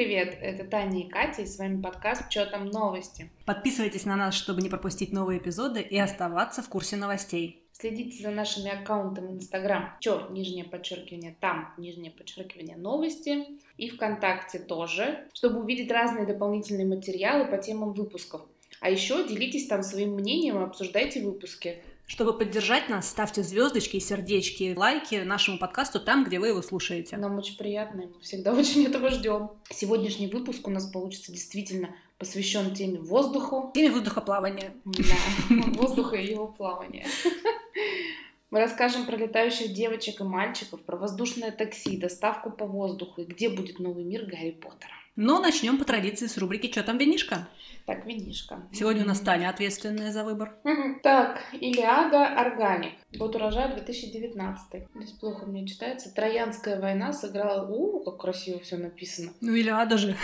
привет! 0.00 0.38
Это 0.40 0.64
Таня 0.64 1.00
и 1.02 1.08
Катя, 1.10 1.42
и 1.42 1.46
с 1.46 1.58
вами 1.58 1.82
подкаст 1.82 2.30
«Чё 2.30 2.46
там 2.46 2.64
новости?». 2.70 3.30
Подписывайтесь 3.44 4.06
на 4.06 4.16
нас, 4.16 4.32
чтобы 4.32 4.62
не 4.62 4.70
пропустить 4.70 5.12
новые 5.12 5.38
эпизоды 5.38 5.82
и 5.82 5.98
оставаться 5.98 6.62
в 6.62 6.70
курсе 6.70 6.96
новостей. 6.96 7.62
Следите 7.72 8.22
за 8.22 8.30
нашими 8.30 8.70
аккаунтами 8.70 9.26
в 9.26 9.34
Инстаграм, 9.34 9.90
чё, 10.00 10.26
нижнее 10.30 10.64
подчеркивание, 10.64 11.36
там, 11.38 11.74
нижнее 11.76 12.12
подчеркивание, 12.12 12.78
новости, 12.78 13.44
и 13.76 13.90
ВКонтакте 13.90 14.60
тоже, 14.60 15.28
чтобы 15.34 15.60
увидеть 15.60 15.90
разные 15.90 16.24
дополнительные 16.24 16.86
материалы 16.86 17.44
по 17.44 17.58
темам 17.58 17.92
выпусков. 17.92 18.40
А 18.80 18.88
еще 18.88 19.28
делитесь 19.28 19.66
там 19.66 19.82
своим 19.82 20.14
мнением 20.14 20.60
и 20.60 20.64
обсуждайте 20.64 21.22
выпуски. 21.22 21.82
Чтобы 22.10 22.36
поддержать 22.36 22.88
нас, 22.88 23.08
ставьте 23.08 23.44
звездочки, 23.44 24.00
сердечки, 24.00 24.74
лайки 24.76 25.22
нашему 25.22 25.58
подкасту 25.58 26.00
там, 26.00 26.24
где 26.24 26.40
вы 26.40 26.48
его 26.48 26.60
слушаете. 26.60 27.16
Нам 27.16 27.38
очень 27.38 27.56
приятно, 27.56 28.00
и 28.00 28.06
мы 28.06 28.20
всегда 28.20 28.52
очень 28.58 28.84
этого 28.84 29.10
ждем. 29.10 29.52
Сегодняшний 29.70 30.26
выпуск 30.26 30.66
у 30.66 30.72
нас 30.72 30.86
получится 30.86 31.30
действительно 31.30 31.94
посвящен 32.18 32.74
теме 32.74 32.98
воздуху. 32.98 33.70
Теме 33.72 33.92
воздухоплавания. 33.92 34.74
Да, 34.84 35.54
воздуха 35.78 36.16
и 36.16 36.32
его 36.32 36.48
плавания. 36.48 37.06
Мы 38.50 38.58
расскажем 38.58 39.06
про 39.06 39.14
летающих 39.14 39.72
девочек 39.72 40.20
и 40.20 40.24
мальчиков, 40.24 40.80
про 40.80 40.96
воздушное 40.96 41.52
такси, 41.52 41.96
доставку 41.96 42.50
по 42.50 42.66
воздуху 42.66 43.20
и 43.20 43.24
где 43.24 43.48
будет 43.48 43.78
новый 43.78 44.02
мир 44.02 44.26
Гарри 44.26 44.50
Поттера. 44.50 44.99
Но 45.22 45.38
начнем 45.38 45.76
по 45.76 45.84
традиции 45.84 46.26
с 46.26 46.38
рубрики 46.38 46.68
«Чё 46.68 46.82
там 46.82 46.96
винишка?». 46.96 47.46
Так, 47.84 48.06
винишка. 48.06 48.62
Сегодня 48.72 49.04
у 49.04 49.06
нас 49.06 49.20
Таня 49.20 49.50
ответственная 49.50 50.12
за 50.12 50.24
выбор. 50.24 50.54
Так, 51.02 51.42
Илиада 51.52 52.26
Органик. 52.26 52.92
Год 53.14 53.36
урожая 53.36 53.74
2019. 53.74 54.82
Здесь 54.94 55.10
плохо 55.12 55.44
мне 55.44 55.66
читается. 55.66 56.14
Троянская 56.14 56.80
война 56.80 57.12
сыграла... 57.12 57.68
У, 57.70 58.00
как 58.00 58.18
красиво 58.18 58.60
все 58.60 58.78
написано. 58.78 59.32
Ну, 59.42 59.52
Илиада 59.52 59.98
же. 59.98 60.16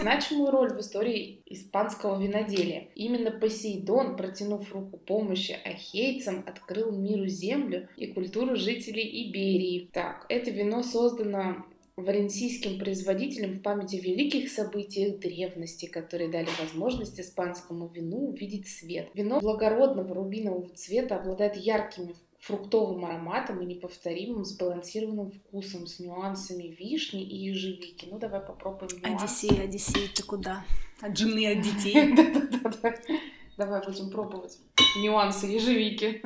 Значимую 0.00 0.50
роль 0.50 0.72
в 0.72 0.80
истории 0.80 1.42
испанского 1.44 2.18
виноделия. 2.18 2.88
Именно 2.94 3.30
Посейдон, 3.30 4.16
протянув 4.16 4.72
руку 4.72 4.96
помощи 4.96 5.54
ахейцам, 5.64 6.44
открыл 6.46 6.92
миру 6.92 7.26
землю 7.26 7.88
и 7.98 8.06
культуру 8.06 8.56
жителей 8.56 9.28
Иберии. 9.28 9.90
Так, 9.92 10.24
это 10.30 10.50
вино 10.50 10.82
создано 10.82 11.66
валенсийским 11.96 12.78
производителям 12.78 13.52
в 13.52 13.62
памяти 13.62 13.96
великих 13.96 14.50
событиях 14.50 15.20
древности, 15.20 15.86
которые 15.86 16.30
дали 16.30 16.48
возможность 16.60 17.20
испанскому 17.20 17.88
вину 17.88 18.30
увидеть 18.30 18.68
свет. 18.68 19.10
Вино 19.14 19.40
благородного 19.40 20.14
рубинового 20.14 20.68
цвета 20.74 21.16
обладает 21.16 21.56
яркими 21.56 22.14
фруктовым 22.40 23.04
ароматом 23.04 23.62
и 23.62 23.66
неповторимым 23.66 24.44
сбалансированным 24.44 25.30
вкусом 25.30 25.86
с 25.86 25.98
нюансами 25.98 26.64
вишни 26.64 27.22
и 27.22 27.36
ежевики. 27.36 28.06
Ну, 28.10 28.18
давай 28.18 28.40
попробуем 28.40 28.90
нюансы. 29.00 29.46
Одиссей, 29.46 29.64
Одиссей, 29.64 30.08
ты 30.14 30.22
куда? 30.24 30.64
От 31.00 31.16
жены, 31.16 31.52
от 31.52 31.62
детей. 31.62 32.14
Давай 33.56 33.86
будем 33.86 34.10
пробовать 34.10 34.58
нюансы 34.96 35.46
ежевики. 35.46 36.20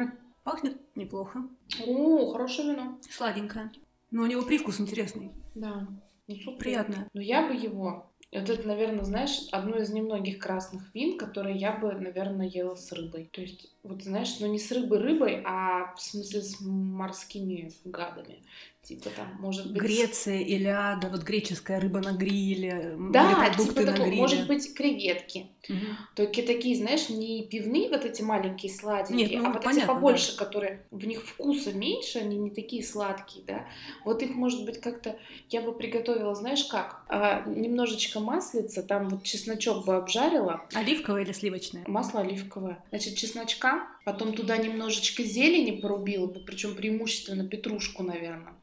Пахнет 0.45 0.79
неплохо. 0.97 1.43
О, 1.87 2.33
хорошее 2.33 2.73
вино. 2.73 2.99
Сладенькое. 3.11 3.71
Но 4.11 4.23
у 4.23 4.27
него 4.27 4.43
привкус 4.43 4.81
интересный. 4.81 5.33
Да. 5.55 5.87
Ну, 6.27 6.37
супер. 6.37 6.59
Приятно. 6.59 7.09
Но 7.13 7.21
я 7.21 7.47
бы 7.47 7.55
его... 7.55 8.11
Вот 8.31 8.51
это, 8.51 8.69
наверное, 8.69 9.05
знаешь, 9.05 9.49
одно 9.53 9.77
из 9.77 9.91
немногих 9.91 10.39
красных 10.39 10.95
вин, 10.95 11.17
которые 11.17 11.57
я 11.57 11.73
бы, 11.73 11.93
наверное, 11.93 12.47
ела 12.47 12.75
с 12.75 12.93
рыбой. 12.93 13.31
То 13.33 13.41
есть, 13.41 13.75
вот 13.83 14.03
знаешь, 14.03 14.37
ну 14.41 14.47
не 14.47 14.59
с 14.59 14.71
рыбой-рыбой, 14.73 15.43
а 15.45 15.95
в 15.95 16.01
смысле 16.01 16.43
с 16.43 16.61
морскими 16.61 17.73
гадами. 17.85 18.43
Типа 18.89 19.11
там, 19.11 19.27
может 19.39 19.71
быть... 19.71 19.83
Греция, 19.83 20.41
Илиада, 20.41 21.11
вот 21.11 21.23
греческая 21.23 21.79
рыба 21.79 21.99
на 21.99 22.13
гриле, 22.13 22.97
Да, 23.13 23.53
типа 23.55 23.85
такого, 23.85 24.07
может 24.07 24.47
быть, 24.47 24.73
креветки. 24.73 25.49
Угу. 25.69 25.77
Только 26.17 26.43
такие, 26.43 26.75
знаешь, 26.75 27.11
не 27.11 27.45
пивные 27.45 27.91
вот 27.91 28.07
эти 28.07 28.23
маленькие 28.23 28.73
сладенькие, 28.73 29.29
Нет, 29.29 29.43
ну, 29.43 29.49
а 29.51 29.53
вот 29.53 29.63
понятно, 29.63 29.81
эти 29.81 29.87
побольше, 29.87 30.37
да. 30.39 30.45
которые 30.45 30.87
в 30.91 31.07
них 31.07 31.23
вкуса 31.23 31.75
меньше, 31.75 32.21
они 32.21 32.39
не 32.39 32.49
такие 32.49 32.83
сладкие, 32.83 33.45
да. 33.45 33.67
Вот 34.07 34.23
их, 34.23 34.35
может 34.35 34.65
быть, 34.65 34.81
как-то 34.81 35.19
я 35.51 35.61
бы 35.61 35.73
приготовила, 35.77 36.35
знаешь 36.35 36.65
как? 36.65 37.03
А, 37.09 37.43
немножечко 37.45 38.21
маслица, 38.21 38.83
там 38.83 39.11
вот 39.11 39.23
чесночок 39.23 39.85
бы 39.85 39.97
обжарила. 39.97 40.63
Оливковое 40.73 41.25
или 41.25 41.33
сливочное? 41.33 41.85
Масло 41.87 42.21
оливковое. 42.21 42.83
Значит, 42.89 43.17
чесночка, 43.17 43.78
потом 44.05 44.35
туда 44.35 44.57
немножечко 44.57 45.23
зелени 45.23 45.81
порубила 45.81 46.27
бы, 46.27 46.41
причем 46.41 46.75
преимущественно 46.75 47.47
петрушку, 47.47 48.03
наверное 48.03 48.55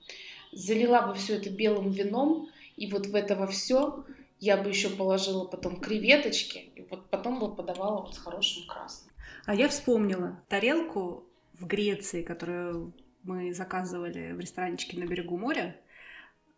залила 0.56 1.02
бы 1.02 1.14
все 1.14 1.36
это 1.36 1.52
белым 1.52 1.92
вином, 1.92 2.50
и 2.78 2.88
вот 2.88 3.06
в 3.06 3.14
это 3.14 3.36
во 3.36 3.46
все 3.46 4.06
я 4.40 4.58
бы 4.58 4.70
еще 4.70 4.90
положила 4.90 5.46
потом 5.46 5.80
креветочки, 5.80 6.70
и 6.76 6.88
вот 6.90 7.10
потом 7.10 7.40
бы 7.40 7.54
подавала 7.54 8.02
вот 8.02 8.16
с 8.16 8.18
хорошим 8.18 8.66
красным. 8.66 9.14
А 9.46 9.54
я 9.54 9.70
вспомнила 9.70 10.42
тарелку 10.50 11.26
в 11.54 11.68
Греции, 11.68 12.24
которую 12.24 12.94
мы 13.24 13.54
заказывали 13.54 14.32
в 14.32 14.40
ресторанчике 14.40 14.98
на 14.98 15.06
берегу 15.06 15.38
моря. 15.38 15.80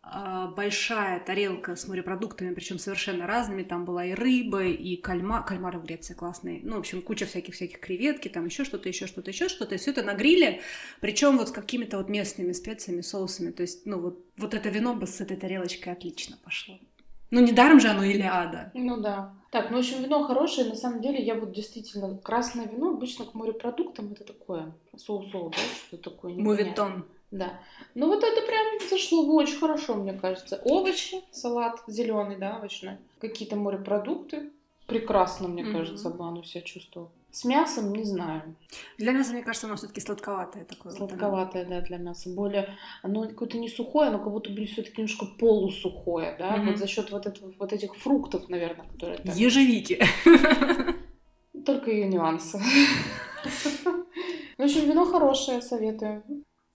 А, 0.00 0.46
большая 0.46 1.20
тарелка 1.20 1.76
с 1.76 1.86
морепродуктами, 1.88 2.54
причем 2.54 2.78
совершенно 2.78 3.26
разными. 3.26 3.62
Там 3.62 3.84
была 3.84 4.04
и 4.04 4.14
рыба, 4.14 4.64
и 4.64 4.96
кальмар. 4.96 5.44
Кальмары 5.44 5.78
в 5.78 5.84
Греции 5.84 6.14
классные. 6.14 6.60
Ну, 6.62 6.76
в 6.76 6.78
общем, 6.78 7.02
куча 7.02 7.26
всяких-всяких 7.26 7.80
креветки, 7.80 8.28
там 8.28 8.46
еще 8.46 8.64
что-то, 8.64 8.88
еще 8.88 9.06
что-то, 9.06 9.30
еще 9.30 9.48
что-то. 9.48 9.74
И 9.74 9.78
все 9.78 9.90
это 9.90 10.02
на 10.02 10.14
гриле, 10.14 10.60
причем 11.00 11.36
вот 11.36 11.48
с 11.48 11.52
какими-то 11.52 11.98
вот 11.98 12.08
местными 12.08 12.52
специями, 12.52 13.00
соусами. 13.00 13.50
То 13.50 13.62
есть, 13.62 13.86
ну, 13.86 14.00
вот, 14.00 14.24
вот 14.36 14.54
это 14.54 14.68
вино 14.68 14.94
бы 14.94 15.06
с 15.06 15.20
этой 15.20 15.36
тарелочкой 15.36 15.92
отлично 15.92 16.38
пошло. 16.42 16.78
Ну, 17.30 17.40
недаром 17.40 17.78
же 17.78 17.88
оно 17.88 18.04
Илиада. 18.04 18.70
Ну 18.74 19.00
да. 19.00 19.34
Так, 19.50 19.70
ну, 19.70 19.76
в 19.76 19.80
общем, 19.80 20.02
вино 20.02 20.24
хорошее. 20.24 20.68
На 20.68 20.74
самом 20.74 21.02
деле, 21.02 21.22
я 21.22 21.34
вот 21.34 21.52
действительно... 21.52 22.16
Красное 22.18 22.66
вино 22.66 22.90
обычно 22.90 23.26
к 23.26 23.34
морепродуктам 23.34 24.12
это 24.12 24.24
такое. 24.24 24.74
Соус-соус, 24.96 25.54
да? 25.54 25.62
Что 25.88 25.96
такое? 25.98 26.34
Мувитон. 26.34 27.04
Да. 27.30 27.60
Ну 27.94 28.06
вот 28.06 28.24
это 28.24 28.46
прям 28.46 28.88
зашло 28.88 29.24
очень 29.34 29.58
хорошо, 29.58 29.94
мне 29.94 30.12
кажется. 30.14 30.60
Овощи, 30.64 31.22
салат 31.30 31.80
зеленый, 31.86 32.36
да, 32.36 32.56
овощной. 32.56 32.96
Какие-то 33.20 33.56
морепродукты. 33.56 34.50
Прекрасно, 34.86 35.48
мне 35.48 35.62
mm-hmm. 35.62 35.72
кажется, 35.72 36.08
оно 36.08 36.42
себя 36.42 36.62
чувствовало. 36.62 37.10
С 37.30 37.44
мясом 37.44 37.92
не 37.92 38.04
знаю. 38.04 38.56
Для 38.96 39.12
мяса, 39.12 39.32
мне 39.32 39.42
кажется, 39.42 39.66
оно 39.66 39.76
все-таки 39.76 40.00
сладковатое 40.00 40.64
такое. 40.64 40.92
Сладковатое, 40.92 41.64
вот 41.64 41.70
да, 41.70 41.80
для 41.82 41.98
мяса. 41.98 42.30
Более, 42.30 42.74
оно 43.02 43.28
какое-то 43.28 43.58
не 43.58 43.68
сухое, 43.68 44.08
оно 44.08 44.18
как 44.18 44.32
будто 44.32 44.48
бы 44.50 44.64
все-таки 44.64 45.02
немножко 45.02 45.26
полусухое, 45.38 46.34
да, 46.38 46.56
mm-hmm. 46.56 46.66
вот 46.70 46.78
за 46.78 46.86
счет 46.86 47.10
вот, 47.10 47.26
этого, 47.26 47.52
вот 47.58 47.72
этих 47.74 47.94
фруктов, 47.96 48.48
наверное, 48.48 48.86
которые. 48.86 49.18
Там... 49.18 49.36
Ежевики. 49.36 50.02
Только 51.66 51.90
ее 51.90 52.08
нюансы. 52.08 52.58
В 54.56 54.62
общем, 54.62 54.88
вино 54.88 55.04
хорошее, 55.04 55.60
советую. 55.60 56.24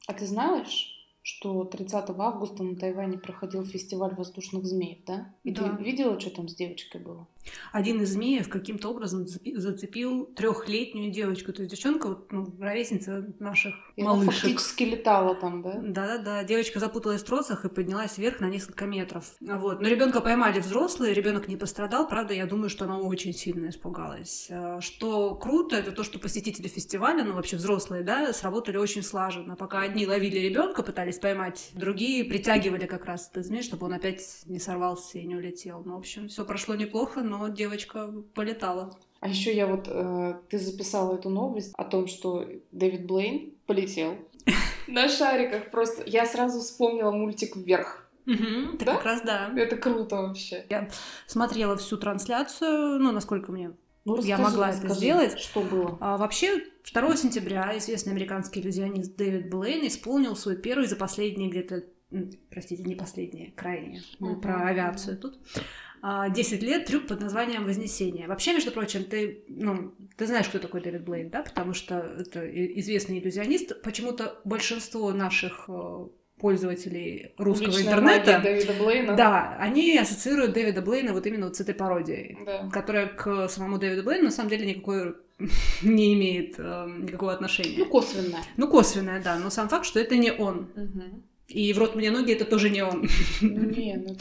А 0.08 0.14
ты 0.14 0.26
знаешь, 0.26 0.93
что 1.24 1.64
30 1.64 2.10
августа 2.18 2.64
на 2.64 2.76
Тайване 2.76 3.18
проходил 3.18 3.66
фестиваль 3.66 4.14
воздушных 4.14 4.66
змеев, 4.66 5.00
да? 5.08 5.34
И 5.44 5.52
да. 5.52 5.70
ты 5.70 5.84
видела, 5.84 6.20
что 6.20 6.30
там 6.30 6.50
с 6.50 6.56
девочкой 6.56 7.02
было? 7.02 7.28
Один 7.72 8.02
из 8.02 8.14
змеев 8.14 8.50
каким-то 8.50 8.90
образом 8.90 9.26
зацепил 9.28 10.26
трехлетнюю 10.26 11.12
девочку. 11.12 11.52
То 11.54 11.62
есть 11.62 11.72
девчонка, 11.74 12.08
вот, 12.08 12.32
ну, 12.32 12.54
ровесница 12.60 13.34
наших 13.40 13.74
и 13.96 14.04
малышек. 14.04 14.30
Она 14.30 14.32
фактически 14.32 14.84
летала 14.84 15.36
там, 15.36 15.62
да? 15.62 15.80
Да-да-да. 15.82 16.44
Девочка 16.44 16.80
запуталась 16.80 17.22
в 17.22 17.26
тросах 17.26 17.66
и 17.66 17.70
поднялась 17.70 18.18
вверх 18.18 18.40
на 18.40 18.50
несколько 18.50 18.86
метров. 18.86 19.34
Вот. 19.42 19.82
Но 19.82 19.88
ребенка 19.88 20.22
поймали 20.22 20.60
взрослые, 20.60 21.14
ребенок 21.14 21.48
не 21.48 21.58
пострадал. 21.58 22.08
Правда, 22.08 22.34
я 22.34 22.46
думаю, 22.46 22.70
что 22.70 22.86
она 22.86 23.00
очень 23.00 23.34
сильно 23.34 23.70
испугалась. 23.70 24.48
А, 24.52 24.82
что 24.82 25.36
круто, 25.36 25.76
это 25.76 25.92
то, 25.92 26.04
что 26.04 26.20
посетители 26.20 26.68
фестиваля, 26.68 27.24
ну 27.24 27.34
вообще 27.34 27.58
взрослые, 27.58 28.04
да, 28.04 28.32
сработали 28.34 28.78
очень 28.78 29.04
слаженно. 29.04 29.56
Пока 29.56 29.82
одни 29.82 30.08
ловили 30.08 30.38
ребенка, 30.38 30.84
пытались 30.84 31.13
поймать, 31.20 31.72
другие 31.74 32.24
притягивали 32.24 32.86
как 32.86 33.06
раз 33.06 33.30
этот 33.30 33.46
змей, 33.46 33.64
чтобы 33.64 33.86
он 33.86 33.94
опять 33.94 34.22
не 34.46 34.60
сорвался 34.60 35.18
и 35.18 35.26
не 35.26 35.36
улетел. 35.36 35.82
Ну, 35.86 35.96
в 35.96 36.00
общем, 36.00 36.28
все 36.28 36.46
прошло 36.46 36.76
неплохо, 36.76 37.22
но 37.22 37.48
девочка 37.48 38.14
полетала. 38.34 38.98
А 39.20 39.30
еще 39.30 39.56
я 39.56 39.68
вот, 39.68 39.88
э, 39.88 40.36
ты 40.50 40.60
записала 40.60 41.16
эту 41.16 41.30
новость 41.30 41.74
о 41.78 41.86
том, 41.86 42.08
что 42.08 42.46
Дэвид 42.72 43.06
Блейн 43.06 43.54
полетел 43.66 44.18
на 44.88 45.08
шариках. 45.08 45.72
Просто 45.72 46.04
я 46.06 46.26
сразу 46.26 46.60
вспомнила 46.60 47.12
мультик 47.12 47.56
«Вверх». 47.56 48.10
Угу, 48.26 48.78
да? 48.80 48.96
как 48.96 49.06
раз 49.06 49.22
да. 49.22 49.52
Это 49.56 49.76
круто 49.76 50.16
вообще. 50.18 50.66
Я 50.70 50.90
смотрела 51.28 51.76
всю 51.78 51.98
трансляцию, 51.98 53.00
ну, 53.00 53.12
насколько 53.12 53.52
мне 53.52 53.74
ну, 54.06 54.16
расскажи, 54.16 54.30
я 54.30 54.38
могла 54.38 54.68
расскажи, 54.68 54.88
это 54.88 54.96
сделать. 54.96 55.40
Что 55.40 55.62
было? 55.62 55.98
А, 56.02 56.18
вообще, 56.18 56.64
2 56.92 57.16
сентября 57.16 57.78
известный 57.78 58.12
американский 58.12 58.60
иллюзионист 58.60 59.16
Дэвид 59.16 59.50
Блейн 59.50 59.88
исполнил 59.88 60.36
свой 60.36 60.58
первый 60.58 60.88
за 60.88 60.96
последние 60.96 61.50
где-то 61.50 61.84
простите, 62.50 62.84
не 62.84 62.96
последние, 62.96 63.52
крайние, 63.52 64.02
мы 64.20 64.34
uh-huh. 64.34 64.42
про 64.42 64.68
авиацию 64.68 65.18
тут, 65.18 65.40
10 66.04 66.04
а, 66.04 66.66
лет 66.66 66.86
трюк 66.86 67.08
под 67.08 67.22
названием 67.22 67.64
«Вознесение». 67.64 68.28
Вообще, 68.28 68.54
между 68.54 68.72
прочим, 68.72 69.06
ты, 69.06 69.46
ну, 69.48 69.94
ты 70.18 70.28
знаешь, 70.28 70.50
кто 70.50 70.60
такой 70.60 70.82
Дэвид 70.82 71.06
Блейн, 71.06 71.30
да? 71.30 71.44
Потому 71.44 71.74
что 71.74 71.96
это 71.96 72.46
известный 72.80 73.20
иллюзионист. 73.20 73.82
Почему-то 73.84 74.38
большинство 74.44 75.14
наших 75.14 75.66
э, 75.70 76.08
пользователей 76.44 77.32
русского 77.38 77.68
Личная 77.68 77.84
интернета. 77.86 78.40
Дэвида 78.44 78.74
Блейна. 78.74 79.16
Да, 79.16 79.56
они 79.62 79.98
ассоциируют 79.98 80.52
Дэвида 80.52 80.82
Блейна 80.82 81.14
вот 81.14 81.26
именно 81.26 81.46
вот 81.46 81.56
с 81.56 81.62
этой 81.62 81.74
пародией, 81.74 82.38
Да. 82.46 82.70
которая 82.70 83.08
к 83.08 83.48
самому 83.48 83.78
Дэвиду 83.78 84.04
Блейну 84.04 84.26
на 84.26 84.32
самом 84.32 84.50
деле 84.50 84.66
никакой 84.66 85.16
не 85.84 86.14
имеет 86.16 86.56
э, 86.58 86.86
никакого 87.00 87.32
отношения. 87.32 87.78
Ну, 87.78 87.86
косвенно. 87.86 88.40
Ну, 88.58 88.68
косвенное, 88.68 89.22
да, 89.24 89.38
но 89.38 89.50
сам 89.50 89.70
факт, 89.70 89.86
что 89.86 90.02
это 90.02 90.18
не 90.18 90.34
он. 90.34 90.68
Мгм. 90.76 91.24
И 91.48 91.74
в 91.74 91.78
рот 91.78 91.96
мне 91.96 92.10
ноги 92.10 92.32
это 92.34 92.46
тоже 92.46 92.70
не 92.70 92.84
он. 92.84 93.08
Ну, 93.42 93.70
не, 93.70 93.98
ну. 93.98 94.16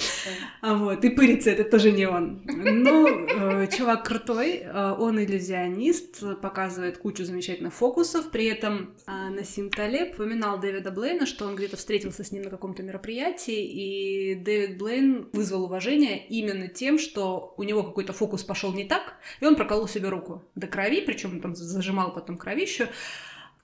А 0.61 0.75
вот, 0.75 1.05
и 1.05 1.09
пырится 1.09 1.51
это 1.51 1.65
тоже 1.65 1.93
не 1.93 2.07
он. 2.07 2.43
Но 2.47 3.09
э, 3.09 3.69
чувак 3.69 4.05
крутой, 4.05 4.63
э, 4.65 4.95
он 4.99 5.23
иллюзионист, 5.23 6.41
показывает 6.41 6.99
кучу 6.99 7.25
замечательных 7.25 7.73
фокусов. 7.73 8.31
При 8.31 8.47
этом 8.47 8.95
э, 9.07 9.29
Насим 9.31 9.71
Талеб 9.71 10.15
упоминал 10.15 10.59
Дэвида 10.59 10.91
Блейна, 10.91 11.27
что 11.27 11.47
он 11.47 11.55
где-то 11.55 11.77
встретился 11.77 12.25
с 12.25 12.33
ним 12.33 12.43
на 12.43 12.51
каком-то 12.51 12.83
мероприятии, 12.83 13.65
и 13.65 14.35
Дэвид 14.35 14.79
Блейн 14.79 15.29
вызвал 15.33 15.65
уважение 15.65 16.27
именно 16.27 16.67
тем, 16.69 16.99
что 16.99 17.55
у 17.57 17.63
него 17.63 17.85
какой-то 17.85 18.13
фокус 18.13 18.43
пошел 18.43 18.73
не 18.73 18.85
так, 18.85 19.15
и 19.41 19.47
он 19.47 19.55
проколол 19.55 19.87
себе 19.87 20.09
руку 20.09 20.43
до 20.57 20.67
крови, 20.67 21.01
причем 21.01 21.41
там 21.41 21.55
зажимал 21.55 22.13
потом 22.13 22.37
кровищу. 22.37 22.89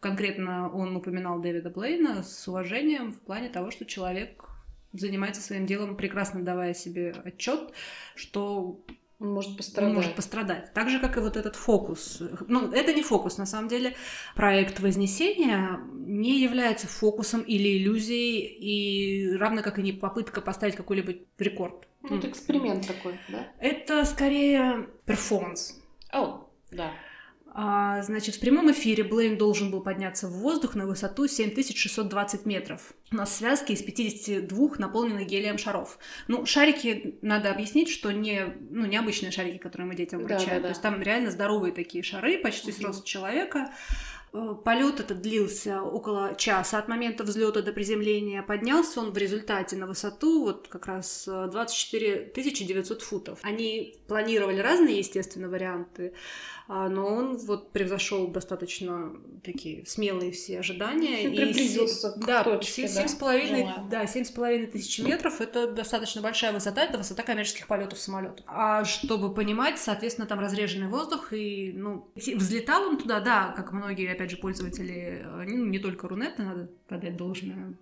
Конкретно 0.01 0.73
он 0.73 0.95
упоминал 0.97 1.41
Дэвида 1.41 1.71
Блейна 1.71 2.23
с 2.23 2.47
уважением 2.47 3.13
в 3.13 3.21
плане 3.21 3.49
того, 3.49 3.71
что 3.71 3.85
человек 3.85 4.45
занимается 4.93 5.43
своим 5.43 5.67
делом, 5.67 5.97
прекрасно 5.97 6.43
давая 6.43 6.73
себе 6.73 7.15
отчет, 7.25 7.73
что 8.15 8.81
Он 9.19 9.33
может 9.33 9.51
он 9.51 9.57
пострадать. 9.57 9.95
может 9.95 10.15
пострадать. 10.15 10.73
Так 10.73 10.89
же, 10.89 11.01
как 11.01 11.17
и 11.17 11.21
вот 11.21 11.37
этот 11.37 11.57
фокус. 11.57 12.23
Ну, 12.47 12.71
это 12.71 12.95
не 12.95 13.03
фокус, 13.03 13.39
на 13.39 13.47
самом 13.47 13.69
деле. 13.69 13.97
Проект 14.37 14.79
Вознесения 14.79 15.81
не 15.93 16.41
является 16.41 16.87
фокусом 16.87 17.43
или 17.43 17.79
иллюзией, 17.79 18.47
и 18.47 19.37
равно 19.37 19.63
как 19.63 19.79
и 19.81 19.83
не 19.83 19.93
попытка 19.93 20.41
поставить 20.41 20.77
какой-либо 20.77 21.15
рекорд. 21.39 21.89
Ну, 22.03 22.19
это 22.19 22.29
эксперимент 22.29 22.87
такой, 22.87 23.19
да? 23.29 23.49
Это 23.59 24.05
скорее 24.05 24.89
перформанс. 25.05 25.81
О, 26.13 26.49
да. 26.71 26.93
А, 27.61 28.03
значит, 28.03 28.37
в 28.37 28.41
прямом 28.41 28.71
эфире 28.71 29.03
Блейн 29.03 29.37
должен 29.37 29.73
был 29.73 29.81
подняться 29.81 30.29
в 30.29 30.31
воздух 30.31 30.77
на 30.77 30.87
высоту 30.87 31.27
7620 31.27 32.47
метров 32.47 32.95
на 33.11 33.27
связке 33.27 33.73
из 33.73 33.83
52 33.83 34.77
наполненных 34.79 35.27
гелием 35.27 35.59
шаров. 35.59 35.99
Ну, 36.29 36.47
шарики, 36.47 37.19
надо 37.21 37.51
объяснить, 37.51 37.89
что 37.91 38.13
не, 38.13 38.55
ну, 38.71 38.87
необычные 38.87 39.33
шарики, 39.33 39.57
которые 39.59 39.89
мы 39.89 39.97
детям 39.97 40.25
Да, 40.25 40.37
вручаем. 40.37 40.49
да, 40.49 40.55
да. 40.57 40.63
То 40.63 40.69
есть 40.69 40.83
там 40.83 41.03
реально 41.03 41.33
здоровые 41.33 41.73
такие 41.73 42.05
шары, 42.05 42.39
почти 42.39 42.71
с 42.71 42.81
роста 42.81 43.05
человека. 43.05 43.73
Э, 44.33 44.55
Полет 44.65 45.01
этот 45.01 45.21
длился 45.21 45.83
около 45.83 46.35
часа 46.37 46.79
от 46.79 46.89
момента 46.89 47.25
взлета 47.25 47.63
до 47.63 47.73
приземления. 47.73 48.43
Поднялся 48.43 49.01
он 49.01 49.13
в 49.13 49.19
результате 49.19 49.77
на 49.77 49.87
высоту 49.87 50.45
вот 50.45 50.69
как 50.69 50.87
раз 50.87 51.27
э, 51.29 51.49
24 51.51 52.33
900 52.35 53.03
футов. 53.03 53.39
Они 53.43 53.97
планировали 54.07 54.61
разные, 54.61 54.99
естественно, 54.99 55.49
варианты, 55.49 56.13
а, 56.71 56.91
но 56.91 57.07
он 57.07 57.39
вот 57.39 57.73
превзошел 57.73 58.29
достаточно 58.29 59.15
такие 59.43 59.87
смелые 59.87 60.33
все 60.33 60.61
ожидания. 60.61 61.25
И 61.25 61.35
приблизился 61.35 62.13
к 62.13 62.19
да, 62.27 62.45
точке, 62.45 62.73
семь- 62.73 62.87
да, 62.89 62.93
семь 62.93 63.09
с 63.09 63.15
половиной, 63.15 63.61
желаемой. 63.61 63.91
да, 63.91 64.07
семь 64.07 64.25
с 64.25 64.31
половиной 64.31 64.67
тысяч 64.67 64.99
метров. 64.99 65.41
Это 65.41 65.73
достаточно 65.73 66.21
большая 66.21 66.53
высота, 66.53 66.85
это 66.85 66.99
высота 66.99 67.23
коммерческих 67.23 67.67
полетов 67.69 67.99
самолетов. 67.99 68.45
А 68.47 68.85
чтобы 68.85 69.33
понимать, 69.33 69.79
соответственно, 69.79 70.27
там 70.27 70.41
разреженный 70.41 70.89
воздух 70.89 71.33
и, 71.33 71.73
ну, 71.75 72.07
взлетал 72.15 72.83
он 72.83 72.99
туда, 72.99 73.21
да, 73.21 73.55
как 73.57 73.73
многие, 73.73 74.13
опять 74.19 74.33
же, 74.33 74.37
пользователи, 74.37 75.23
э, 75.23 75.45
ну, 75.47 75.65
не 75.67 75.79
только 75.79 76.09
Рунета, 76.09 76.43
надо 76.43 76.71
подать 76.89 77.17
должное, 77.17 77.75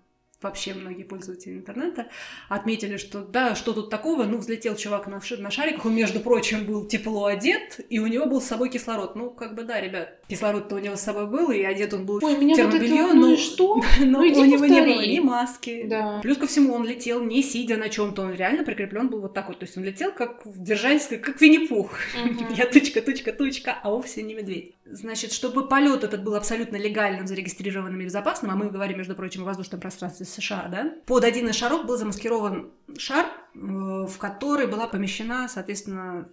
вообще 0.42 0.74
многие 0.74 1.02
пользователи 1.02 1.54
интернета 1.54 2.08
отметили, 2.48 2.96
что 2.96 3.20
да, 3.22 3.54
что 3.54 3.72
тут 3.72 3.90
такого, 3.90 4.24
ну, 4.24 4.38
взлетел 4.38 4.76
чувак 4.76 5.06
на, 5.06 5.20
на 5.38 5.50
шариках, 5.50 5.86
он, 5.86 5.94
между 5.94 6.20
прочим, 6.20 6.64
был 6.66 6.86
тепло 6.86 7.26
одет, 7.26 7.80
и 7.88 7.98
у 7.98 8.06
него 8.06 8.26
был 8.26 8.40
с 8.40 8.44
собой 8.46 8.68
кислород. 8.68 9.16
Ну, 9.16 9.30
как 9.30 9.54
бы, 9.54 9.64
да, 9.64 9.80
ребят, 9.80 10.20
кислород-то 10.28 10.76
у 10.76 10.78
него 10.78 10.96
с 10.96 11.00
собой 11.00 11.26
был, 11.26 11.50
и 11.50 11.62
одет 11.62 11.94
он 11.94 12.04
был 12.06 12.20
Ой, 12.22 12.36
в 12.36 12.40
меня 12.40 12.54
вот 12.56 12.74
это, 12.74 12.84
термобелье, 12.84 13.14
ну 13.14 13.28
но, 13.28 13.32
и 13.32 13.36
что? 13.36 13.76
но 14.00 14.04
Ну, 14.04 14.18
у 14.20 14.24
него 14.24 14.44
не 14.44 14.58
повтори. 14.58 14.92
было 14.94 15.06
ни 15.06 15.18
маски. 15.20 15.86
Да. 15.86 16.20
Плюс 16.22 16.36
ко 16.38 16.46
всему, 16.46 16.74
он 16.74 16.86
летел 16.86 17.22
не 17.24 17.42
сидя 17.42 17.76
на 17.76 17.88
чем-то, 17.88 18.22
он 18.22 18.34
реально 18.34 18.64
прикреплен 18.64 19.08
был 19.08 19.20
вот 19.20 19.34
так 19.34 19.48
вот. 19.48 19.58
То 19.58 19.64
есть 19.64 19.76
он 19.76 19.84
летел 19.84 20.12
как 20.12 20.42
держась, 20.44 21.06
как, 21.06 21.22
как 21.22 21.40
Винни-Пух. 21.40 21.92
Мгм. 22.24 22.52
Я 22.54 22.66
тучка, 22.66 23.00
тучка, 23.00 23.32
тучка, 23.32 23.78
а 23.82 23.90
вовсе 23.90 24.22
не 24.22 24.34
медведь. 24.34 24.74
Значит, 24.84 25.32
чтобы 25.32 25.66
полет 25.66 26.04
этот 26.04 26.22
был 26.22 26.34
абсолютно 26.34 26.76
легальным, 26.76 27.26
зарегистрированным 27.26 28.00
и 28.00 28.04
безопасным, 28.04 28.52
а 28.52 28.56
мы 28.56 28.70
говорим, 28.70 28.98
между 28.98 29.14
прочим, 29.14 29.42
о 29.42 29.44
воздушном 29.46 29.80
пространстве 29.80 30.25
США, 30.26 30.68
да, 30.70 30.94
под 31.06 31.24
один 31.24 31.48
из 31.48 31.56
шаров 31.56 31.86
был 31.86 31.96
замаскирован 31.96 32.70
шар, 32.98 33.26
э, 33.26 33.58
в 33.58 34.18
который 34.18 34.66
была 34.66 34.86
помещена, 34.86 35.48
соответственно, 35.48 36.28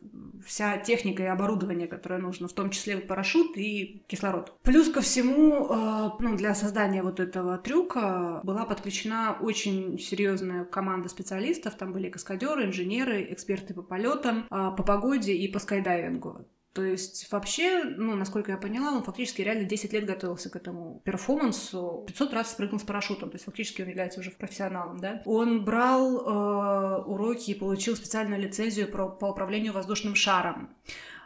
вся 0.45 0.77
техника 0.77 1.23
и 1.23 1.27
оборудование, 1.27 1.87
которое 1.87 2.19
нужно, 2.19 2.47
в 2.47 2.53
том 2.53 2.69
числе 2.69 2.97
парашют 2.97 3.57
и 3.57 4.03
кислород. 4.07 4.53
Плюс 4.63 4.89
ко 4.89 5.01
всему, 5.01 5.67
э, 5.69 6.09
ну, 6.19 6.35
для 6.35 6.53
создания 6.55 7.01
вот 7.03 7.19
этого 7.19 7.57
трюка 7.57 8.41
была 8.43 8.65
подключена 8.65 9.37
очень 9.39 9.97
серьезная 9.99 10.65
команда 10.65 11.09
специалистов. 11.09 11.75
Там 11.75 11.93
были 11.93 12.09
каскадеры, 12.09 12.65
инженеры, 12.65 13.27
эксперты 13.31 13.73
по 13.73 13.81
полетам, 13.81 14.45
э, 14.49 14.71
по 14.77 14.83
погоде 14.83 15.33
и 15.33 15.47
по 15.47 15.59
скайдайвингу. 15.59 16.45
То 16.73 16.83
есть 16.83 17.31
вообще, 17.31 17.83
ну, 17.83 18.15
насколько 18.15 18.51
я 18.51 18.57
поняла, 18.57 18.93
он 18.93 19.03
фактически 19.03 19.43
реально 19.43 19.65
10 19.65 19.93
лет 19.93 20.05
готовился 20.05 20.49
к 20.49 20.55
этому 20.55 21.01
перформансу. 21.03 22.03
500 22.07 22.33
раз 22.33 22.51
спрыгнул 22.51 22.79
с 22.79 22.83
парашютом, 22.83 23.29
то 23.29 23.35
есть 23.35 23.45
фактически 23.45 23.83
он 23.83 23.89
является 23.89 24.19
уже 24.19 24.31
профессионалом, 24.31 24.97
да. 24.99 25.21
Он 25.25 25.63
брал 25.63 26.17
э, 26.17 27.03
уроки 27.03 27.51
и 27.51 27.53
получил 27.53 27.95
специальную 27.95 28.41
лицензию 28.41 28.87
про- 28.87 29.09
по 29.09 29.25
управлению 29.25 29.73
воздушным 29.73 30.15
шаром. 30.15 30.69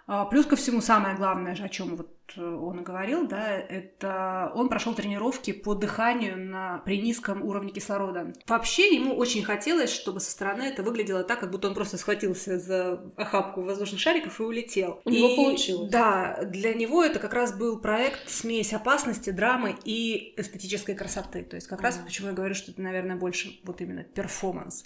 А, 0.05 0.25
Плюс 0.25 0.45
ко 0.45 0.57
всему, 0.57 0.81
самое 0.81 1.15
главное, 1.15 1.53
о 1.53 1.69
чем 1.69 1.95
вот 1.95 2.16
он 2.35 2.83
говорил, 2.83 3.27
да, 3.27 3.51
это 3.57 4.51
он 4.55 4.69
прошел 4.69 4.93
тренировки 4.93 5.53
по 5.53 5.75
дыханию 5.75 6.37
на, 6.37 6.79
при 6.79 6.99
низком 7.01 7.43
уровне 7.43 7.71
кислорода. 7.71 8.33
Вообще 8.47 8.93
ему 8.95 9.15
очень 9.15 9.43
хотелось, 9.43 9.91
чтобы 9.91 10.19
со 10.19 10.31
стороны 10.31 10.63
это 10.63 10.83
выглядело 10.83 11.23
так, 11.23 11.39
как 11.39 11.51
будто 11.51 11.67
он 11.67 11.73
просто 11.73 11.97
схватился 11.97 12.59
за 12.59 13.11
охапку 13.15 13.61
воздушных 13.61 13.99
шариков 14.01 14.39
и 14.39 14.43
улетел. 14.43 15.01
У 15.05 15.09
него 15.09 15.27
И, 15.29 15.35
получилось. 15.35 15.91
Да, 15.91 16.39
для 16.43 16.73
него 16.73 17.03
это 17.03 17.19
как 17.19 17.33
раз 17.33 17.53
был 17.57 17.79
проект 17.79 18.29
смесь 18.29 18.73
опасности, 18.73 19.29
драмы 19.29 19.75
и 19.85 20.33
эстетической 20.37 20.95
красоты. 20.95 21.43
То 21.43 21.55
есть 21.55 21.67
как 21.67 21.81
раз 21.81 21.97
Мгм. 21.97 22.05
почему 22.05 22.27
я 22.29 22.33
говорю, 22.33 22.55
что 22.55 22.71
это, 22.71 22.81
наверное, 22.81 23.15
больше 23.15 23.59
вот 23.63 23.79
именно 23.81 24.03
перформанс. 24.03 24.83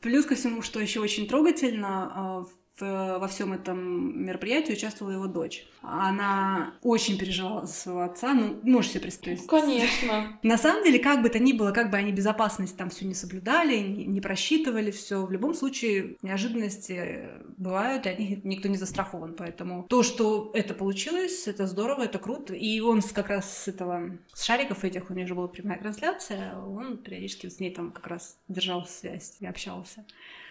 Плюс 0.00 0.26
ко 0.26 0.34
всему, 0.34 0.60
что 0.62 0.80
еще 0.80 1.00
очень 1.00 1.26
трогательно, 1.26 2.12
а, 2.14 2.44
в- 2.78 3.18
во 3.18 3.28
всем 3.28 3.52
этом 3.52 4.24
мероприятии 4.24 4.72
участвовала 4.72 5.12
его 5.12 5.26
дочь. 5.26 5.66
Она 5.82 6.74
очень 6.82 7.18
переживала 7.18 7.66
за 7.66 7.72
своего 7.72 8.00
отца. 8.02 8.34
Ну, 8.34 8.58
можешь 8.62 8.92
себе 8.92 9.02
представить. 9.02 9.46
Конечно. 9.46 10.38
На 10.42 10.58
самом 10.58 10.82
деле, 10.84 10.98
как 10.98 11.22
бы 11.22 11.28
то 11.28 11.38
ни 11.38 11.52
было, 11.52 11.72
как 11.72 11.90
бы 11.90 11.96
они 11.96 12.10
безопасность 12.12 12.76
там 12.76 12.90
все 12.90 13.04
не 13.04 13.14
соблюдали, 13.14 13.76
не, 13.78 14.04
не 14.06 14.20
просчитывали 14.20 14.90
все, 14.90 15.24
в 15.24 15.30
любом 15.30 15.54
случае 15.54 16.16
неожиданности 16.22 17.28
бывают, 17.56 18.06
и 18.06 18.08
от 18.10 18.18
них 18.18 18.44
никто 18.44 18.68
не 18.68 18.76
застрахован. 18.76 19.34
Поэтому 19.34 19.84
то, 19.88 20.02
что 20.02 20.50
это 20.54 20.74
получилось, 20.74 21.46
это 21.46 21.66
здорово, 21.66 22.02
это 22.02 22.18
круто. 22.18 22.54
И 22.54 22.80
он 22.80 23.02
как 23.02 23.28
раз 23.28 23.64
с 23.64 23.68
этого, 23.68 24.18
с 24.32 24.44
шариков 24.44 24.84
этих, 24.84 25.10
у 25.10 25.14
них 25.14 25.28
же 25.28 25.34
была 25.34 25.48
прямая 25.48 25.78
трансляция, 25.78 26.56
он 26.58 26.98
периодически 26.98 27.48
с 27.48 27.60
ней 27.60 27.72
там 27.72 27.92
как 27.92 28.06
раз 28.06 28.38
держал 28.48 28.86
связь 28.86 29.36
и 29.40 29.46
общался. 29.46 30.04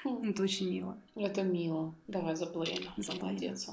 Хм, 0.03 0.29
Это 0.29 0.43
очень 0.43 0.69
мило. 0.69 0.97
Это 1.15 1.43
мило. 1.43 1.93
Давай 2.07 2.35
за 2.35 2.45
Блейна. 2.47 2.93
За. 2.97 3.13
Молодец. 3.13 3.69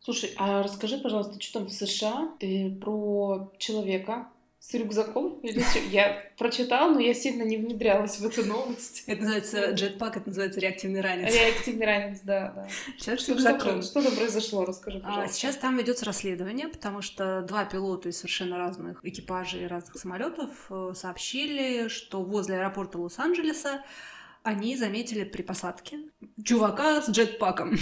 Слушай, 0.00 0.32
а 0.36 0.62
расскажи, 0.62 0.98
пожалуйста, 0.98 1.40
что 1.40 1.58
там 1.60 1.68
в 1.68 1.72
США? 1.72 2.30
Ты 2.38 2.70
про 2.80 3.52
человека 3.58 4.28
с 4.60 4.72
рюкзаком? 4.74 5.40
Или? 5.40 5.62
Я 5.90 6.22
прочитала, 6.38 6.92
но 6.92 7.00
я 7.00 7.12
сильно 7.12 7.42
не 7.42 7.56
внедрялась 7.56 8.18
в 8.20 8.24
эту 8.24 8.44
новость. 8.46 9.02
Это 9.08 9.22
называется 9.22 9.70
джетпак, 9.72 10.16
это 10.18 10.28
называется 10.28 10.60
реактивный 10.60 11.00
ранец. 11.00 11.34
Реактивный 11.34 11.86
ранец, 11.86 12.20
да, 12.22 12.52
да. 12.54 12.68
Сейчас 12.96 13.20
Что, 13.20 13.38
что 13.38 13.82
что, 13.82 14.02
там 14.02 14.14
произошло? 14.16 14.64
Расскажи, 14.64 14.98
А, 14.98 15.08
пожалуйста. 15.08 15.36
Сейчас 15.36 15.56
там 15.56 15.76
ведется 15.76 16.04
расследование, 16.04 16.68
потому 16.68 17.02
что 17.02 17.42
два 17.42 17.64
пилота 17.64 18.08
из 18.08 18.16
совершенно 18.18 18.58
разных 18.58 19.04
экипажей 19.04 19.66
разных 19.66 19.96
самолетов 19.98 20.50
э, 20.70 20.92
сообщили, 20.94 21.88
что 21.88 22.22
возле 22.22 22.56
аэропорта 22.58 22.98
Лос-Анджелеса 22.98 23.82
они 24.46 24.76
заметили 24.76 25.24
при 25.24 25.42
посадке 25.42 25.98
чувака 26.44 27.02
с 27.02 27.10
джетпаком. 27.10 27.76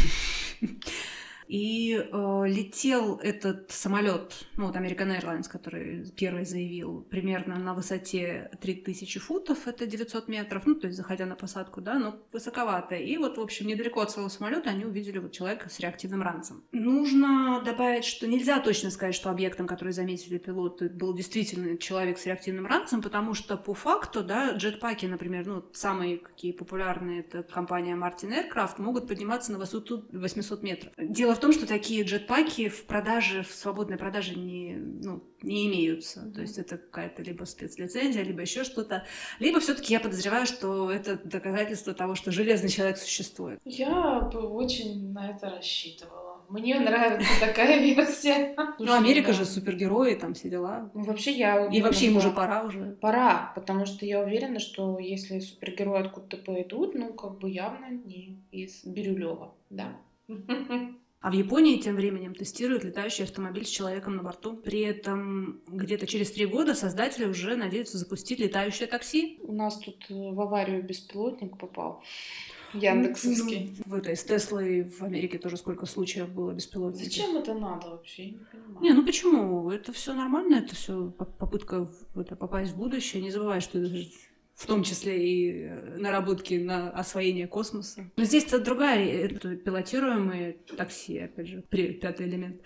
И 1.48 1.94
э, 1.94 2.44
летел 2.46 3.16
этот 3.22 3.70
самолет, 3.70 4.46
ну 4.56 4.66
вот 4.66 4.76
American 4.76 5.18
Airlines, 5.18 5.48
который 5.48 6.04
первый 6.16 6.44
заявил, 6.44 7.02
примерно 7.02 7.58
на 7.58 7.74
высоте 7.74 8.50
3000 8.60 9.20
футов, 9.20 9.66
это 9.66 9.86
900 9.86 10.28
метров, 10.28 10.66
ну 10.66 10.74
то 10.74 10.86
есть 10.86 10.96
заходя 10.96 11.26
на 11.26 11.36
посадку, 11.36 11.80
да, 11.80 11.98
но 11.98 12.16
высоковато. 12.32 12.94
И 12.94 13.16
вот, 13.16 13.36
в 13.36 13.40
общем, 13.40 13.66
недалеко 13.66 14.00
от 14.00 14.10
своего 14.10 14.28
самолета 14.28 14.70
они 14.70 14.84
увидели 14.84 15.18
вот 15.18 15.32
человека 15.32 15.68
с 15.68 15.80
реактивным 15.80 16.22
ранцем. 16.22 16.64
Нужно 16.72 17.62
добавить, 17.64 18.04
что 18.04 18.26
нельзя 18.26 18.60
точно 18.60 18.90
сказать, 18.90 19.14
что 19.14 19.30
объектом, 19.30 19.66
который 19.66 19.92
заметили 19.92 20.38
пилоты, 20.38 20.88
был 20.88 21.14
действительно 21.14 21.76
человек 21.78 22.18
с 22.18 22.26
реактивным 22.26 22.66
ранцем, 22.66 23.02
потому 23.02 23.34
что 23.34 23.56
по 23.56 23.74
факту, 23.74 24.22
да, 24.22 24.52
джетпаки, 24.52 25.06
например, 25.06 25.46
ну 25.46 25.64
самые 25.72 26.18
какие 26.18 26.52
популярные, 26.52 27.20
это 27.20 27.42
компания 27.42 27.96
Martin 27.96 28.32
Aircraft, 28.32 28.80
могут 28.80 29.08
подниматься 29.08 29.52
на 29.52 29.58
высоту 29.58 30.04
800 30.12 30.62
метров. 30.62 30.92
Дело 30.96 31.33
в 31.34 31.40
том, 31.40 31.52
что 31.52 31.66
такие 31.66 32.04
джетпаки 32.04 32.68
в 32.68 32.84
продаже, 32.86 33.42
в 33.42 33.52
свободной 33.52 33.96
продаже 33.96 34.34
не, 34.34 34.74
ну, 34.76 35.22
не 35.42 35.66
имеются. 35.66 36.30
То 36.34 36.40
есть 36.40 36.58
это 36.58 36.76
какая-то 36.76 37.22
либо 37.22 37.44
спецлицензия, 37.44 38.22
либо 38.22 38.40
еще 38.40 38.64
что-то. 38.64 39.04
Либо 39.38 39.60
все-таки 39.60 39.92
я 39.92 40.00
подозреваю, 40.00 40.46
что 40.46 40.90
это 40.90 41.18
доказательство 41.22 41.94
того, 41.94 42.14
что 42.14 42.32
железный 42.32 42.70
человек 42.70 42.98
существует. 42.98 43.60
Я 43.64 44.20
бы 44.32 44.48
очень 44.48 45.12
на 45.12 45.30
это 45.30 45.50
рассчитывала. 45.50 46.24
Мне 46.48 46.78
нравится 46.78 47.28
такая 47.40 47.80
версия. 47.80 48.54
Ну, 48.78 48.92
Америка 48.92 49.32
же 49.32 49.44
супергерои, 49.44 50.14
там 50.14 50.34
все 50.34 50.50
дела. 50.50 50.90
Ну, 50.94 51.04
вообще 51.04 51.32
я 51.32 51.66
И 51.66 51.82
вообще 51.82 52.06
им 52.06 52.16
уже 52.16 52.30
пора 52.30 52.64
уже. 52.64 52.96
Пора, 53.00 53.52
потому 53.54 53.86
что 53.86 54.06
я 54.06 54.20
уверена, 54.20 54.58
что 54.58 54.98
если 54.98 55.40
супергерои 55.40 56.02
откуда-то 56.02 56.36
пойдут, 56.38 56.94
ну, 56.94 57.12
как 57.12 57.38
бы 57.38 57.50
явно 57.50 57.90
не 57.90 58.42
из 58.50 58.84
Бирюлева, 58.84 59.54
да. 59.70 59.96
А 61.24 61.30
в 61.30 61.32
Японии 61.32 61.78
тем 61.78 61.96
временем 61.96 62.34
тестируют 62.34 62.84
летающий 62.84 63.24
автомобиль 63.24 63.64
с 63.64 63.70
человеком 63.70 64.16
на 64.16 64.22
борту. 64.22 64.58
При 64.58 64.80
этом 64.80 65.62
где-то 65.68 66.06
через 66.06 66.30
три 66.30 66.44
года 66.44 66.74
создатели 66.74 67.24
уже 67.24 67.56
надеются 67.56 67.96
запустить 67.96 68.40
летающее 68.40 68.86
такси. 68.86 69.38
У 69.40 69.54
нас 69.54 69.78
тут 69.78 70.04
в 70.10 70.38
аварию 70.38 70.82
беспилотник 70.82 71.56
попал. 71.56 72.02
Яндексовский. 72.74 73.74
Ну, 73.86 73.92
в 73.92 73.94
этой 73.94 74.16
с 74.18 74.24
Теслой 74.24 74.82
в 74.82 75.00
Америке 75.00 75.38
тоже 75.38 75.56
сколько 75.56 75.86
случаев 75.86 76.28
было 76.28 76.52
беспилотников. 76.52 77.06
Зачем 77.06 77.38
это 77.38 77.54
надо 77.54 77.88
вообще? 77.88 78.24
Я 78.24 78.30
не 78.32 78.44
понимаю. 78.44 78.82
Не, 78.82 78.92
ну 78.92 79.06
почему? 79.06 79.70
Это 79.70 79.94
все 79.94 80.12
нормально, 80.12 80.56
это 80.56 80.74
все 80.74 81.10
попытка 81.38 81.90
это, 82.16 82.36
попасть 82.36 82.72
в 82.72 82.76
будущее. 82.76 83.22
Не 83.22 83.30
забывай, 83.30 83.62
что 83.62 83.78
это 83.78 83.88
в 84.54 84.66
том 84.66 84.82
числе 84.82 85.26
и 85.26 85.64
э, 85.64 85.96
наработки 85.98 86.54
на 86.54 86.90
освоение 86.90 87.46
космоса. 87.46 88.10
Но 88.16 88.24
здесь 88.24 88.44
это 88.44 88.60
другая, 88.60 89.04
это 89.04 89.56
пилотируемые 89.56 90.58
такси, 90.76 91.18
опять 91.18 91.48
же, 91.48 91.62
пятый 91.62 92.28
элемент. 92.28 92.62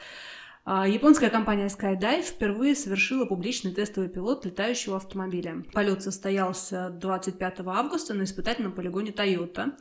А, 0.70 0.87
японская 0.87 1.30
компания 1.30 1.68
Skydive 1.68 2.25
впервые 2.25 2.75
совершила 2.75 3.25
публичный 3.25 3.72
тестовый 3.72 4.10
пилот 4.10 4.44
летающего 4.44 4.96
автомобиля. 4.96 5.64
Полет 5.72 6.02
состоялся 6.02 6.90
25 6.90 7.60
августа 7.60 8.12
на 8.12 8.25
испытательном 8.25 8.72
полигоне 8.72 9.10
Toyota. 9.10 9.72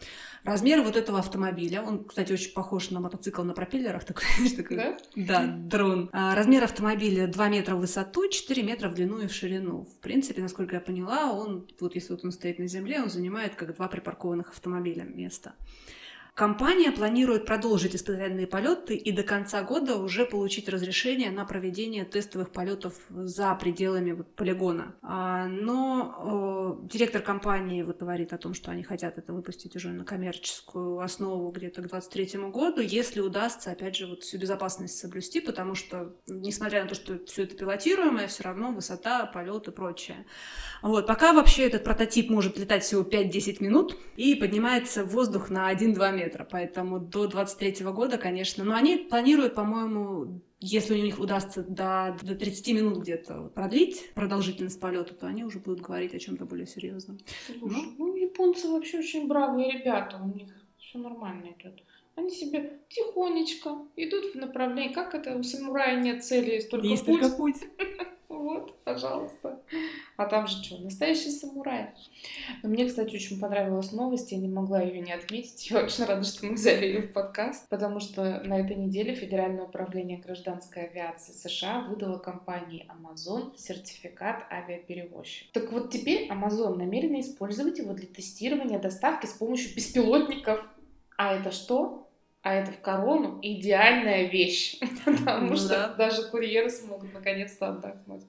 Размер 0.46 0.82
вот 0.84 0.96
этого 0.96 1.20
автомобиля, 1.20 1.82
он, 1.82 2.06
кстати, 2.06 2.32
очень 2.32 2.54
похож 2.54 2.90
на 2.92 3.02
мотоцикл 3.02 3.44
на 3.44 3.54
пропеллерах, 3.54 4.06
такой, 4.06 4.24
такой 4.56 4.78
да? 4.78 4.98
да, 5.18 5.46
дрон. 5.46 6.10
А, 6.14 6.34
размер 6.36 6.64
автомобиля 6.64 7.28
2 7.28 7.50
метра 7.50 7.76
в 7.76 7.82
высоту, 7.82 8.30
4 8.30 8.64
метра 8.64 8.88
в 8.88 8.94
длину 8.94 9.20
и 9.20 9.28
в 9.28 9.34
ширину. 9.34 9.82
В 9.84 9.98
принципе, 9.98 10.42
насколько 10.42 10.76
я 10.76 10.80
поняла, 10.80 11.34
он, 11.34 11.68
вот 11.82 11.96
если 11.96 12.14
вот 12.14 12.24
он 12.24 12.32
стоит 12.32 12.60
на 12.60 12.68
земле, 12.68 13.02
он 13.02 13.10
занимает 13.10 13.56
как 13.56 13.76
два 13.76 13.90
припаркованных 13.90 14.52
автомобиля 14.52 15.04
места. 15.04 15.54
Компания 16.38 16.92
планирует 16.92 17.48
продолжить 17.48 17.96
испытательные 17.96 18.46
полеты 18.46 18.96
и 18.96 19.12
до 19.12 19.24
конца 19.24 19.64
года 19.64 19.96
уже 19.96 20.24
получить 20.24 20.70
разрешение 20.70 21.32
на 21.32 21.46
проведение 21.46 22.06
тестовых 22.06 22.52
полетов 22.52 22.94
за 23.10 23.56
пределами 23.56 24.24
полигона. 24.36 24.94
А, 25.02 25.48
но 25.48 26.78
э, 26.84 26.88
директор 26.90 27.24
компании 27.24 27.82
вот 27.82 27.98
говорит 27.98 28.34
о 28.34 28.38
том, 28.38 28.54
что 28.54 28.70
они 28.70 28.84
хотят 28.84 29.18
это 29.18 29.34
выпустить 29.34 29.76
уже 29.76 29.90
на 29.90 30.06
коммерческую 30.06 31.00
основу 31.00 31.50
где-то 31.50 31.82
к 31.82 31.90
2023 31.90 32.40
году, 32.52 32.82
если 32.82 33.20
удастся, 33.20 33.72
опять 33.72 33.96
же, 33.96 34.06
вот 34.06 34.22
всю 34.22 34.38
безопасность 34.38 35.00
соблюсти, 35.00 35.42
потому 35.42 35.74
что, 35.74 36.14
несмотря 36.28 36.84
на 36.84 36.90
то, 36.90 36.94
что 36.94 37.18
все 37.26 37.46
это 37.46 37.56
пилотируемое, 37.56 38.28
все 38.28 38.44
равно 38.44 38.72
высота, 38.72 39.26
полет 39.26 39.70
и 39.70 39.72
прочее. 39.72 40.28
Вот. 40.84 41.08
Пока 41.08 41.34
вообще 41.34 41.64
этот 41.66 41.84
прототип 41.84 42.30
может 42.30 42.60
летать 42.60 42.84
всего 42.84 43.02
5-10 43.02 43.64
минут 43.64 43.98
и 44.18 44.36
поднимается 44.36 45.04
в 45.04 45.08
воздух 45.08 45.50
на 45.50 45.74
1-2 45.74 46.12
метра 46.12 46.27
метра, 46.28 46.48
поэтому 46.50 47.00
до 47.00 47.28
23 47.28 47.86
года, 47.88 48.18
конечно. 48.18 48.64
Но 48.64 48.76
они 48.76 48.98
планируют, 48.98 49.56
по-моему, 49.56 50.42
если 50.60 50.94
у 51.00 51.04
них 51.04 51.20
удастся 51.20 51.64
до, 51.64 52.18
до 52.22 52.36
30 52.36 52.68
минут 52.74 52.98
где-то 52.98 53.52
продлить 53.56 54.12
продолжительность 54.14 54.80
полета, 54.80 55.14
то 55.14 55.28
они 55.28 55.44
уже 55.44 55.60
будут 55.60 55.82
говорить 55.82 56.14
о 56.14 56.20
чем-то 56.20 56.46
более 56.46 56.68
серьезном. 56.68 57.20
Слушай, 57.46 57.62
ну, 57.62 57.94
ну, 57.98 58.16
японцы 58.16 58.68
вообще 58.68 59.00
очень 59.00 59.28
бравые 59.28 59.72
ребята, 59.72 60.20
у 60.24 60.28
них 60.28 60.50
все 60.78 61.00
нормально 61.00 61.54
идет. 61.58 61.84
Они 62.16 62.32
себе 62.32 62.80
тихонечко 62.90 63.78
идут 63.96 64.34
в 64.34 64.36
направлении, 64.36 64.94
как 64.94 65.14
это 65.14 65.38
у 65.38 65.44
самурая 65.44 66.02
нет 66.02 66.26
цели, 66.26 66.60
столько 66.60 66.88
Есть 66.88 67.06
путь. 67.06 67.22
только 67.22 67.38
путь. 67.38 67.56
Вот, 68.48 68.74
пожалуйста. 68.86 69.60
А 70.16 70.26
там 70.26 70.48
же 70.48 70.64
что, 70.64 70.78
настоящий 70.78 71.32
самурай. 71.32 71.90
Но 72.64 72.70
мне, 72.70 72.86
кстати, 72.86 73.14
очень 73.14 73.42
понравилась 73.42 73.92
новость, 73.92 74.32
я 74.32 74.38
не 74.38 74.48
могла 74.48 74.80
ее 74.80 75.02
не 75.02 75.12
отметить. 75.12 75.70
Я 75.70 75.84
очень 75.84 76.06
рада, 76.06 76.24
что 76.24 76.46
мы 76.46 76.54
взяли 76.54 76.86
ее 76.86 77.02
в 77.02 77.12
подкаст, 77.12 77.68
потому 77.68 78.00
что 78.00 78.42
на 78.46 78.58
этой 78.58 78.78
неделе 78.78 79.16
Федеральное 79.16 79.66
управление 79.66 80.20
гражданской 80.20 80.86
авиации 80.86 81.34
США 81.34 81.88
выдало 81.90 82.20
компании 82.20 82.90
Amazon 82.90 83.52
сертификат 83.58 84.50
авиаперевозчик. 84.50 85.52
Так 85.52 85.74
вот 85.74 85.92
теперь 85.92 86.32
Amazon 86.32 86.78
намерена 86.78 87.20
использовать 87.20 87.80
его 87.80 87.92
для 87.92 88.08
тестирования 88.08 88.80
доставки 88.80 89.26
с 89.26 89.34
помощью 89.34 89.76
беспилотников. 89.76 90.66
А 91.18 91.36
это 91.36 91.52
что? 91.52 92.08
а 92.48 92.54
это 92.54 92.72
в 92.72 92.80
корону 92.80 93.40
идеальная 93.42 94.28
вещь, 94.30 94.80
потому 95.06 95.50
ну, 95.50 95.58
что 95.58 95.70
да. 95.70 95.94
даже 95.96 96.30
курьеры 96.30 96.70
смогут 96.70 97.14
наконец-то 97.14 97.68
отдохнуть. 97.68 98.24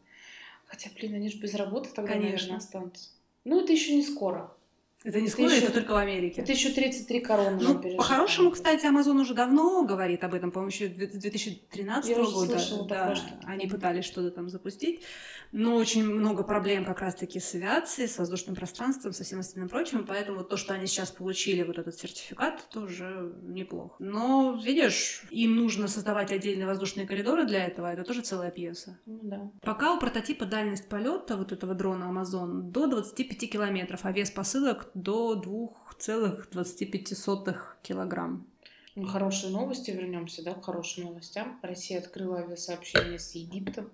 Хотя, 0.68 0.90
блин, 0.94 1.14
они 1.14 1.28
же 1.30 1.38
без 1.38 1.54
работы 1.54 1.90
тогда, 1.94 2.12
Конечно. 2.12 2.32
наверное, 2.32 2.56
останутся. 2.58 3.10
Ну, 3.44 3.64
это 3.64 3.72
еще 3.72 3.96
не 3.96 4.02
скоро. 4.02 4.54
Это 5.08 5.22
не 5.22 5.28
скоро, 5.28 5.48
это, 5.48 5.72
только 5.72 5.92
в 5.92 5.96
Америке. 5.96 6.42
Это 6.42 6.52
еще 6.52 6.68
33 6.68 7.20
короны. 7.20 7.58
Ну, 7.62 7.96
по-хорошему, 7.96 8.50
кстати, 8.50 8.84
Amazon 8.84 9.18
уже 9.18 9.32
давно 9.32 9.82
говорит 9.82 10.22
об 10.22 10.34
этом, 10.34 10.50
по-моему, 10.50 10.70
еще 10.70 10.88
2013 10.88 12.10
Я 12.10 12.16
года. 12.16 12.30
Слышала 12.30 12.86
да, 12.86 13.14
что 13.14 13.26
они 13.46 13.66
пытались 13.66 14.04
что-то 14.04 14.30
там 14.30 14.50
запустить. 14.50 15.00
Но 15.50 15.76
очень 15.76 16.04
много 16.04 16.42
проблем 16.42 16.84
как 16.84 17.00
раз-таки 17.00 17.40
с 17.40 17.54
авиацией, 17.54 18.06
с 18.06 18.18
воздушным 18.18 18.54
пространством, 18.54 19.14
со 19.14 19.24
всем 19.24 19.38
остальным 19.38 19.70
прочим. 19.70 20.04
Поэтому 20.06 20.44
то, 20.44 20.58
что 20.58 20.74
они 20.74 20.86
сейчас 20.86 21.10
получили 21.10 21.62
вот 21.62 21.78
этот 21.78 21.94
сертификат, 21.94 22.68
тоже 22.68 23.32
неплохо. 23.44 23.96
Но, 23.98 24.60
видишь, 24.62 25.22
им 25.30 25.56
нужно 25.56 25.88
создавать 25.88 26.32
отдельные 26.32 26.66
воздушные 26.66 27.06
коридоры 27.06 27.46
для 27.46 27.64
этого. 27.64 27.90
Это 27.90 28.04
тоже 28.04 28.20
целая 28.20 28.50
пьеса. 28.50 28.98
Ну, 29.06 29.20
да. 29.22 29.50
Пока 29.62 29.94
у 29.94 29.98
прототипа 29.98 30.44
дальность 30.44 30.86
полета 30.90 31.38
вот 31.38 31.52
этого 31.52 31.74
дрона 31.74 32.12
Amazon 32.12 32.60
до 32.60 32.86
25 32.86 33.50
километров, 33.50 34.00
а 34.02 34.12
вес 34.12 34.30
посылок 34.30 34.90
до 35.02 35.34
2,25 35.34 37.56
килограмм. 37.82 38.46
Хорошие 39.06 39.52
новости, 39.52 39.90
вернемся, 39.90 40.42
да, 40.42 40.54
к 40.54 40.64
хорошим 40.64 41.04
новостям. 41.04 41.60
Россия 41.62 41.98
открыла 41.98 42.38
авиасообщение 42.38 43.18
с 43.18 43.34
Египтом. 43.34 43.90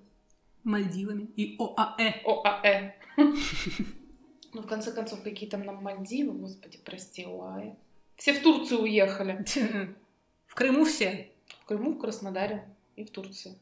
Мальдивами 0.63 1.25
и 1.37 1.57
ОАЭ. 1.59 2.23
ОАЭ. 2.25 2.95
Ну, 4.55 4.63
в 4.63 4.69
конце 4.69 4.93
концов, 4.93 5.21
какие 5.25 5.49
там 5.49 5.65
нам 5.65 5.83
Мальдивы, 5.83 6.33
господи, 6.33 6.79
прости, 6.85 7.25
ОАЭ. 7.25 7.75
Все 8.15 8.35
в 8.35 8.41
Турцию 8.41 8.83
уехали. 8.83 9.45
В 10.47 10.55
Крыму 10.55 10.85
все. 10.85 11.29
В 11.63 11.65
Крыму, 11.65 11.95
в 11.95 11.99
Краснодаре 11.99 12.65
и 12.95 13.03
в 13.03 13.11
Турции. 13.11 13.59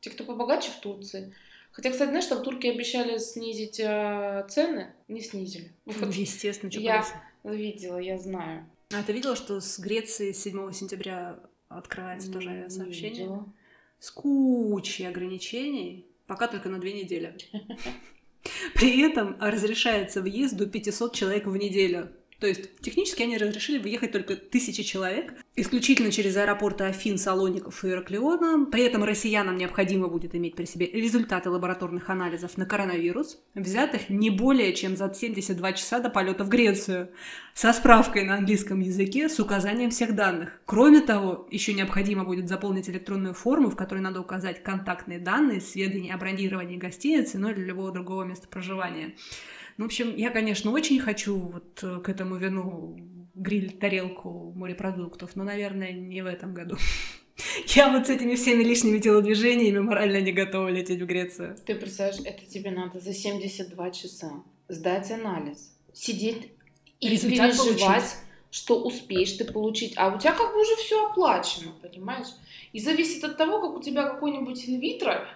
Те, 0.00 0.10
кто 0.10 0.24
побогаче 0.24 0.70
в 0.70 0.80
Турции. 0.80 1.32
Хотя, 1.74 1.90
кстати, 1.90 2.10
знаешь, 2.10 2.24
что 2.24 2.36
в 2.36 2.42
Турке 2.44 2.70
обещали 2.70 3.18
снизить 3.18 3.80
э, 3.80 4.46
цены, 4.48 4.94
не 5.08 5.20
снизили. 5.20 5.72
Вот, 5.84 6.14
Естественно, 6.14 6.70
что 6.70 6.80
Я 6.80 7.04
видела, 7.42 7.98
я 7.98 8.16
знаю. 8.16 8.64
А 8.92 9.02
ты 9.02 9.12
видела, 9.12 9.34
что 9.34 9.60
с 9.60 9.80
Греции 9.80 10.30
7 10.30 10.72
сентября 10.72 11.40
открывается 11.68 12.30
тоже 12.30 12.50
авиасообщение? 12.50 13.10
Видела. 13.10 13.52
С 13.98 14.12
кучей 14.12 15.04
ограничений, 15.04 16.06
пока 16.28 16.46
только 16.46 16.68
на 16.68 16.78
две 16.78 16.92
недели. 16.92 17.36
При 18.74 19.02
этом 19.02 19.36
разрешается 19.40 20.22
въезд 20.22 20.56
до 20.56 20.66
500 20.66 21.12
человек 21.12 21.46
в 21.46 21.56
неделю. 21.56 22.08
То 22.40 22.46
есть 22.46 22.80
технически 22.80 23.22
они 23.22 23.38
разрешили 23.38 23.78
выехать 23.78 24.12
только 24.12 24.36
тысячи 24.36 24.82
человек, 24.82 25.34
исключительно 25.56 26.10
через 26.10 26.36
аэропорты 26.36 26.84
Афин, 26.84 27.16
Салоников 27.16 27.84
и 27.84 27.90
Ираклиона. 27.90 28.66
При 28.66 28.82
этом 28.82 29.04
россиянам 29.04 29.56
необходимо 29.56 30.08
будет 30.08 30.34
иметь 30.34 30.56
при 30.56 30.64
себе 30.64 30.86
результаты 30.86 31.50
лабораторных 31.50 32.10
анализов 32.10 32.56
на 32.56 32.66
коронавирус, 32.66 33.38
взятых 33.54 34.08
не 34.08 34.30
более 34.30 34.72
чем 34.72 34.96
за 34.96 35.12
72 35.14 35.72
часа 35.74 36.00
до 36.00 36.10
полета 36.10 36.44
в 36.44 36.48
Грецию, 36.48 37.10
со 37.54 37.72
справкой 37.72 38.24
на 38.24 38.34
английском 38.34 38.80
языке 38.80 39.28
с 39.28 39.38
указанием 39.38 39.90
всех 39.90 40.14
данных. 40.14 40.60
Кроме 40.66 41.00
того, 41.00 41.46
еще 41.50 41.72
необходимо 41.72 42.24
будет 42.24 42.48
заполнить 42.48 42.88
электронную 42.88 43.34
форму, 43.34 43.70
в 43.70 43.76
которой 43.76 44.00
надо 44.00 44.20
указать 44.20 44.62
контактные 44.62 45.20
данные, 45.20 45.60
сведения 45.60 46.12
о 46.12 46.18
бронировании 46.18 46.76
гостиницы, 46.76 47.38
ну 47.38 47.50
или 47.50 47.60
любого 47.60 47.92
другого 47.92 48.24
места 48.24 48.48
проживания. 48.48 49.14
Ну, 49.76 49.84
в 49.84 49.86
общем, 49.86 50.14
я, 50.16 50.30
конечно, 50.30 50.70
очень 50.70 51.00
хочу 51.00 51.36
вот 51.36 51.82
э, 51.82 52.00
к 52.00 52.08
этому 52.08 52.36
вину 52.36 52.96
гриль 53.34 53.72
тарелку 53.72 54.52
морепродуктов, 54.54 55.34
но, 55.36 55.44
наверное, 55.44 55.92
не 55.92 56.22
в 56.22 56.26
этом 56.26 56.54
году. 56.54 56.76
Я 57.66 57.90
вот 57.90 58.06
с 58.06 58.10
этими 58.10 58.36
всеми 58.36 58.62
лишними 58.62 58.98
телодвижениями 58.98 59.80
морально 59.80 60.20
не 60.20 60.32
готова 60.32 60.68
лететь 60.68 61.02
в 61.02 61.06
Грецию. 61.06 61.56
Ты 61.66 61.74
представляешь, 61.74 62.20
это 62.24 62.46
тебе 62.46 62.70
надо 62.70 63.00
за 63.00 63.12
72 63.12 63.90
часа 63.90 64.30
сдать 64.68 65.10
анализ, 65.10 65.76
сидеть 65.92 66.48
и 67.00 67.08
Результат 67.08 67.50
переживать, 67.50 67.78
получить. 67.78 68.16
что 68.50 68.82
успеешь 68.82 69.32
ты 69.32 69.44
получить. 69.44 69.94
А 69.96 70.14
у 70.14 70.18
тебя 70.18 70.32
как 70.32 70.52
бы 70.52 70.60
уже 70.60 70.76
все 70.76 71.06
оплачено, 71.08 71.72
понимаешь? 71.82 72.28
И 72.72 72.78
зависит 72.78 73.24
от 73.24 73.36
того, 73.36 73.60
как 73.60 73.76
у 73.76 73.82
тебя 73.82 74.04
какой-нибудь 74.04 74.68
инвитро, 74.68 75.26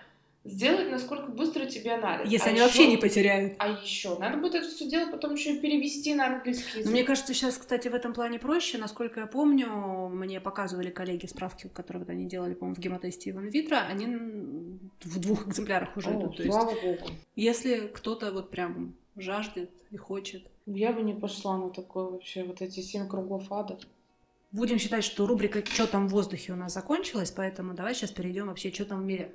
сделать, 0.44 0.90
насколько 0.90 1.30
быстро 1.30 1.66
тебе 1.66 1.92
анализ. 1.94 2.30
Если 2.30 2.46
а 2.46 2.50
они 2.50 2.58
еще, 2.58 2.66
вообще 2.66 2.86
не 2.86 2.96
потеряют. 2.96 3.54
А 3.58 3.68
еще 3.68 4.18
надо 4.18 4.38
будет 4.38 4.54
это 4.56 4.68
все 4.68 4.88
дело 4.88 5.10
потом 5.10 5.34
еще 5.34 5.54
и 5.54 5.60
перевести 5.60 6.14
на 6.14 6.26
английский 6.26 6.78
язык. 6.78 6.84
Но 6.86 6.90
мне 6.90 7.04
кажется, 7.04 7.34
сейчас, 7.34 7.58
кстати, 7.58 7.88
в 7.88 7.94
этом 7.94 8.12
плане 8.12 8.38
проще. 8.38 8.78
Насколько 8.78 9.20
я 9.20 9.26
помню, 9.26 10.08
мне 10.08 10.40
показывали 10.40 10.90
коллеги 10.90 11.26
справки, 11.26 11.68
которые 11.68 12.04
вот 12.04 12.10
они 12.10 12.26
делали, 12.26 12.54
по-моему, 12.54 12.76
в 12.76 12.78
гемотесте 12.78 13.30
и 13.30 13.32
в 13.32 13.38
инвитро, 13.38 13.76
они 13.76 14.06
в 15.04 15.20
двух 15.20 15.46
экземплярах 15.48 15.96
уже 15.96 16.10
О, 16.10 16.20
идут. 16.20 16.36
То 16.36 16.44
слава 16.44 16.70
есть, 16.70 16.82
богу. 16.82 17.10
Если 17.36 17.90
кто-то 17.92 18.32
вот 18.32 18.50
прям 18.50 18.94
жаждет 19.20 19.70
и 19.90 19.96
хочет. 19.96 20.46
Я 20.66 20.92
бы 20.92 21.02
не 21.02 21.14
пошла 21.14 21.56
на 21.58 21.70
такое 21.70 22.04
вообще, 22.04 22.44
вот 22.44 22.62
эти 22.62 22.80
семь 22.80 23.08
кругов 23.08 23.50
ада. 23.50 23.78
Будем 24.50 24.78
считать, 24.78 25.04
что 25.04 25.26
рубрика 25.26 25.64
«Что 25.64 25.86
там 25.86 26.08
в 26.08 26.12
воздухе» 26.12 26.52
у 26.52 26.56
нас 26.56 26.72
закончилась, 26.72 27.30
поэтому 27.30 27.74
давай 27.74 27.94
сейчас 27.94 28.10
перейдем 28.10 28.46
вообще 28.46 28.72
«Что 28.72 28.86
там 28.86 29.02
в 29.02 29.04
мире». 29.04 29.32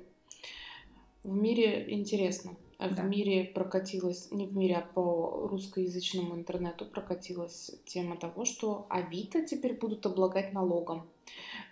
В 1.24 1.34
мире 1.34 1.86
интересно. 1.88 2.54
А 2.78 2.88
да. 2.88 3.02
В 3.02 3.06
мире 3.06 3.44
прокатилась, 3.44 4.30
не 4.30 4.46
в 4.46 4.56
мире, 4.56 4.76
а 4.76 4.94
по 4.94 5.48
русскоязычному 5.50 6.34
интернету 6.34 6.84
прокатилась 6.84 7.70
тема 7.86 8.16
того, 8.16 8.44
что 8.44 8.86
Авито 8.90 9.42
теперь 9.42 9.74
будут 9.74 10.04
облагать 10.04 10.52
налогом. 10.52 11.06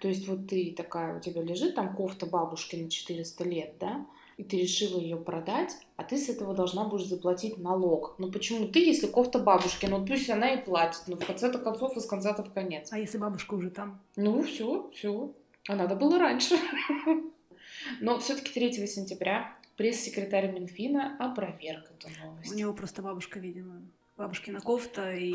То 0.00 0.08
есть 0.08 0.26
вот 0.26 0.48
ты 0.48 0.72
такая, 0.76 1.18
у 1.18 1.20
тебя 1.20 1.42
лежит 1.42 1.74
там 1.74 1.94
кофта 1.94 2.26
бабушки 2.26 2.76
на 2.76 2.88
400 2.88 3.44
лет, 3.44 3.74
да, 3.78 4.06
и 4.38 4.44
ты 4.44 4.58
решила 4.58 4.98
ее 4.98 5.16
продать, 5.16 5.76
а 5.96 6.04
ты 6.04 6.16
с 6.16 6.28
этого 6.28 6.54
должна 6.54 6.84
будешь 6.84 7.06
заплатить 7.06 7.58
налог. 7.58 8.14
Но 8.18 8.30
почему 8.30 8.66
ты, 8.68 8.78
если 8.78 9.06
кофта 9.06 9.38
бабушки, 9.38 9.86
ну 9.86 10.04
пусть 10.06 10.30
она 10.30 10.54
и 10.54 10.64
платит, 10.64 11.02
но 11.08 11.16
в 11.16 11.26
конце-то 11.26 11.58
концов, 11.58 11.96
из 11.96 12.06
конца-то 12.06 12.42
в 12.42 12.52
конец. 12.52 12.88
А 12.92 12.98
если 12.98 13.18
бабушка 13.18 13.54
уже 13.54 13.70
там? 13.70 14.00
Ну, 14.16 14.42
все, 14.42 14.90
все. 14.94 15.32
А 15.68 15.76
надо 15.76 15.94
было 15.94 16.18
раньше. 16.18 16.56
Но 18.00 18.18
все-таки 18.18 18.52
3 18.52 18.86
сентября 18.86 19.54
пресс-секретарь 19.76 20.52
Минфина 20.52 21.16
опроверг 21.18 21.90
эту 21.98 22.08
новость. 22.20 22.52
У 22.52 22.54
него 22.54 22.72
просто 22.72 23.02
бабушка, 23.02 23.38
видимо, 23.38 23.82
бабушкина 24.16 24.60
кофта, 24.60 25.12
и 25.12 25.34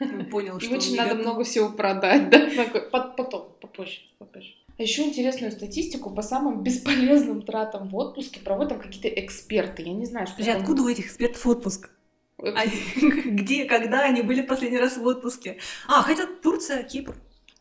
он 0.00 0.26
понял, 0.26 0.60
что... 0.60 0.74
очень 0.74 0.96
надо 0.96 1.14
много 1.14 1.44
всего 1.44 1.70
продать, 1.70 2.30
да? 2.30 2.48
Потом, 2.90 3.52
попозже, 3.60 4.00
попозже. 4.18 4.54
А 4.78 4.82
еще 4.82 5.02
интересную 5.02 5.50
статистику 5.50 6.10
по 6.10 6.22
самым 6.22 6.62
бесполезным 6.62 7.42
тратам 7.42 7.88
в 7.88 7.96
отпуске 7.96 8.40
проводят 8.40 8.80
какие-то 8.80 9.08
эксперты. 9.08 9.82
Я 9.82 9.92
не 9.92 10.06
знаю, 10.06 10.26
что... 10.26 10.52
Откуда 10.52 10.82
у 10.82 10.88
этих 10.88 11.06
экспертов 11.06 11.44
отпуск? 11.46 11.90
Где, 12.38 13.64
когда 13.64 14.04
они 14.04 14.22
были 14.22 14.42
последний 14.42 14.78
раз 14.78 14.96
в 14.96 15.04
отпуске? 15.04 15.58
А, 15.88 16.02
хотя 16.02 16.26
Турция, 16.26 16.84
Кипр. 16.84 17.16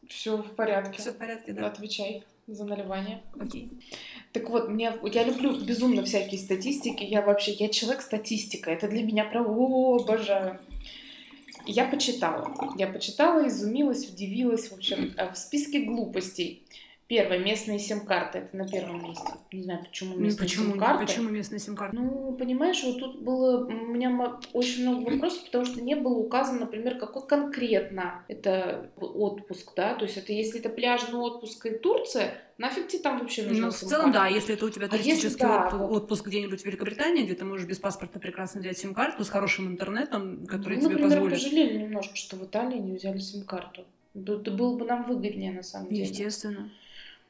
Все 0.08 0.38
в 0.38 0.56
порядке. 0.56 1.00
Все 1.00 1.12
в 1.12 1.18
порядке, 1.18 1.54
да. 1.54 1.66
Отвечай 1.68 2.24
за 2.48 2.64
наливание. 2.64 3.22
Окей. 3.40 3.70
Так 4.32 4.50
вот, 4.50 4.70
мне, 4.70 4.94
я 5.04 5.24
люблю 5.24 5.60
безумно 5.60 6.04
всякие 6.04 6.40
статистики. 6.40 7.04
Я 7.04 7.22
вообще, 7.22 7.52
я 7.52 7.68
человек 7.70 8.02
статистика. 8.02 8.72
Это 8.72 8.88
для 8.88 9.04
меня 9.04 9.26
прям, 9.26 9.48
о, 9.48 9.98
обожаю. 9.98 10.60
Я 11.66 11.86
почитала. 11.86 12.56
Я 12.78 12.88
почитала, 12.88 13.48
изумилась, 13.48 14.10
удивилась. 14.10 14.70
В 14.70 14.76
общем, 14.76 15.14
э, 15.18 15.32
в 15.32 15.38
списке 15.38 15.82
глупостей 15.82 16.64
Первое, 17.08 17.40
местные 17.40 17.80
сим-карты, 17.80 18.40
это 18.40 18.58
на 18.58 18.68
первом 18.68 19.02
месте. 19.02 19.30
Не 19.54 19.64
знаю, 19.64 19.80
почему 19.82 20.16
ну, 20.16 20.20
местные 20.20 20.46
почему, 20.46 20.72
сим-карты. 20.72 21.06
Почему 21.06 21.30
местные 21.30 21.60
сим-карты? 21.60 21.96
Ну, 21.96 22.36
понимаешь, 22.38 22.84
вот 22.84 23.00
тут 23.00 23.22
было, 23.22 23.66
у 23.66 23.72
меня 23.72 24.40
очень 24.52 24.82
много 24.82 25.10
вопросов, 25.12 25.46
потому 25.46 25.64
что 25.64 25.82
не 25.82 25.96
было 25.96 26.16
указано, 26.16 26.62
например, 26.62 26.98
какой 26.98 27.26
конкретно 27.26 28.26
это 28.28 28.92
отпуск, 28.98 29.72
да, 29.78 29.96
то 29.96 30.04
есть 30.04 30.18
это 30.18 30.34
если 30.34 30.60
это 30.60 30.68
пляжный 30.68 31.18
отпуск 31.18 31.66
и 31.68 31.78
Турция, 31.78 32.34
нафиг 32.58 32.90
тебе 32.90 33.02
там 33.02 33.20
вообще 33.20 33.44
нужно 33.44 33.68
Ну, 33.68 33.72
в 33.72 33.76
целом, 33.76 34.12
да, 34.12 34.28
если 34.28 34.56
это 34.56 34.66
у 34.66 34.70
тебя 34.70 34.90
туристический 34.90 35.46
а 35.46 35.64
если, 35.64 35.78
да, 35.78 35.86
отпуск 35.86 36.28
где-нибудь 36.28 36.62
в 36.62 36.66
Великобритании, 36.66 37.24
где 37.24 37.36
ты 37.36 37.46
можешь 37.46 37.66
без 37.66 37.80
паспорта 37.80 38.20
прекрасно 38.20 38.60
взять 38.60 38.80
сим-карту 38.80 39.24
с 39.24 39.30
хорошим 39.30 39.68
интернетом, 39.68 40.46
который 40.46 40.76
ну, 40.76 40.90
тебе 40.90 40.96
например, 40.96 41.10
позволит... 41.10 41.34
пожалели 41.36 41.78
немножко, 41.78 42.18
что 42.18 42.36
в 42.36 42.44
Италии 42.44 42.80
не 42.80 42.98
взяли 42.98 43.20
сим-карту. 43.20 43.86
Это 44.14 44.52
было 44.52 44.78
бы 44.78 44.84
нам 44.84 45.04
выгоднее, 45.04 45.54
на 45.54 45.64
самом 45.64 45.88
деле. 45.90 46.02
Естественно. 46.02 46.70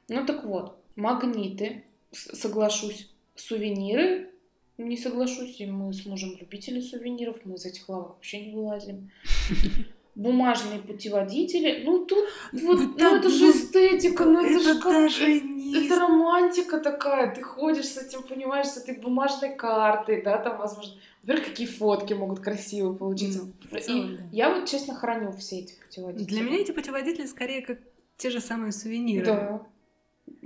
Ну 0.10 0.26
так 0.26 0.44
вот, 0.44 0.78
магниты, 0.96 1.84
соглашусь, 2.12 3.10
сувениры, 3.36 4.30
не 4.78 4.98
соглашусь, 4.98 5.60
и 5.60 5.66
мы 5.66 5.94
с 5.94 6.06
мужем 6.06 6.36
любители 6.40 6.80
сувениров, 6.80 7.38
мы 7.46 7.56
из 7.56 7.66
этих 7.66 7.88
лавок 7.90 8.16
вообще 8.16 8.46
не 8.46 8.56
вылазим. 8.56 9.12
Бумажные 10.16 10.80
путеводители, 10.80 11.84
ну 11.86 12.06
тут 12.06 12.26
вот, 12.52 12.80
ну, 12.80 12.96
ну 12.98 13.16
это 13.18 13.30
же 13.30 13.52
эстетика, 13.52 14.26
ну 14.26 14.44
это, 14.44 14.54
это 14.54 14.64
же 14.64 14.82
как, 14.82 14.92
даже 14.92 15.42
не... 15.42 15.86
это 15.86 16.00
романтика 16.00 16.80
такая, 16.80 17.36
ты 17.36 17.44
ходишь 17.44 17.86
с 17.86 17.98
этим, 18.00 18.24
понимаешь, 18.24 18.66
с 18.66 18.78
этой 18.78 18.98
бумажной 18.98 19.56
картой, 19.56 20.24
да, 20.24 20.40
там, 20.40 20.58
возможно, 20.58 20.96
во 21.22 21.36
какие 21.36 21.68
фотки 21.68 22.14
могут 22.14 22.40
красивые 22.40 22.98
получиться. 22.98 23.42
Mm, 23.70 23.80
и 23.80 24.18
да. 24.18 24.24
я 24.32 24.56
вот, 24.56 24.68
честно, 24.68 24.96
храню 24.96 25.34
все 25.34 25.60
эти 25.60 25.76
путеводители. 25.76 26.26
Для 26.26 26.42
меня 26.42 26.58
эти 26.62 26.72
путеводители 26.72 27.28
скорее 27.28 27.62
как 27.62 27.78
те 28.18 28.32
же 28.32 28.40
самые 28.40 28.72
сувениры. 28.72 29.26
Да. 29.26 29.62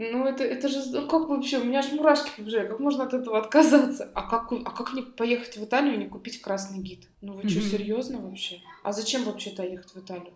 Ну, 0.02 0.26
это, 0.26 0.44
это 0.44 0.68
же, 0.68 0.80
ну, 0.92 1.08
как 1.08 1.30
вообще, 1.30 1.60
у 1.60 1.64
меня 1.64 1.80
аж 1.80 1.92
мурашки 1.92 2.32
побежали, 2.36 2.68
как 2.68 2.80
можно 2.80 3.04
от 3.04 3.14
этого 3.14 3.38
отказаться? 3.38 4.10
А 4.16 4.24
как, 4.24 4.52
а 4.52 4.72
как 4.72 4.94
не 4.94 5.04
поехать 5.04 5.58
в 5.58 5.64
Италию 5.64 5.94
и 5.94 5.98
не 5.98 6.08
купить 6.08 6.42
красный 6.42 6.80
гид? 6.80 7.08
Ну, 7.22 7.34
вы 7.34 7.44
mm-hmm. 7.44 7.50
что, 7.50 7.62
серьезно 7.62 8.20
вообще? 8.20 8.62
А 8.84 8.94
зачем 8.94 9.26
вообще-то 9.26 9.64
ехать 9.64 9.94
в 9.94 10.00
Италию? 10.00 10.34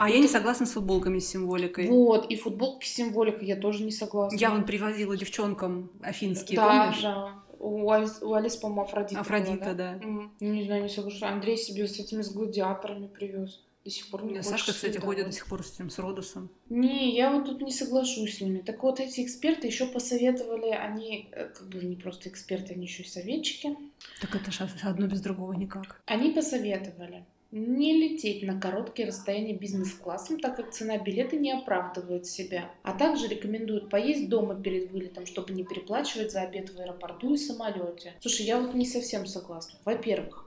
А 0.00 0.06
вот 0.06 0.14
я 0.14 0.18
не 0.18 0.26
согласна 0.26 0.66
с 0.66 0.72
футболками 0.72 1.20
с 1.20 1.28
символикой. 1.28 1.88
Вот, 1.88 2.28
и 2.28 2.34
футболки 2.34 2.86
с 2.86 2.92
символикой 2.92 3.46
я 3.46 3.54
тоже 3.54 3.84
не 3.84 3.92
согласна. 3.92 4.36
Я 4.36 4.50
вон 4.50 4.64
привозила 4.64 5.16
девчонкам 5.16 5.92
афинские, 6.02 6.56
да, 6.56 6.86
помнишь? 6.86 7.02
Да, 7.02 7.34
у 7.60 7.90
Алис, 7.90 8.18
у 8.20 8.34
Алис 8.34 8.56
по-моему, 8.56 8.82
Афродита. 8.82 9.20
Афродита, 9.20 9.64
была, 9.64 9.74
да. 9.74 9.94
да. 9.94 10.06
Mm. 10.06 10.30
Не 10.40 10.64
знаю, 10.64 10.82
не 10.82 10.88
соглашусь. 10.88 11.22
Андрей 11.22 11.56
себе 11.56 11.86
с 11.86 12.00
этими 12.00 12.22
с 12.22 12.32
гладиаторами 12.32 13.06
привез 13.06 13.62
до 13.84 13.90
сих 13.90 14.08
пор 14.08 14.24
не 14.24 14.42
Сашка, 14.42 14.72
кстати, 14.72 14.98
ходит 14.98 15.26
до 15.26 15.32
сих 15.32 15.46
пор 15.46 15.62
с 15.62 15.74
этим, 15.74 15.90
с 15.90 15.98
Родосом. 15.98 16.50
Не, 16.70 17.14
я 17.14 17.30
вот 17.30 17.44
тут 17.44 17.60
не 17.60 17.70
соглашусь 17.70 18.38
с 18.38 18.40
ними. 18.40 18.60
Так 18.60 18.82
вот, 18.82 18.98
эти 18.98 19.22
эксперты 19.22 19.66
еще 19.66 19.86
посоветовали, 19.86 20.70
они 20.70 21.28
э, 21.32 21.48
как 21.48 21.68
бы 21.68 21.84
не 21.84 21.96
просто 21.96 22.30
эксперты, 22.30 22.72
они 22.72 22.86
еще 22.86 23.02
и 23.02 23.06
советчики. 23.08 23.76
Так 24.20 24.34
это 24.34 24.50
же 24.50 24.68
одно 24.82 25.06
без 25.06 25.20
другого 25.20 25.52
никак. 25.52 26.00
Они 26.06 26.30
посоветовали 26.30 27.24
не 27.54 27.94
лететь 27.96 28.42
на 28.42 28.60
короткие 28.60 29.08
расстояния 29.08 29.54
бизнес-классом, 29.54 30.40
так 30.40 30.56
как 30.56 30.72
цена 30.72 30.98
билета 30.98 31.36
не 31.36 31.52
оправдывает 31.52 32.26
себя. 32.26 32.70
А 32.82 32.92
также 32.92 33.28
рекомендуют 33.28 33.90
поесть 33.90 34.28
дома 34.28 34.60
перед 34.60 34.90
вылетом, 34.90 35.24
чтобы 35.24 35.52
не 35.52 35.62
переплачивать 35.62 36.32
за 36.32 36.42
обед 36.42 36.70
в 36.70 36.80
аэропорту 36.80 37.32
и 37.34 37.36
самолете. 37.36 38.14
Слушай, 38.20 38.46
я 38.46 38.60
вот 38.60 38.74
не 38.74 38.86
совсем 38.86 39.26
согласна. 39.26 39.78
Во-первых, 39.84 40.43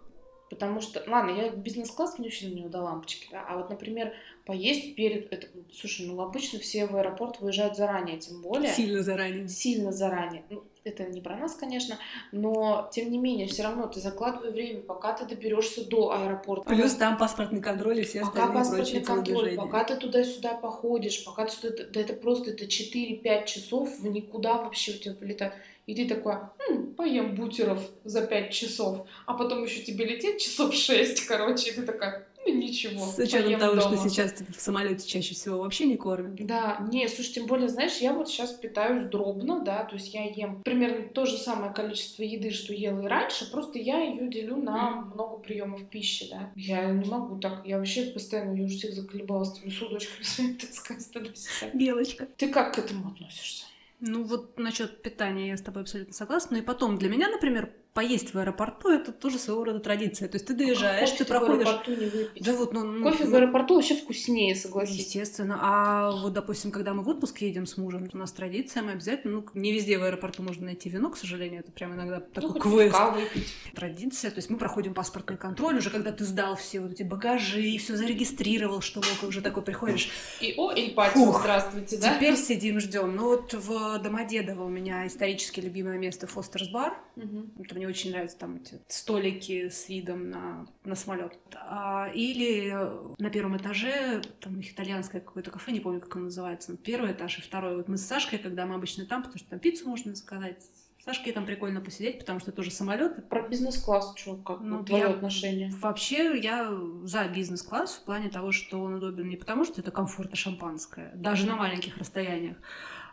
Потому 0.50 0.80
что, 0.80 1.04
ладно, 1.08 1.32
я 1.32 1.50
бизнес-класс 1.50 2.18
мне 2.18 2.30
вообще 2.30 2.48
не 2.48 2.68
до 2.70 2.82
лампочки, 2.82 3.28
да, 3.32 3.46
а 3.48 3.58
вот, 3.58 3.70
например, 3.70 4.14
поесть 4.46 4.96
перед... 4.96 5.32
Это, 5.32 5.48
слушай, 5.74 6.08
ну 6.08 6.22
обычно 6.22 6.60
все 6.60 6.86
в 6.86 6.96
аэропорт 6.96 7.42
выезжают 7.42 7.76
заранее, 7.76 8.18
тем 8.18 8.42
более... 8.42 8.72
Сильно 8.72 9.04
заранее. 9.04 9.48
Сильно 9.50 9.92
заранее. 9.92 10.44
Ну, 10.50 10.64
это 10.86 11.04
не 11.04 11.20
про 11.20 11.36
нас, 11.36 11.54
конечно, 11.56 11.98
но 12.32 12.90
тем 12.94 13.12
не 13.12 13.18
менее, 13.18 13.48
все 13.48 13.64
равно 13.64 13.88
ты 13.88 14.00
закладывай 14.00 14.52
время, 14.52 14.82
пока 14.82 15.12
ты 15.14 15.26
доберешься 15.26 15.86
до 15.86 16.12
аэропорта. 16.12 16.70
Плюс 16.70 16.94
там 16.94 17.18
паспортный 17.18 17.62
контроль 17.62 18.00
и 18.00 18.04
все 18.04 18.22
пока 18.22 18.46
остальные 18.46 18.54
паспортный 18.54 19.04
контроль, 19.04 19.56
пока 19.56 19.84
ты 19.84 19.98
туда-сюда 19.98 20.54
походишь, 20.56 21.26
пока 21.26 21.46
ты 21.46 21.52
сюда, 21.52 21.84
да 21.92 22.00
это 22.00 22.14
просто 22.14 22.52
это 22.52 22.64
4-5 22.64 23.46
часов 23.46 24.00
в 24.00 24.08
никуда 24.08 24.62
вообще 24.62 24.94
у 24.94 24.98
тебя 24.98 25.16
вылетает. 25.20 25.54
И 25.88 25.96
ты 25.96 26.06
такой, 26.08 26.36
М, 26.70 26.94
поем 26.96 27.34
бутеров 27.36 27.80
за 28.04 28.28
5 28.28 28.52
часов, 28.52 29.08
а 29.26 29.34
потом 29.34 29.64
еще 29.64 29.82
тебе 29.82 30.06
лететь 30.06 30.42
часов 30.42 30.74
6, 30.76 31.26
короче, 31.26 31.72
и 31.72 31.74
ты 31.74 31.82
такая, 31.84 32.28
Ничего. 32.46 33.06
С 33.06 33.18
учетом 33.20 33.60
того, 33.60 33.82
что 33.82 33.90
дома. 33.92 34.10
сейчас 34.10 34.34
в 34.56 34.62
самолете 34.62 35.06
чаще 35.06 35.36
всего 35.36 35.60
вообще 35.60 35.86
не 35.86 35.98
кормят. 35.98 36.36
Да, 36.46 36.78
не, 36.90 37.08
слушай, 37.10 37.34
тем 37.34 37.46
более, 37.46 37.68
знаешь, 37.68 37.98
я 37.98 38.14
вот 38.14 38.30
сейчас 38.30 38.54
питаюсь 38.54 39.10
дробно, 39.10 39.62
да, 39.66 39.84
то 39.84 39.96
есть 39.96 40.14
я 40.14 40.24
ем 40.24 40.64
примерно 40.64 41.10
то 41.10 41.26
же 41.26 41.38
самое 41.38 41.74
количество 41.74 42.24
еды, 42.24 42.52
что 42.52 42.74
ела 42.74 43.02
и 43.02 43.08
раньше, 43.08 43.52
просто 43.52 43.80
я 43.80 44.00
ее 44.02 44.30
делю 44.30 44.56
на 44.58 45.02
много 45.14 45.38
приемов 45.38 45.90
пищи, 45.90 46.30
да. 46.30 46.52
Я 46.56 46.86
не 46.86 47.10
могу 47.10 47.38
так, 47.38 47.64
я 47.66 47.78
вообще 47.78 48.04
постоянно, 48.04 48.56
я 48.56 48.64
уже 48.64 48.78
всех 48.78 48.94
заколебалась 48.94 49.58
этими 49.58 49.70
судочками 49.70 50.24
своими 50.24 50.54
таскать. 50.54 51.74
Белочка. 51.74 52.28
Ты 52.38 52.48
как 52.50 52.76
к 52.76 52.80
этому 52.80 53.10
относишься? 53.10 53.66
Ну 54.00 54.24
вот 54.24 54.60
насчет 54.60 55.02
питания 55.02 55.50
я 55.50 55.58
с 55.58 55.62
тобой 55.62 55.84
абсолютно 55.84 56.14
согласна. 56.14 56.58
Ну 56.58 56.64
и 56.64 56.66
потом, 56.66 56.98
для 56.98 57.10
меня, 57.10 57.30
например, 57.30 57.74
поесть 57.98 58.32
в 58.36 58.38
аэропорту 58.38 58.92
это 58.92 59.12
тоже 59.12 59.40
своего 59.40 59.64
рода 59.64 59.80
традиция. 59.80 60.28
То 60.28 60.36
есть 60.36 60.46
ты 60.46 60.54
доезжаешь, 60.54 61.10
Кофе 61.10 61.24
ты 61.24 61.26
проходишь. 61.26 61.66
в 61.66 61.70
аэропорту 61.70 61.92
не 61.96 62.06
выпить. 62.06 62.44
Да 62.46 62.54
вот, 62.54 62.72
ну, 62.72 62.84
ну, 62.84 63.04
Кофе 63.04 63.26
в 63.26 63.30
ну, 63.32 63.38
аэропорту 63.38 63.74
вообще 63.74 63.96
вкуснее, 63.96 64.54
согласись. 64.54 65.00
Естественно. 65.00 65.58
А 65.60 66.12
вот, 66.12 66.32
допустим, 66.34 66.70
когда 66.70 66.94
мы 66.94 67.02
в 67.02 67.10
отпуск 67.10 67.40
едем 67.42 67.66
с 67.66 67.76
мужем, 67.76 68.08
у 68.14 68.18
нас 68.18 68.32
традиция, 68.34 68.84
мы 68.84 68.92
обязательно, 68.92 69.38
ну, 69.38 69.46
не 69.60 69.74
везде 69.74 69.98
в 69.98 70.04
аэропорту 70.04 70.44
можно 70.44 70.66
найти 70.66 70.90
вино, 70.90 71.10
к 71.10 71.18
сожалению, 71.18 71.62
это 71.62 71.72
прям 71.72 71.96
иногда 71.96 72.20
Ну, 72.20 72.26
такой 72.50 72.52
хоть 72.52 72.72
квест. 72.72 73.00
выпить. 73.16 73.54
Традиция, 73.74 74.30
то 74.30 74.38
есть 74.38 74.52
мы 74.52 74.58
проходим 74.60 74.94
паспортный 74.94 75.38
контроль, 75.38 75.78
уже 75.80 75.90
когда 75.90 76.12
ты 76.12 76.24
сдал 76.24 76.56
все 76.56 76.82
вот 76.82 76.92
эти 76.92 77.02
багажи, 77.02 77.80
все 77.80 77.98
зарегистрировал, 77.98 78.82
что 78.82 79.00
мог, 79.00 79.28
уже 79.28 79.42
такой 79.42 79.64
приходишь. 79.64 80.12
И 80.40 80.54
о, 80.56 80.72
Эльпатио, 80.72 81.26
Фух. 81.26 81.40
здравствуйте, 81.42 81.98
да? 81.98 82.16
Теперь 82.16 82.36
сидим, 82.36 82.80
ждем. 82.80 83.16
Ну 83.16 83.24
вот 83.24 83.56
в 83.56 83.98
Домодедово 84.04 84.66
у 84.66 84.70
меня 84.70 85.08
исторически 85.08 85.62
любимое 85.62 85.98
место 85.98 86.28
Фостерс 86.28 86.70
бар. 86.70 86.96
Мгм. 87.16 87.54
Это 87.60 87.74
мне 87.74 87.87
очень 87.88 88.12
нравятся 88.12 88.38
там 88.40 88.58
эти 88.58 88.80
столики 88.88 89.70
с 89.70 89.90
видом 89.90 90.30
на, 90.30 90.68
на 90.84 90.96
самолет. 90.96 91.38
А, 91.56 92.10
или 92.14 92.74
на 93.20 93.30
первом 93.30 93.58
этаже, 93.58 94.22
там 94.40 94.54
у 94.54 94.58
них 94.58 94.72
итальянское 94.74 95.20
какое-то 95.22 95.52
кафе, 95.52 95.72
не 95.72 95.80
помню, 95.80 96.00
как 96.02 96.16
оно 96.16 96.26
называется, 96.26 96.72
но 96.72 96.78
первый 96.78 97.12
этаж 97.12 97.40
и 97.40 97.42
второй. 97.42 97.78
Вот 97.78 97.88
мы 97.88 97.98
с 97.98 98.06
Сашкой, 98.06 98.40
когда 98.40 98.66
мы 98.66 98.76
обычно 98.76 99.06
там, 99.06 99.22
потому 99.22 99.38
что 99.40 99.50
там 99.50 99.60
пиццу 99.60 99.88
можно 99.90 100.14
заказать, 100.16 100.62
с 101.00 101.04
Сашкой 101.06 101.32
там 101.32 101.46
прикольно 101.46 101.80
посидеть, 101.80 102.20
потому 102.20 102.40
что 102.40 102.52
тоже 102.52 102.70
самолет. 102.70 103.30
Про 103.30 103.48
бизнес-класс, 103.48 104.14
что, 104.18 104.36
как 104.36 104.60
Ну, 104.60 104.84
твое 104.84 105.04
я- 105.04 105.10
отношение? 105.12 105.72
Вообще 105.80 106.38
я 106.38 106.70
за 107.04 107.28
бизнес-класс 107.30 107.96
в 107.96 108.06
плане 108.06 108.30
того, 108.30 108.52
что 108.52 108.82
он 108.82 108.96
удобен 108.96 109.30
не 109.30 109.38
потому, 109.38 109.64
что 109.64 109.80
это 109.80 109.92
комфорт 109.92 110.34
и 110.34 110.36
шампанское, 110.36 111.12
даже 111.16 111.46
на 111.48 111.56
маленьких 111.56 111.98
расстояниях. 111.98 112.58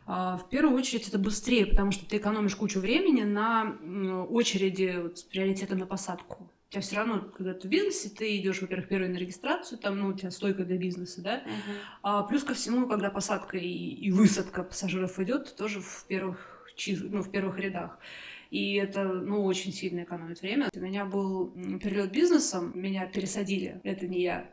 А 0.07 0.37
в 0.37 0.49
первую 0.51 0.77
очередь 0.77 1.09
это 1.09 1.19
быстрее, 1.19 1.67
потому 1.67 1.90
что 1.90 2.07
ты 2.07 2.19
экономишь 2.19 2.57
кучу 2.57 2.79
времени 2.81 3.23
на 3.23 3.77
очереди 4.29 4.99
вот, 5.03 5.19
с 5.19 5.23
приоритетом 5.23 5.79
на 5.79 5.87
посадку. 5.87 6.51
У 6.69 6.73
тебя 6.73 6.83
все 6.83 6.97
равно, 6.97 7.21
когда 7.21 7.55
ты 7.55 7.69
в 7.69 7.71
бизнесе, 7.71 8.11
ты 8.11 8.37
идешь, 8.37 8.61
во-первых, 8.61 8.88
первый 8.88 9.09
на 9.09 9.17
регистрацию, 9.17 9.79
там, 9.79 9.99
ну, 9.99 10.09
у 10.09 10.12
тебя 10.12 10.31
стойка 10.31 10.64
для 10.64 10.77
бизнеса, 10.77 11.23
да, 11.23 11.43
Мгм. 11.45 11.77
а 12.03 12.23
плюс 12.25 12.43
ко 12.43 12.53
всему, 12.55 12.88
когда 12.88 13.11
посадка 13.11 13.57
и, 13.57 13.69
и 13.69 14.11
высадка 14.11 14.64
пассажиров 14.64 15.19
идет, 15.21 15.55
тоже 15.57 15.81
в 15.81 16.05
первых, 16.09 16.67
ну, 17.03 17.23
в 17.23 17.31
первых 17.31 17.59
рядах. 17.59 17.99
И 18.51 18.75
это, 18.75 19.05
ну, 19.05 19.45
очень 19.45 19.73
сильно 19.73 20.03
экономит 20.03 20.43
время. 20.43 20.69
У 20.75 20.79
меня 20.79 21.05
был 21.05 21.51
перелет 21.81 22.12
бизнесом, 22.12 22.73
меня 22.75 23.07
пересадили, 23.07 23.81
это 23.85 24.07
не 24.07 24.23
я. 24.23 24.51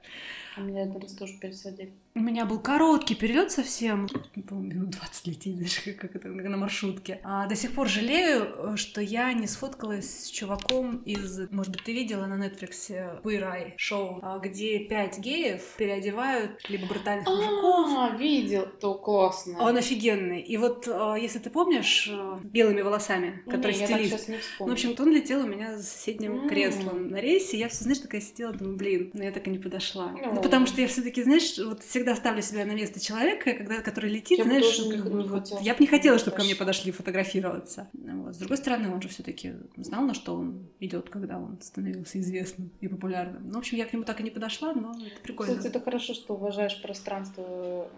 А 0.56 0.62
меня 0.62 0.92
раз 0.94 1.14
тоже 1.14 1.40
пересадили. 1.40 1.94
У 2.14 2.20
меня 2.20 2.46
был 2.46 2.60
короткий 2.60 3.16
перелет 3.16 3.52
совсем, 3.52 4.06
не 4.36 4.44
помню, 4.44 4.76
минут 4.76 4.90
20 4.90 5.28
лететь, 5.28 5.56
знаешь, 5.56 5.80
как, 5.98 6.14
это, 6.14 6.28
как 6.28 6.44
на 6.44 6.58
маршрутке. 6.58 7.22
А, 7.24 7.48
до 7.48 7.56
сих 7.56 7.72
пор 7.72 7.88
жалею, 7.88 8.74
э, 8.74 8.76
что 8.76 9.00
я 9.00 9.32
не 9.32 9.48
сфоткалась 9.48 10.26
с 10.26 10.30
чуваком 10.30 10.98
из, 11.06 11.50
может 11.52 11.72
быть, 11.72 11.84
ты 11.86 11.94
видела 11.94 12.26
на 12.26 12.34
Netflix 12.34 12.90
Queer 13.24 13.24
Eye 13.24 13.74
шоу, 13.78 14.20
а, 14.22 14.40
где 14.40 14.80
пять 14.80 15.20
геев 15.20 15.62
переодевают 15.78 16.62
либо 16.70 16.86
брутальных 16.86 17.26
мужиков, 17.30 17.90
А, 17.98 18.18
видел, 18.18 18.68
то 18.82 18.94
классно. 18.96 19.64
Он 19.64 19.78
офигенный. 19.78 20.42
И 20.42 20.58
вот, 20.58 20.90
э, 20.90 21.16
если 21.18 21.40
ты 21.40 21.50
помнишь, 21.50 22.10
э, 22.12 22.40
белыми 22.44 22.82
волосами, 22.82 23.42
Не, 23.46 23.52
который 23.54 23.76
я 23.78 23.88
так 23.88 24.00
стилист. 24.02 24.28
не 24.28 24.38
Ну, 24.60 24.68
в 24.68 24.72
общем-то, 24.74 25.04
он 25.04 25.12
летел 25.14 25.46
у 25.46 25.48
меня 25.48 25.78
за 25.78 25.84
соседним 25.84 26.42
М. 26.42 26.50
креслом 26.50 27.08
на 27.08 27.22
рейсе. 27.22 27.58
Я 27.58 27.70
все, 27.70 27.84
знаешь, 27.86 28.00
такая 28.00 28.20
сидела, 28.20 28.52
думаю, 28.52 28.76
блин, 28.76 29.12
но 29.14 29.24
я 29.24 29.32
так 29.32 29.48
и 29.48 29.50
не 29.50 29.60
подошла. 29.60 30.12
Ну. 30.12 30.34
Ну, 30.34 30.42
потому 30.42 30.66
что 30.66 30.82
я 30.82 30.88
все-таки, 30.90 31.24
знаешь, 31.24 31.58
вот 31.58 31.82
всегда 31.84 32.01
ставлю 32.16 32.42
себя 32.42 32.66
на 32.66 32.72
место 32.74 33.00
человека, 33.00 33.54
когда, 33.54 33.82
который 33.82 34.10
летит, 34.10 34.38
Я 34.40 34.44
бы 34.46 34.50
знаешь, 34.50 34.78
как 34.78 34.86
не- 35.06 35.10
бы 35.12 35.24
не 35.24 35.28
вот 35.30 35.62
я 35.62 35.74
бы 35.74 35.80
не 35.80 35.88
хотела, 35.88 36.18
чтобы 36.18 36.38
ко 36.38 36.44
мне 36.44 36.56
подошли 36.56 36.92
фотографироваться. 36.92 37.90
Вот. 37.94 38.36
С 38.36 38.38
другой 38.38 38.58
стороны, 38.58 38.90
он 38.94 39.02
же 39.02 39.08
все-таки 39.10 39.54
знал, 39.78 40.04
на 40.04 40.14
что 40.14 40.36
он 40.36 40.68
идет, 40.80 41.10
когда 41.10 41.38
он 41.38 41.60
становился 41.62 42.20
известным 42.20 42.72
и 42.82 42.88
популярным. 42.88 43.44
Ну, 43.48 43.54
в 43.54 43.58
общем, 43.58 43.78
я 43.78 43.86
к 43.86 43.94
нему 43.94 44.04
так 44.04 44.20
и 44.20 44.24
не 44.24 44.32
подошла, 44.32 44.74
но 44.74 44.92
это 44.92 45.22
прикольно. 45.24 45.54
Кстати, 45.56 45.68
это 45.76 45.80
хорошо, 45.84 46.14
что 46.14 46.34
уважаешь 46.36 46.82
пространство 46.82 47.90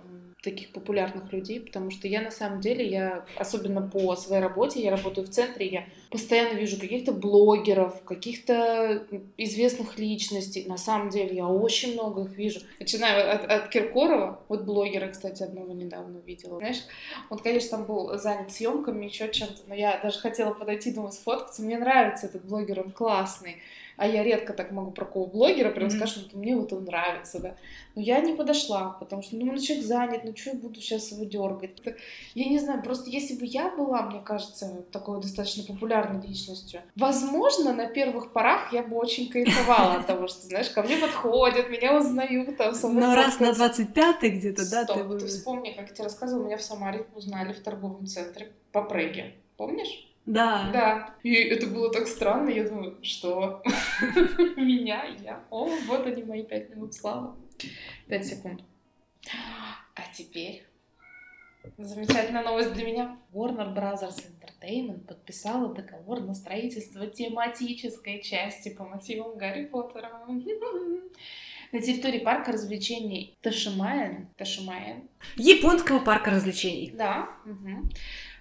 таких 0.43 0.73
популярных 0.73 1.31
людей, 1.31 1.61
потому 1.61 1.89
что 1.89 2.07
я 2.07 2.21
на 2.21 2.29
самом 2.29 2.59
деле, 2.59 2.85
я 2.85 3.25
особенно 3.37 3.81
по 3.81 4.15
своей 4.17 4.41
работе, 4.41 4.83
я 4.83 4.91
работаю 4.91 5.25
в 5.25 5.29
центре, 5.29 5.67
я 5.67 5.85
постоянно 6.11 6.57
вижу 6.57 6.77
каких-то 6.77 7.13
блогеров, 7.13 8.03
каких-то 8.03 9.07
известных 9.37 9.97
личностей. 9.97 10.65
На 10.67 10.77
самом 10.77 11.09
деле 11.09 11.37
я 11.37 11.47
очень 11.47 11.93
много 11.93 12.23
их 12.23 12.35
вижу. 12.35 12.59
Начиная 12.77 13.31
от, 13.31 13.49
от 13.49 13.69
Киркорова, 13.69 14.43
вот 14.49 14.63
блогера, 14.63 15.07
кстати, 15.07 15.43
одного 15.43 15.71
недавно 15.71 16.17
видела. 16.17 16.57
Знаешь, 16.57 16.83
он, 17.29 17.39
конечно, 17.39 17.77
там 17.77 17.85
был 17.85 18.17
занят 18.17 18.51
съемками, 18.51 19.05
еще 19.05 19.31
чем-то, 19.31 19.61
но 19.67 19.75
я 19.75 19.97
даже 20.03 20.19
хотела 20.19 20.53
подойти, 20.53 20.91
думаю, 20.91 21.13
сфоткаться. 21.13 21.61
Мне 21.61 21.77
нравится 21.77 22.25
этот 22.25 22.43
блогер, 22.43 22.81
он 22.81 22.91
классный. 22.91 23.61
А 23.95 24.07
я 24.07 24.23
редко 24.23 24.53
так 24.53 24.71
могу 24.71 24.91
про 24.91 25.05
кого 25.05 25.27
блогера 25.27 25.69
прям 25.69 25.87
Мгм. 25.87 25.97
скажу, 25.97 26.21
что 26.21 26.37
мне 26.37 26.55
вот 26.55 26.73
он 26.73 26.85
нравится, 26.85 27.39
да. 27.39 27.55
Но 27.95 28.01
я 28.01 28.19
не 28.21 28.33
подошла, 28.33 28.97
потому 28.99 29.21
что, 29.21 29.35
ну, 29.35 29.57
человек 29.57 29.85
занят, 29.85 30.21
ну, 30.23 30.35
что 30.35 30.51
я 30.51 30.55
буду 30.55 30.81
сейчас 30.81 31.11
его 31.11 31.25
дергать? 31.25 31.71
Я 32.33 32.45
не 32.45 32.59
знаю, 32.59 32.81
просто 32.81 33.09
если 33.09 33.35
бы 33.35 33.45
я 33.45 33.69
была, 33.69 34.01
мне 34.03 34.21
кажется, 34.21 34.83
такой 34.91 35.21
достаточно 35.21 35.63
популярной 35.63 36.25
личностью, 36.25 36.81
возможно, 36.95 37.73
на 37.73 37.87
первых 37.87 38.33
порах 38.33 38.73
я 38.73 38.83
бы 38.83 38.95
очень 38.95 39.29
кайфовала 39.29 39.95
от 39.95 40.07
того, 40.07 40.27
что, 40.27 40.41
знаешь, 40.47 40.69
ко 40.69 40.81
мне 40.81 40.97
подходят, 40.97 41.69
меня 41.69 41.97
узнают, 41.97 42.57
там, 42.57 42.73
со 42.73 42.87
мной 42.87 43.01
Но 43.03 43.15
раз 43.15 43.39
на 43.39 43.53
фоткаются. 43.53 43.83
25-й 43.83 44.29
где-то, 44.29 44.71
да, 44.71 44.85
ты... 44.85 45.19
ты 45.19 45.27
вспомни, 45.27 45.71
как 45.71 45.89
я 45.89 45.93
тебе 45.93 46.03
рассказывала, 46.05 46.45
меня 46.45 46.57
в 46.57 46.63
Самаре 46.63 47.05
узнали 47.15 47.53
в 47.53 47.59
торговом 47.61 48.07
центре 48.07 48.51
по 48.71 48.81
преге. 48.81 49.33
Помнишь? 49.57 50.09
Да. 50.25 50.69
Да. 50.71 51.15
И 51.23 51.33
это 51.33 51.67
было 51.67 51.91
так 51.91 52.07
странно. 52.07 52.49
Я 52.49 52.67
думаю, 52.67 52.97
что? 53.01 53.61
Меня, 54.55 55.03
я. 55.21 55.43
О, 55.49 55.65
вот 55.85 56.05
они 56.07 56.23
мои 56.23 56.43
пять 56.43 56.69
минут 56.69 56.93
славы. 56.93 57.35
Пять 58.07 58.25
секунд. 58.25 58.61
А 59.95 60.01
теперь 60.13 60.65
замечательная 61.77 62.43
новость 62.43 62.73
для 62.73 62.85
меня. 62.85 63.17
Warner 63.33 63.73
Brothers 63.73 64.21
Entertainment 64.25 65.05
подписала 65.05 65.73
договор 65.73 66.21
на 66.21 66.33
строительство 66.33 67.07
тематической 67.07 68.21
части 68.21 68.69
по 68.69 68.85
мотивам 68.85 69.37
Гарри 69.37 69.65
Поттера. 69.65 70.11
На 71.71 71.81
территории 71.81 72.19
парка 72.19 72.51
развлечений 72.51 73.35
Ташимаен, 73.41 74.27
Ташимаен, 74.37 75.09
Японского 75.37 75.97
парка 75.99 76.29
развлечений. 76.29 76.91
да, 76.91 77.29
мгм. 77.45 77.89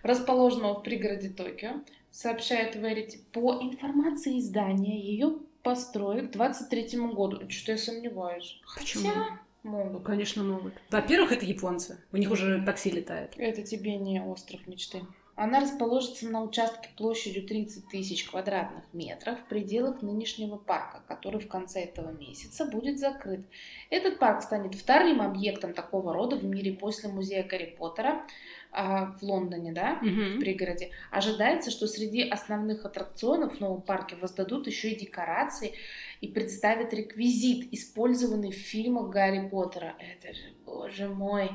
Расположенного 0.02 0.74
в 0.74 0.82
пригороде 0.82 1.28
Токио, 1.30 1.80
сообщает 2.10 2.76
Verity. 2.76 3.18
По 3.32 3.58
информации 3.62 4.38
издания, 4.38 5.00
ее 5.00 5.36
построят 5.62 6.28
к 6.28 6.32
23 6.32 6.98
году. 7.12 7.48
Что-то 7.48 7.72
я 7.72 7.78
сомневаюсь. 7.78 8.60
Почему? 8.76 9.08
Хотя 9.08 9.38
Ну, 9.62 9.70
могут. 9.84 10.02
конечно, 10.04 10.42
могут. 10.42 10.74
Во-первых, 10.90 11.32
это 11.32 11.44
японцы. 11.46 12.02
У 12.12 12.16
них 12.16 12.30
уже 12.30 12.62
такси 12.64 12.90
летает. 12.90 13.32
Это 13.36 13.62
тебе 13.62 13.96
не 13.96 14.20
остров 14.20 14.66
мечты. 14.66 15.02
Она 15.34 15.60
расположится 15.60 16.28
на 16.28 16.42
участке 16.42 16.90
площадью 16.96 17.46
30 17.46 17.88
тысяч 17.88 18.24
квадратных 18.28 18.84
метров 18.92 19.40
в 19.40 19.44
пределах 19.44 20.02
нынешнего 20.02 20.56
парка, 20.58 21.02
который 21.08 21.40
в 21.40 21.48
конце 21.48 21.84
этого 21.84 22.10
месяца 22.10 22.66
будет 22.66 22.98
закрыт. 22.98 23.40
Этот 23.88 24.18
парк 24.18 24.42
станет 24.42 24.74
вторым 24.74 25.22
объектом 25.22 25.72
такого 25.72 26.12
рода 26.12 26.36
в 26.36 26.44
мире 26.44 26.74
после 26.74 27.08
музея 27.08 27.44
Гарри 27.44 27.74
Поттера 27.78 28.26
в 28.72 29.18
Лондоне, 29.22 29.72
да? 29.72 29.98
в 30.00 30.02
Мгм. 30.02 30.40
пригороде. 30.40 30.90
Ожидается, 31.10 31.70
что 31.70 31.86
среди 31.86 32.22
основных 32.22 32.84
аттракционов 32.86 33.56
в 33.56 33.60
новом 33.60 33.82
парке 33.82 34.16
воздадут 34.16 34.66
еще 34.66 34.90
и 34.90 34.98
декорации 34.98 35.74
и 36.22 36.28
представят 36.28 36.94
реквизит, 36.94 37.72
использованный 37.72 38.50
в 38.50 38.56
фильмах 38.56 39.10
Гарри 39.10 39.46
Поттера. 39.48 39.94
Это 39.98 40.32
же, 40.32 40.54
боже 40.64 41.08
мой. 41.08 41.50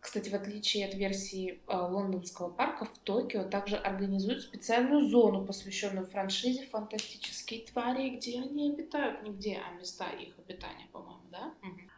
Кстати, 0.00 0.28
в 0.28 0.34
отличие 0.34 0.86
от 0.86 0.94
версии 0.94 1.62
а, 1.66 1.86
лондонского 1.86 2.50
парка, 2.50 2.84
в 2.84 2.98
Токио 2.98 3.44
также 3.44 3.76
организуют 3.76 4.42
специальную 4.42 5.08
зону, 5.08 5.46
посвященную 5.46 6.06
франшизе 6.06 6.66
«Фантастические 6.66 7.60
твари», 7.60 8.10
где 8.10 8.42
они 8.42 8.70
обитают. 8.72 9.22
Не 9.22 9.30
где, 9.30 9.62
а 9.66 9.78
места 9.78 10.10
их 10.10 10.34
обитания, 10.38 10.88
по-моему, 10.92 11.22
да? 11.30 11.54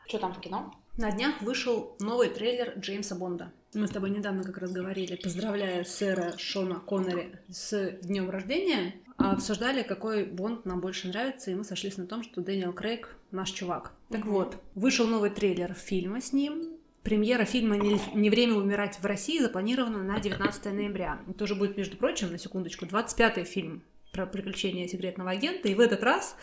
Что 0.06 0.18
там 0.18 0.32
в 0.32 0.40
кино? 0.40 0.72
На 0.96 1.10
днях 1.12 1.42
вышел 1.42 1.94
новый 2.00 2.30
трейлер 2.30 2.72
Джеймса 2.78 3.14
Бонда. 3.16 3.52
Мы 3.74 3.86
с 3.86 3.90
тобой 3.90 4.08
недавно 4.08 4.44
как 4.44 4.56
раз 4.56 4.72
говорили, 4.72 5.16
поздравляя 5.16 5.84
сэра 5.84 6.34
Шона 6.38 6.80
Коннери 6.80 7.32
с 7.50 7.98
днем 8.02 8.30
рождения. 8.30 8.94
обсуждали, 9.18 9.82
какой 9.82 10.24
Бонд 10.24 10.64
нам 10.64 10.80
больше 10.80 11.08
нравится, 11.08 11.50
и 11.50 11.54
мы 11.54 11.64
сошлись 11.64 11.96
на 11.98 12.06
том, 12.06 12.22
что 12.22 12.40
Дэниел 12.40 12.72
Крейг 12.72 13.14
наш 13.30 13.50
чувак. 13.50 13.92
Так 14.10 14.22
Мгм. 14.22 14.30
вот, 14.30 14.56
вышел 14.74 15.06
новый 15.06 15.30
трейлер 15.30 15.74
фильма 15.74 16.20
с 16.20 16.32
ним. 16.32 16.76
Премьера 17.02 17.44
фильма 17.44 17.76
«Не, 17.76 17.98
«Не 18.14 18.30
время 18.30 18.54
умирать» 18.54 18.98
в 19.00 19.04
России 19.06 19.38
запланирована 19.38 20.02
на 20.02 20.18
19 20.18 20.72
ноября. 20.72 21.20
Это 21.28 21.44
уже 21.44 21.54
будет, 21.54 21.76
между 21.76 21.96
прочим, 21.96 22.30
на 22.30 22.38
секундочку, 22.38 22.84
25-й 22.84 23.44
фильм 23.44 23.82
про 24.12 24.26
приключения 24.26 24.86
секретного 24.88 25.30
агента. 25.30 25.68
И 25.68 25.74
в 25.74 25.80
этот 25.80 26.02
раз 26.02 26.36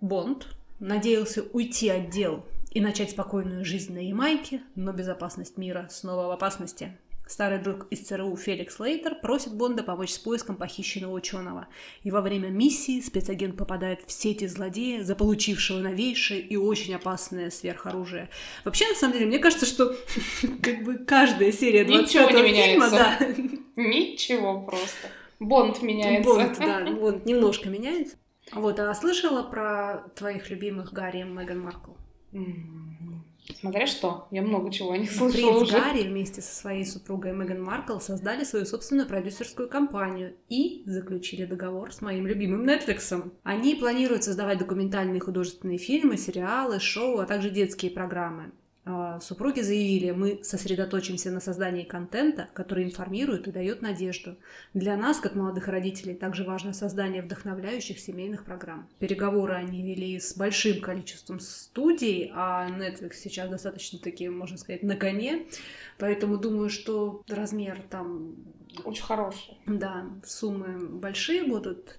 Бонд 0.00 0.46
надеялся 0.78 1.42
уйти 1.52 1.88
от 1.88 2.10
дел 2.10 2.44
и 2.78 2.80
начать 2.80 3.10
спокойную 3.10 3.64
жизнь 3.64 3.92
на 3.92 3.98
Ямайке, 3.98 4.60
но 4.76 4.92
безопасность 4.92 5.56
мира 5.56 5.88
снова 5.90 6.28
в 6.28 6.30
опасности. 6.30 6.96
Старый 7.26 7.58
друг 7.58 7.88
из 7.90 8.06
ЦРУ 8.06 8.36
Феликс 8.36 8.78
Лейтер 8.78 9.16
просит 9.16 9.52
Бонда 9.52 9.82
помочь 9.82 10.12
с 10.12 10.18
поиском 10.18 10.54
похищенного 10.54 11.12
ученого. 11.12 11.66
И 12.04 12.12
во 12.12 12.20
время 12.20 12.50
миссии 12.50 13.00
спецагент 13.00 13.56
попадает 13.56 14.02
в 14.06 14.12
сети 14.12 14.46
злодея, 14.46 15.02
заполучившего 15.02 15.80
новейшее 15.80 16.40
и 16.40 16.56
очень 16.56 16.94
опасное 16.94 17.50
сверхоружие. 17.50 18.30
Вообще, 18.64 18.86
на 18.86 18.94
самом 18.94 19.14
деле, 19.14 19.26
мне 19.26 19.40
кажется, 19.40 19.66
что 19.66 19.96
как 20.62 20.84
бы 20.84 20.98
каждая 20.98 21.50
серия 21.50 21.84
Ничего 21.84 22.30
25 22.30 22.32
не 22.44 22.62
фильма, 22.62 22.86
меняется. 22.86 23.18
да, 23.18 23.82
Ничего 23.82 24.60
просто. 24.60 25.08
Бонд 25.40 25.82
меняется. 25.82 26.32
Бонд, 26.32 26.58
да, 26.60 26.92
Бонд 26.92 27.26
немножко 27.26 27.70
меняется. 27.70 28.14
Вот, 28.52 28.78
а 28.78 28.94
слышала 28.94 29.42
про 29.42 30.04
твоих 30.14 30.48
любимых 30.48 30.92
Гарри 30.92 31.22
и 31.22 31.24
Меган 31.24 31.58
Маркл? 31.58 31.90
Смотря 33.60 33.86
что, 33.86 34.28
я 34.30 34.42
много 34.42 34.70
чего 34.70 34.92
о 34.92 34.98
них 34.98 35.10
Принц 35.10 35.32
слышала 35.32 35.62
уже. 35.62 35.72
Гарри 35.72 36.02
вместе 36.02 36.42
со 36.42 36.54
своей 36.54 36.84
супругой 36.84 37.32
Меган 37.32 37.62
Маркл 37.62 37.98
создали 37.98 38.44
свою 38.44 38.66
собственную 38.66 39.08
продюсерскую 39.08 39.68
компанию 39.68 40.34
и 40.48 40.82
заключили 40.84 41.46
договор 41.46 41.92
с 41.92 42.02
моим 42.02 42.26
любимым 42.26 42.68
Netflix. 42.68 43.32
Они 43.42 43.74
планируют 43.74 44.24
создавать 44.24 44.58
документальные 44.58 45.20
художественные 45.20 45.78
фильмы, 45.78 46.18
сериалы, 46.18 46.78
шоу, 46.78 47.20
а 47.20 47.26
также 47.26 47.50
детские 47.50 47.90
программы. 47.90 48.52
А, 48.90 49.20
Супруги 49.20 49.60
заявили, 49.60 50.12
мы 50.12 50.40
сосредоточимся 50.42 51.30
на 51.30 51.40
создании 51.40 51.84
контента, 51.84 52.48
который 52.54 52.84
информирует 52.84 53.46
и 53.46 53.52
дает 53.52 53.82
надежду. 53.82 54.36
Для 54.72 54.96
нас, 54.96 55.20
как 55.20 55.34
молодых 55.34 55.68
родителей, 55.68 56.14
также 56.14 56.42
важно 56.42 56.72
создание 56.72 57.20
вдохновляющих 57.20 57.98
семейных 57.98 58.46
программ. 58.46 58.88
Переговоры 58.98 59.52
они 59.52 59.82
вели 59.82 60.18
с 60.18 60.34
большим 60.34 60.80
количеством 60.80 61.38
студий, 61.38 62.32
а 62.34 62.66
Netflix 62.70 63.16
сейчас 63.16 63.50
достаточно 63.50 63.98
таки, 63.98 64.26
можно 64.30 64.56
сказать, 64.56 64.82
на 64.82 64.96
коне. 64.96 65.44
Поэтому 65.98 66.38
думаю, 66.38 66.70
что 66.70 67.22
размер 67.28 67.82
там 67.90 68.36
Очень 68.84 69.02
хороший. 69.04 69.58
да, 69.66 70.06
суммы 70.24 70.88
большие 70.88 71.44
будут. 71.44 71.98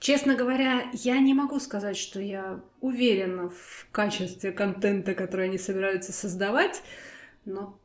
Честно 0.00 0.36
говоря, 0.36 0.88
я 0.92 1.18
не 1.18 1.34
могу 1.34 1.58
сказать, 1.58 1.96
что 1.96 2.20
я 2.20 2.60
уверена 2.80 3.50
в 3.50 3.88
качестве 3.90 4.52
контента, 4.52 5.14
который 5.14 5.46
они 5.46 5.58
собираются 5.58 6.12
создавать, 6.12 6.82
но 7.44 7.76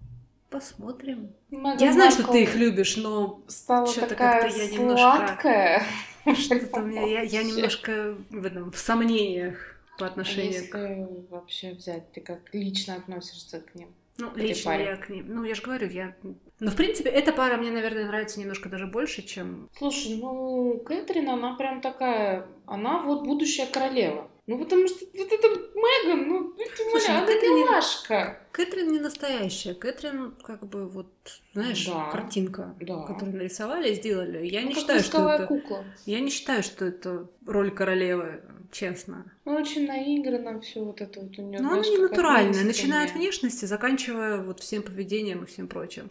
посмотрим. 0.51 1.33
Меган 1.49 1.77
я 1.79 1.91
знаю, 1.91 2.11
что 2.11 2.31
ты 2.31 2.43
их 2.43 2.55
любишь, 2.55 2.97
но 2.97 3.41
что-то 3.49 4.15
как-то 4.15 4.47
я 4.47 4.69
немножко- 4.69 5.83
что-то 6.35 6.81
у 6.81 6.85
меня, 6.85 7.05
я, 7.05 7.21
я 7.21 7.43
немножко 7.43 8.15
в, 8.29 8.45
этом, 8.45 8.71
в 8.71 8.77
сомнениях 8.77 9.57
по 9.97 10.05
отношению 10.05 10.69
к... 10.69 10.77
Если 10.77 11.25
вообще 11.29 11.73
взять, 11.73 12.11
ты 12.11 12.21
как 12.21 12.53
лично 12.53 12.95
относишься 12.95 13.59
к 13.61 13.73
ним? 13.73 13.89
Ну, 14.17 14.31
лично 14.35 14.71
паре? 14.71 14.85
я 14.85 14.95
к 14.95 15.09
ним... 15.09 15.25
Ну, 15.27 15.43
я 15.43 15.55
же 15.55 15.63
говорю, 15.63 15.89
я... 15.89 16.15
Но, 16.63 16.71
в 16.71 16.75
принципе, 16.77 17.09
эта 17.09 17.33
пара 17.33 17.57
мне, 17.57 17.71
наверное, 17.71 18.05
нравится 18.07 18.39
немножко 18.39 18.69
даже 18.69 18.87
больше, 18.87 19.21
чем... 19.21 19.69
Слушай, 19.77 20.15
ну, 20.17 20.79
Кэтрин, 20.85 21.29
она 21.29 21.55
прям 21.55 21.81
такая, 21.81 22.47
она 22.65 23.01
вот 23.01 23.23
будущая 23.25 23.67
королева. 23.67 24.29
Ну, 24.47 24.57
потому 24.59 24.87
что 24.87 25.05
вот 25.17 25.31
это 25.31 25.47
Меган, 25.75 26.27
ну, 26.27 26.53
ты 26.53 26.65
Слушай, 26.89 27.09
ну, 27.11 27.17
она 27.17 27.25
Кэтрин 27.27 27.55
не- 27.55 27.63
милашка. 27.63 28.39
Кэтрин 28.51 28.91
не 28.93 28.99
настоящая. 28.99 29.73
Кэтрин, 29.73 30.35
как 30.43 30.65
бы, 30.67 30.87
вот, 30.87 31.07
знаешь, 31.53 31.85
Да. 31.85 32.09
картинка, 32.11 32.75
Да. 32.79 33.01
которую 33.03 33.37
нарисовали 33.37 33.91
и 33.91 33.95
сделали. 33.95 34.45
Я 34.45 34.61
Ну, 34.61 34.69
не 34.69 34.75
считаю, 34.75 35.01
что 35.01 35.29
это... 35.29 35.47
кукла. 35.47 35.83
Я 36.05 36.19
не 36.21 36.29
считаю, 36.29 36.63
что 36.63 36.85
это 36.85 37.27
роль 37.45 37.71
королевы, 37.71 38.41
честно. 38.71 39.25
Ну, 39.45 39.55
очень 39.55 39.85
наигранно 39.87 40.59
все 40.61 40.81
вот 40.81 41.01
это 41.01 41.19
вот 41.21 41.37
у 41.37 41.41
нее. 41.41 41.59
Но 41.61 41.71
она 41.73 41.81
не 41.81 41.97
натуральная, 41.97 42.63
начиная 42.63 43.05
от 43.05 43.11
внешности, 43.13 43.65
заканчивая 43.65 44.41
вот 44.41 44.59
всем 44.61 44.81
поведением 44.83 45.43
и 45.43 45.45
всем 45.47 45.67
прочим. 45.67 46.09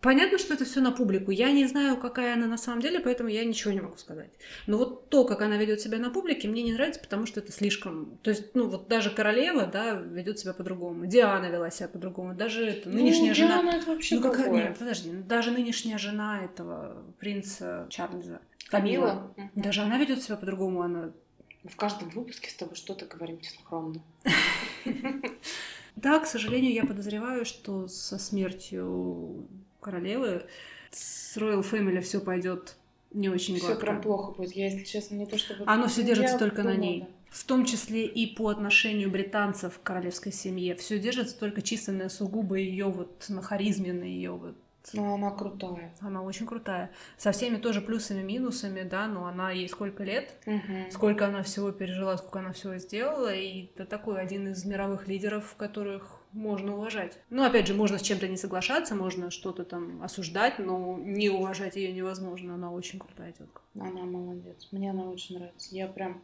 Понятно, 0.00 0.38
что 0.38 0.54
это 0.54 0.64
все 0.64 0.80
на 0.80 0.92
публику. 0.92 1.30
Я 1.30 1.52
не 1.52 1.66
знаю, 1.66 1.98
какая 1.98 2.34
она 2.34 2.46
на 2.46 2.56
самом 2.56 2.80
деле, 2.80 3.00
поэтому 3.00 3.28
я 3.28 3.44
ничего 3.44 3.72
не 3.72 3.80
могу 3.80 3.98
сказать. 3.98 4.30
Но 4.66 4.78
вот 4.78 5.10
то, 5.10 5.24
как 5.24 5.42
она 5.42 5.58
ведет 5.58 5.80
себя 5.80 5.98
на 5.98 6.10
публике, 6.10 6.48
мне 6.48 6.62
не 6.62 6.72
нравится, 6.72 7.00
потому 7.00 7.26
что 7.26 7.40
это 7.40 7.52
слишком. 7.52 8.18
То 8.22 8.30
есть, 8.30 8.54
ну 8.54 8.68
вот 8.68 8.88
даже 8.88 9.10
королева, 9.10 9.66
да, 9.66 9.92
ведет 9.92 10.38
себя 10.38 10.54
по-другому. 10.54 11.04
Диана 11.04 11.46
вела 11.46 11.70
себя 11.70 11.88
по-другому. 11.88 12.34
Даже 12.34 12.66
это, 12.66 12.88
нынешняя 12.88 13.30
ну, 13.30 13.34
жена. 13.34 13.62
Диана 13.62 13.76
это 13.76 13.90
вообще 13.90 14.16
Ну 14.16 14.22
какая? 14.22 14.50
Нет, 14.50 14.78
подожди, 14.78 15.12
ну, 15.12 15.22
даже 15.22 15.50
нынешняя 15.50 15.98
жена 15.98 16.44
этого 16.44 17.04
принца 17.18 17.86
Чарльза. 17.90 18.40
Камила? 18.68 19.32
Мгм. 19.36 19.50
Даже 19.54 19.82
она 19.82 19.98
ведет 19.98 20.22
себя 20.22 20.36
по-другому, 20.36 20.82
она. 20.82 21.10
В 21.64 21.76
каждом 21.76 22.08
выпуске 22.08 22.48
с 22.50 22.54
тобой 22.54 22.74
что-то 22.74 23.04
говорим 23.04 23.42
синхронно. 23.42 24.00
Да, 25.96 26.18
к 26.20 26.26
сожалению, 26.26 26.72
я 26.72 26.86
подозреваю, 26.86 27.44
что 27.44 27.86
со 27.88 28.16
смертью 28.16 29.48
королевы 29.80 30.42
с 30.90 31.36
Royal 31.36 31.62
Family 31.62 32.00
все 32.00 32.20
пойдет 32.20 32.76
не 33.12 33.28
очень 33.28 33.56
Все 33.56 33.66
гладко. 33.66 33.80
прям 33.80 34.00
плохо 34.00 34.32
будет. 34.32 34.52
Я, 34.52 34.66
если 34.66 34.84
честно, 34.84 35.16
не 35.16 35.26
то 35.26 35.36
чтобы... 35.36 35.64
Оно 35.66 35.88
все 35.88 36.02
держится 36.02 36.34
Я 36.34 36.38
только 36.38 36.62
на 36.62 36.72
думала, 36.74 36.80
ней. 36.86 37.00
да. 37.00 37.06
В 37.30 37.44
том 37.44 37.64
числе 37.64 38.06
и 38.06 38.34
по 38.34 38.48
отношению 38.48 39.10
британцев 39.10 39.78
к 39.78 39.82
королевской 39.82 40.32
семье. 40.32 40.74
Все 40.76 40.98
держится 40.98 41.38
только 41.38 41.62
чисто 41.62 41.92
на 41.92 42.08
сугубо 42.08 42.56
ее 42.56 42.86
вот 42.86 43.24
на 43.28 43.40
харизме, 43.42 43.92
на 43.92 44.02
ее 44.04 44.32
вот 44.32 44.56
Но 44.94 45.14
она 45.14 45.30
крутая. 45.30 45.92
Она 46.00 46.22
очень 46.22 46.46
крутая. 46.46 46.90
Со 47.18 47.30
всеми 47.32 47.56
тоже 47.58 47.80
плюсами, 47.82 48.22
минусами, 48.22 48.82
да, 48.82 49.06
но 49.06 49.26
она 49.26 49.50
ей 49.52 49.68
сколько 49.68 50.02
лет, 50.02 50.32
Мгм. 50.46 50.90
сколько 50.90 51.26
она 51.26 51.42
всего 51.44 51.70
пережила, 51.70 52.16
сколько 52.16 52.40
она 52.40 52.52
всего 52.52 52.76
сделала, 52.78 53.32
и 53.32 53.66
это 53.74 53.84
такой 53.86 54.20
один 54.20 54.48
из 54.48 54.64
мировых 54.64 55.06
лидеров, 55.06 55.54
которых 55.56 56.19
можно 56.32 56.76
уважать. 56.76 57.18
Ну, 57.30 57.44
опять 57.44 57.66
же, 57.66 57.74
можно 57.74 57.98
с 57.98 58.02
чем-то 58.02 58.28
не 58.28 58.36
соглашаться, 58.36 58.94
можно 58.94 59.30
что-то 59.30 59.64
там 59.64 60.02
осуждать, 60.02 60.58
но 60.58 60.98
не 60.98 61.28
уважать 61.28 61.76
ее 61.76 61.92
невозможно. 61.92 62.54
Она 62.54 62.70
очень 62.72 62.98
крутая 62.98 63.32
тетка. 63.32 63.62
Она 63.74 64.04
молодец. 64.04 64.68
Мне 64.70 64.90
она 64.90 65.04
очень 65.04 65.38
нравится. 65.38 65.74
Я 65.74 65.88
прям 65.88 66.22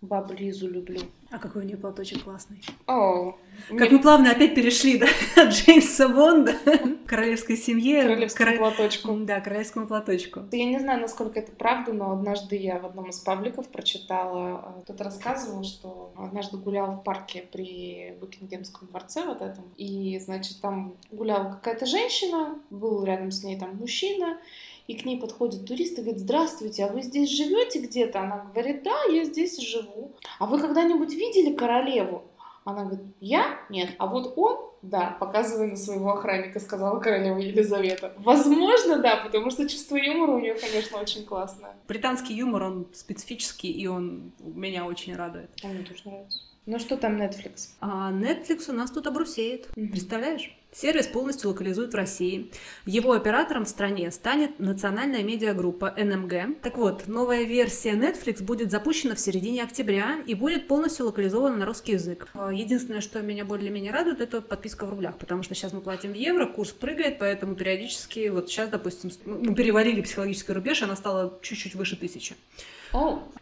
бабу 0.00 0.34
Лизу 0.34 0.68
люблю. 0.68 1.00
А 1.30 1.38
какой 1.38 1.62
у 1.62 1.64
нее 1.64 1.76
платочек 1.76 2.22
классный. 2.22 2.62
О, 2.86 3.34
Как 3.76 3.90
мы 3.90 3.98
плавно 4.00 4.30
опять 4.30 4.54
перешли, 4.54 4.98
да, 4.98 5.06
от 5.36 5.48
Джеймса 5.48 6.08
Бонда 6.08 6.52
к 6.52 7.08
королевской 7.08 7.56
семье. 7.56 8.02
королевскому 8.02 8.46
король- 8.50 8.58
платочку. 8.58 9.16
Да, 9.16 9.40
королевскому 9.40 9.86
платочку. 9.88 10.42
Я 10.52 10.64
не 10.66 10.78
знаю, 10.78 11.00
насколько 11.00 11.40
это 11.40 11.50
правда, 11.52 11.92
но 11.92 12.12
однажды 12.12 12.56
я 12.56 12.78
в 12.78 12.86
одном 12.86 13.10
из 13.10 13.18
пабликов 13.18 13.68
прочитала, 13.68 14.82
кто-то 14.84 15.02
рассказывал, 15.04 15.64
что 15.64 16.12
однажды 16.16 16.56
гулял 16.58 16.92
в 16.92 17.02
парке 17.02 17.44
при 17.50 18.14
Букингемском 18.20 18.86
дворце 18.88 19.24
вот 19.24 19.40
этом, 19.42 19.64
и, 19.76 20.18
значит, 20.20 20.60
там 20.60 20.94
гуляла 21.10 21.50
какая-то 21.50 21.86
женщина, 21.86 22.58
был 22.70 23.02
рядом 23.04 23.30
с 23.32 23.42
ней 23.42 23.58
там 23.58 23.76
мужчина, 23.76 24.38
и 24.86 24.94
к 24.94 25.04
ней 25.04 25.18
подходит 25.18 25.66
турист 25.66 25.98
и 25.98 26.02
говорит, 26.02 26.20
здравствуйте, 26.20 26.84
а 26.84 26.92
вы 26.92 27.02
здесь 27.02 27.30
живете 27.30 27.80
где-то? 27.80 28.20
Она 28.20 28.46
говорит, 28.52 28.82
да, 28.82 29.04
я 29.10 29.24
здесь 29.24 29.58
живу. 29.58 30.12
А 30.38 30.46
вы 30.46 30.60
когда-нибудь 30.60 31.12
видели 31.12 31.54
королеву? 31.54 32.24
Она 32.64 32.84
говорит, 32.84 33.06
я? 33.20 33.60
Нет. 33.68 33.90
А 33.98 34.06
вот 34.06 34.34
он? 34.36 34.70
Да, 34.82 35.16
показывая 35.18 35.68
на 35.68 35.76
своего 35.76 36.12
охранника, 36.12 36.60
сказала 36.60 36.98
королева 37.00 37.38
Елизавета. 37.38 38.12
Возможно, 38.18 38.98
да, 38.98 39.16
потому 39.16 39.50
что 39.50 39.66
чувство 39.68 39.96
юмора 39.96 40.32
у 40.32 40.40
нее, 40.40 40.54
конечно, 40.54 40.98
очень 40.98 41.24
классное. 41.24 41.74
Британский 41.88 42.34
юмор, 42.34 42.64
он 42.64 42.86
специфический, 42.92 43.70
и 43.70 43.86
он 43.86 44.32
меня 44.40 44.84
очень 44.84 45.16
радует. 45.16 45.50
А 45.62 45.68
Мне 45.68 45.84
тоже 45.84 46.02
нравится. 46.04 46.38
Ну 46.66 46.78
что 46.78 46.96
там 46.96 47.20
Netflix? 47.20 47.70
А 47.80 48.10
Netflix 48.10 48.70
у 48.70 48.72
нас 48.72 48.90
тут 48.90 49.06
обрусеет. 49.06 49.68
Мгм. 49.76 49.90
Представляешь? 49.90 50.56
Сервис 50.74 51.06
полностью 51.06 51.50
локализует 51.50 51.92
в 51.92 51.96
России. 51.96 52.50
Его 52.84 53.12
оператором 53.12 53.64
в 53.64 53.68
стране 53.68 54.10
станет 54.10 54.58
национальная 54.58 55.22
медиагруппа 55.22 55.94
NMG. 55.96 56.60
Так 56.62 56.78
вот, 56.78 57.06
новая 57.06 57.44
версия 57.44 57.92
Netflix 57.92 58.42
будет 58.42 58.72
запущена 58.72 59.14
в 59.14 59.20
середине 59.20 59.62
октября 59.62 60.18
и 60.26 60.34
будет 60.34 60.66
полностью 60.66 61.06
локализована 61.06 61.56
на 61.56 61.66
русский 61.66 61.92
язык. 61.92 62.26
А, 62.34 62.52
Единственное, 62.52 63.00
что 63.00 63.22
меня 63.22 63.44
более-менее 63.44 63.92
радует, 63.92 64.20
это 64.20 64.40
подписка 64.40 64.84
в 64.84 64.90
рублях, 64.90 65.16
потому 65.16 65.44
что 65.44 65.54
сейчас 65.54 65.72
мы 65.72 65.80
платим 65.80 66.10
в 66.10 66.16
евро, 66.16 66.46
курс 66.46 66.72
прыгает, 66.72 67.20
поэтому 67.20 67.54
периодически, 67.54 68.28
вот 68.28 68.48
сейчас, 68.48 68.68
допустим, 68.68 69.12
мы 69.24 69.54
перевалили 69.54 70.00
психологический 70.00 70.54
рубеж, 70.54 70.82
она 70.82 70.96
стала 70.96 71.38
чуть-чуть 71.40 71.76
выше 71.76 71.96
тысячи. 71.96 72.34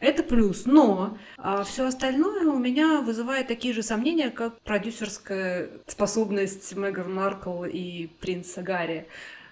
Это 0.01 0.23
плюс, 0.23 0.65
но 0.65 1.19
все 1.65 1.87
остальное 1.87 2.47
у 2.47 2.59
меня 2.59 3.03
вызывает 3.03 3.49
такие 3.49 3.75
же 3.75 3.83
сомнения, 3.83 4.31
как 4.31 4.59
продюсерская 4.63 5.69
способность 5.87 6.75
Меган 6.75 7.15
Маркл 7.15 7.65
и 7.65 8.09
принца 8.19 8.63
Гарри. 8.63 9.07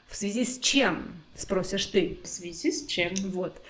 В 0.08 0.16
связи 0.16 0.44
с 0.44 0.58
чем, 0.58 1.12
спросишь 1.36 1.86
ты? 1.86 2.18
в 2.24 2.26
связи 2.26 2.72
с 2.72 2.86
чем? 2.86 3.14
Вот. 3.30 3.62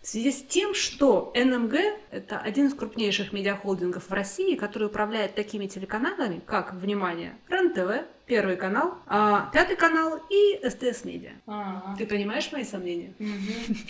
В 0.00 0.06
связи 0.06 0.30
с 0.30 0.42
тем, 0.42 0.74
что 0.74 1.32
НМГ— 1.34 1.74
это 2.10 2.38
один 2.38 2.66
из 2.68 2.74
крупнейших 2.74 3.32
медиахолдингов 3.32 4.08
в 4.08 4.12
России, 4.12 4.54
который 4.54 4.86
управляет 4.86 5.34
такими 5.34 5.66
телеканалами, 5.66 6.40
как, 6.46 6.72
внимание, 6.72 7.36
РЕН-ТВ, 7.48 8.06
Первый 8.28 8.56
канал, 8.56 8.94
а, 9.06 9.50
Пятый 9.54 9.74
канал 9.74 10.20
и 10.28 10.60
СТС 10.62 11.04
Медиа. 11.04 11.30
А, 11.46 11.94
Ты 11.96 12.06
понимаешь 12.06 12.52
мои 12.52 12.62
сомнения? 12.62 13.14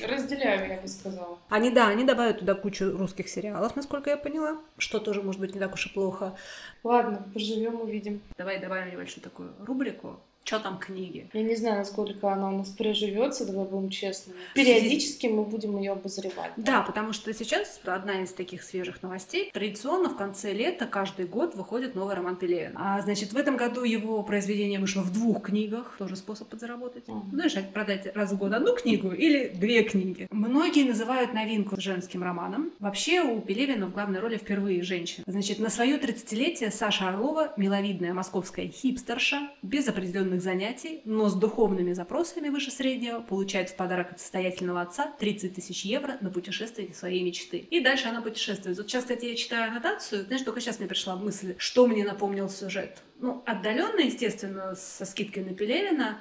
Разделяю, 0.00 0.68
я 0.68 0.80
бы 0.80 0.86
сказала. 0.86 1.40
Они, 1.48 1.72
да, 1.72 1.88
они 1.88 2.04
добавят 2.04 2.38
туда 2.38 2.54
кучу 2.54 2.96
русских 2.96 3.28
сериалов, 3.28 3.74
насколько 3.74 4.10
я 4.10 4.16
поняла, 4.16 4.58
что 4.78 5.00
тоже 5.00 5.22
может 5.22 5.40
быть 5.40 5.54
не 5.54 5.60
так 5.60 5.74
уж 5.74 5.86
и 5.86 5.92
плохо. 5.92 6.36
Ладно, 6.84 7.28
поживем, 7.34 7.80
увидим. 7.80 8.22
Давай 8.36 8.60
добавим 8.60 8.92
небольшую 8.92 9.24
такую 9.24 9.52
рубрику. 9.58 10.20
Что 10.48 10.60
там 10.60 10.78
книги? 10.78 11.28
Я 11.34 11.42
не 11.42 11.54
знаю, 11.56 11.76
насколько 11.76 12.32
она 12.32 12.48
у 12.48 12.56
нас 12.56 12.70
приживется, 12.70 13.44
давай 13.44 13.66
будем 13.66 13.90
честными. 13.90 14.38
Периодически 14.54 15.26
мы 15.26 15.44
будем 15.44 15.76
ее 15.76 15.92
обозревать. 15.92 16.52
Да, 16.56 16.80
потому 16.80 17.12
что 17.12 17.34
сейчас 17.34 17.78
одна 17.84 18.22
из 18.22 18.32
таких 18.32 18.62
свежих 18.62 19.02
новостей. 19.02 19.50
Традиционно 19.52 20.08
в 20.08 20.16
конце 20.16 20.54
лета 20.54 20.86
каждый 20.86 21.26
год 21.26 21.54
выходит 21.54 21.94
новый 21.94 22.14
роман 22.14 22.36
Пелевина. 22.36 22.72
А, 22.76 23.02
значит, 23.02 23.34
в 23.34 23.36
этом 23.36 23.58
году 23.58 23.84
его 23.84 24.22
произведение 24.22 24.80
вышло 24.80 25.02
в 25.02 25.12
двух 25.12 25.42
книгах. 25.42 25.96
Тоже 25.98 26.16
способ 26.16 26.48
подзаработать. 26.48 27.06
Мгм. 27.08 27.28
Знаешь, 27.30 27.52
продать 27.74 28.16
раз 28.16 28.32
в 28.32 28.38
год 28.38 28.54
одну 28.54 28.74
книгу 28.74 29.10
или 29.10 29.48
две 29.48 29.82
книги. 29.82 30.28
Многие 30.30 30.88
называют 30.88 31.34
новинку 31.34 31.78
женским 31.78 32.22
романом. 32.22 32.72
Вообще 32.78 33.20
у 33.20 33.42
Пелевина 33.42 33.88
в 33.88 33.92
главной 33.92 34.20
роли 34.20 34.38
впервые 34.38 34.82
женщина. 34.82 35.24
Значит, 35.26 35.58
на 35.58 35.68
свое 35.68 35.98
30-летие 35.98 36.70
Саша 36.70 37.10
Орлова, 37.10 37.52
миловидная 37.58 38.14
московская 38.14 38.68
хипстерша, 38.68 39.50
без 39.60 39.86
определенных 39.86 40.37
занятий, 40.40 41.02
но 41.04 41.28
с 41.28 41.34
духовными 41.34 41.92
запросами 41.92 42.48
выше 42.48 42.70
среднего, 42.70 43.20
получает 43.20 43.70
в 43.70 43.76
подарок 43.76 44.12
от 44.12 44.20
состоятельного 44.20 44.80
отца 44.80 45.12
30 45.18 45.54
тысяч 45.54 45.84
евро 45.84 46.18
на 46.20 46.30
путешествие 46.30 46.92
своей 46.94 47.22
мечты. 47.22 47.58
И 47.58 47.80
дальше 47.80 48.08
она 48.08 48.22
путешествует. 48.22 48.76
Вот 48.76 48.88
сейчас, 48.88 49.04
кстати, 49.04 49.26
я 49.26 49.36
читаю 49.36 49.70
аннотацию, 49.70 50.24
знаешь, 50.24 50.42
только 50.42 50.60
сейчас 50.60 50.78
мне 50.78 50.88
пришла 50.88 51.16
мысль, 51.16 51.54
что 51.58 51.86
мне 51.86 52.04
напомнил 52.04 52.48
сюжет. 52.48 53.02
Ну, 53.20 53.42
отдаленно, 53.46 54.00
естественно, 54.00 54.74
со 54.74 55.04
скидкой 55.04 55.44
на 55.44 55.54
Пелевина, 55.54 56.18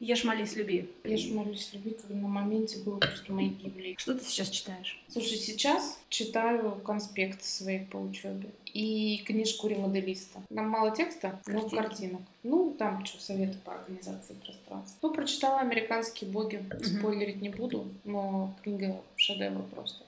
Ешь, 0.00 0.22
молись, 0.22 0.54
люби. 0.54 0.88
Я 1.02 1.16
же 1.16 1.34
молюсь 1.34 1.70
любви, 1.72 1.96
когда 2.00 2.14
на 2.14 2.28
моменте 2.28 2.78
было 2.78 2.98
просто 2.98 3.32
моей 3.32 3.50
гибели. 3.50 3.96
Что 3.98 4.14
ты 4.14 4.24
сейчас 4.24 4.48
читаешь? 4.48 5.02
Слушай, 5.08 5.38
сейчас 5.38 5.98
читаю 6.08 6.76
конспект 6.84 7.42
свои 7.42 7.80
по 7.84 7.96
учебе 7.96 8.50
и 8.72 9.24
книжку 9.26 9.66
ремоделиста. 9.66 10.40
Там 10.54 10.68
мало 10.68 10.94
текста, 10.94 11.40
но 11.46 11.62
Картинки. 11.62 11.74
картинок. 11.74 12.20
Ну, 12.44 12.76
там 12.78 13.04
что, 13.04 13.20
советы 13.20 13.58
по 13.64 13.74
организации 13.74 14.34
пространства. 14.34 14.98
Ну, 15.02 15.12
прочитала 15.12 15.60
«Американские 15.60 16.30
боги». 16.30 16.64
Спойлерить 16.84 17.40
не 17.40 17.48
буду, 17.48 17.88
но 18.04 18.54
книга 18.62 19.00
шедевр 19.16 19.62
просто. 19.74 20.04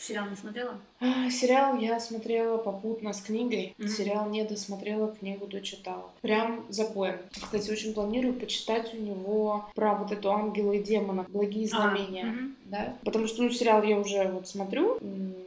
Сериал 0.00 0.26
не 0.30 0.36
смотрела? 0.36 0.78
А, 1.00 1.30
Сериал 1.30 1.76
я 1.78 2.00
смотрела 2.00 2.56
попутно 2.58 3.12
с 3.12 3.20
книгой. 3.20 3.74
Мгм. 3.78 3.88
Сериал 3.88 4.28
не 4.28 4.44
досмотрела, 4.44 5.08
книгу 5.08 5.46
дочитала. 5.46 6.10
Прям 6.22 6.64
запоем. 6.68 7.18
Кстати, 7.32 7.70
очень 7.70 7.94
планирую 7.94 8.34
почитать 8.34 8.92
у 8.94 8.96
него 8.96 9.66
про 9.74 9.94
вот 9.94 10.12
эту 10.12 10.30
ангела 10.32 10.72
и 10.72 10.82
демона, 10.82 11.26
благие 11.28 11.68
знамения. 11.68 12.24
А, 12.24 12.26
мгм. 12.26 12.56
Да? 12.66 12.94
Потому 13.02 13.26
что, 13.26 13.42
ну, 13.42 13.50
сериал 13.50 13.82
я 13.82 13.98
уже 13.98 14.28
вот 14.28 14.46
смотрю 14.46 14.98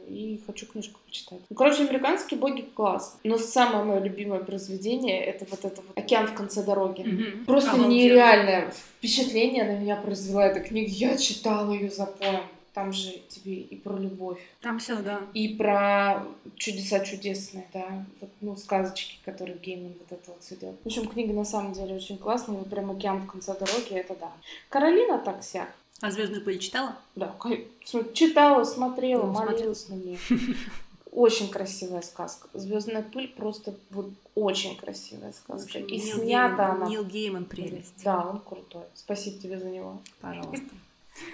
и 0.08 0.40
хочу 0.46 0.66
книжку 0.66 1.00
почитать. 1.06 1.38
Ну, 1.48 1.56
короче, 1.56 1.84
американские 1.84 2.38
боги 2.38 2.62
класс. 2.74 3.18
Но 3.24 3.38
самое 3.38 3.84
мое 3.84 4.00
любимое 4.00 4.40
произведение 4.40 5.22
это 5.24 5.46
вот 5.50 5.64
это 5.64 5.82
вот 5.86 5.96
Океан 5.98 6.26
в 6.26 6.34
конце 6.34 6.62
дороги. 6.62 7.02
Мгм. 7.02 7.44
Просто 7.46 7.70
Обалденно. 7.70 7.92
нереальное 7.92 8.70
впечатление 8.70 9.64
на 9.64 9.78
меня 9.78 9.96
произвела 9.96 10.46
эта 10.46 10.60
книга. 10.60 10.90
Я 10.90 11.16
читала 11.16 11.72
ее 11.72 11.90
запоем. 11.90 12.42
Там 12.74 12.90
же 12.92 13.12
тебе 13.28 13.56
и 13.56 13.76
про 13.76 13.96
любовь, 13.98 14.40
Там 14.62 14.78
все, 14.78 14.96
да. 15.02 15.20
и 15.34 15.56
про 15.56 16.24
чудеса 16.56 17.00
чудесные, 17.00 17.66
да, 17.74 18.06
вот, 18.20 18.30
ну, 18.40 18.56
сказочки, 18.56 19.18
которые 19.26 19.58
Гейман 19.58 19.92
вот 19.98 20.10
это 20.10 20.30
вот 20.30 20.58
делает. 20.58 20.78
В 20.82 20.86
общем, 20.86 21.06
книга 21.06 21.34
на 21.34 21.44
самом 21.44 21.74
деле 21.74 21.94
очень 21.96 22.16
классная, 22.16 22.56
вот 22.56 22.70
прям 22.70 22.90
океан 22.90 23.20
в 23.22 23.26
конце 23.26 23.52
дороги, 23.58 23.90
это 23.92 24.16
да. 24.18 24.32
Каролина 24.70 25.18
так 25.18 25.44
сяк. 25.44 25.70
А 26.00 26.10
звездную 26.10 26.42
пыль 26.42 26.58
читала? 26.58 26.96
Да, 27.14 27.36
читала, 28.14 28.64
смотрела, 28.64 29.26
Ну, 29.26 29.32
молилась 29.32 29.88
на 29.88 29.94
нее. 29.94 30.18
Очень 31.12 31.50
красивая 31.50 32.00
сказка. 32.00 32.48
Звездная 32.54 33.02
пыль 33.02 33.28
просто 33.28 33.74
вот 33.90 34.08
очень 34.34 34.76
красивая 34.76 35.32
сказка. 35.32 35.78
И 35.78 36.00
Нил 36.00 36.16
снята 36.22 36.56
Гейман- 36.70 36.76
она. 36.76 36.88
Нил 36.88 37.04
Гейман 37.04 37.44
прелесть. 37.44 38.02
Да, 38.02 38.26
он 38.26 38.40
крутой. 38.40 38.84
Спасибо 38.94 39.38
тебе 39.38 39.58
за 39.60 39.66
него. 39.66 40.00
Пожалуйста. 40.22 40.64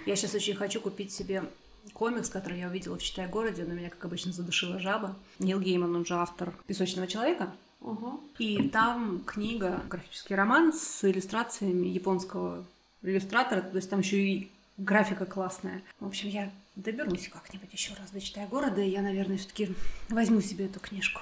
Я 0.07 0.17
сейчас 0.17 0.35
очень 0.35 0.55
хочу 0.55 0.81
купить 0.81 1.13
себе 1.13 1.45
комикс, 1.93 2.29
который 2.29 2.61
я 2.61 2.69
увидела 2.69 2.99
в 2.99 3.03
Читай-городе, 3.03 3.65
но 3.65 3.75
меня, 3.75 3.91
как 3.91 4.05
обычно, 4.05 4.33
задушила 4.33 4.79
жаба. 4.79 5.17
Нил 5.39 5.61
Гейман, 5.61 5.95
он 5.95 6.05
же 6.05 6.15
автор 6.15 6.53
«Песочного 6.67 7.07
человека». 7.07 7.53
Ага. 7.81 8.19
И 8.39 8.69
там 8.69 9.23
книга, 9.25 9.81
графический 9.89 10.35
роман 10.35 10.73
с 10.73 11.05
иллюстрациями 11.05 11.87
японского 11.87 12.65
иллюстратора, 13.03 13.61
то 13.61 13.77
есть 13.77 13.89
там 13.89 14.01
еще 14.01 14.21
и 14.21 14.51
графика 14.77 15.27
классная. 15.27 15.83
В 16.01 16.07
общем, 16.07 16.29
я 16.29 16.51
доберусь 16.75 17.29
как-нибудь 17.29 17.73
еще 17.73 17.95
раз 17.95 18.11
до 18.11 18.21
Читая 18.21 18.47
города, 18.49 18.81
и 18.81 18.91
я, 18.91 19.03
наверное, 19.03 19.39
все-таки 19.39 19.75
возьму 20.09 20.41
себе 20.41 20.67
эту 20.67 20.81
книжку. 20.81 21.21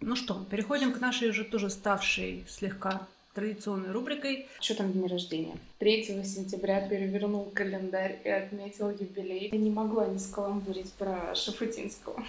Ну 0.00 0.16
что, 0.16 0.44
переходим 0.50 0.92
к 0.92 1.00
нашей 1.00 1.30
уже 1.30 1.44
тоже 1.44 1.70
ставшей 1.70 2.44
слегка 2.48 3.06
традиционной 3.34 3.92
рубрикой. 3.92 4.46
Что 4.60 4.76
там 4.76 4.92
день 4.92 5.06
рождения? 5.06 5.56
3 5.78 6.04
сентября 6.24 6.86
перевернул 6.88 7.50
календарь 7.54 8.20
и 8.24 8.28
отметил 8.28 8.90
юбилей. 8.90 9.50
Я 9.52 9.58
не 9.58 9.70
могла 9.70 10.06
не 10.06 10.18
скаламбурить 10.18 10.92
про 10.92 11.34
Шафутинского. 11.34 12.22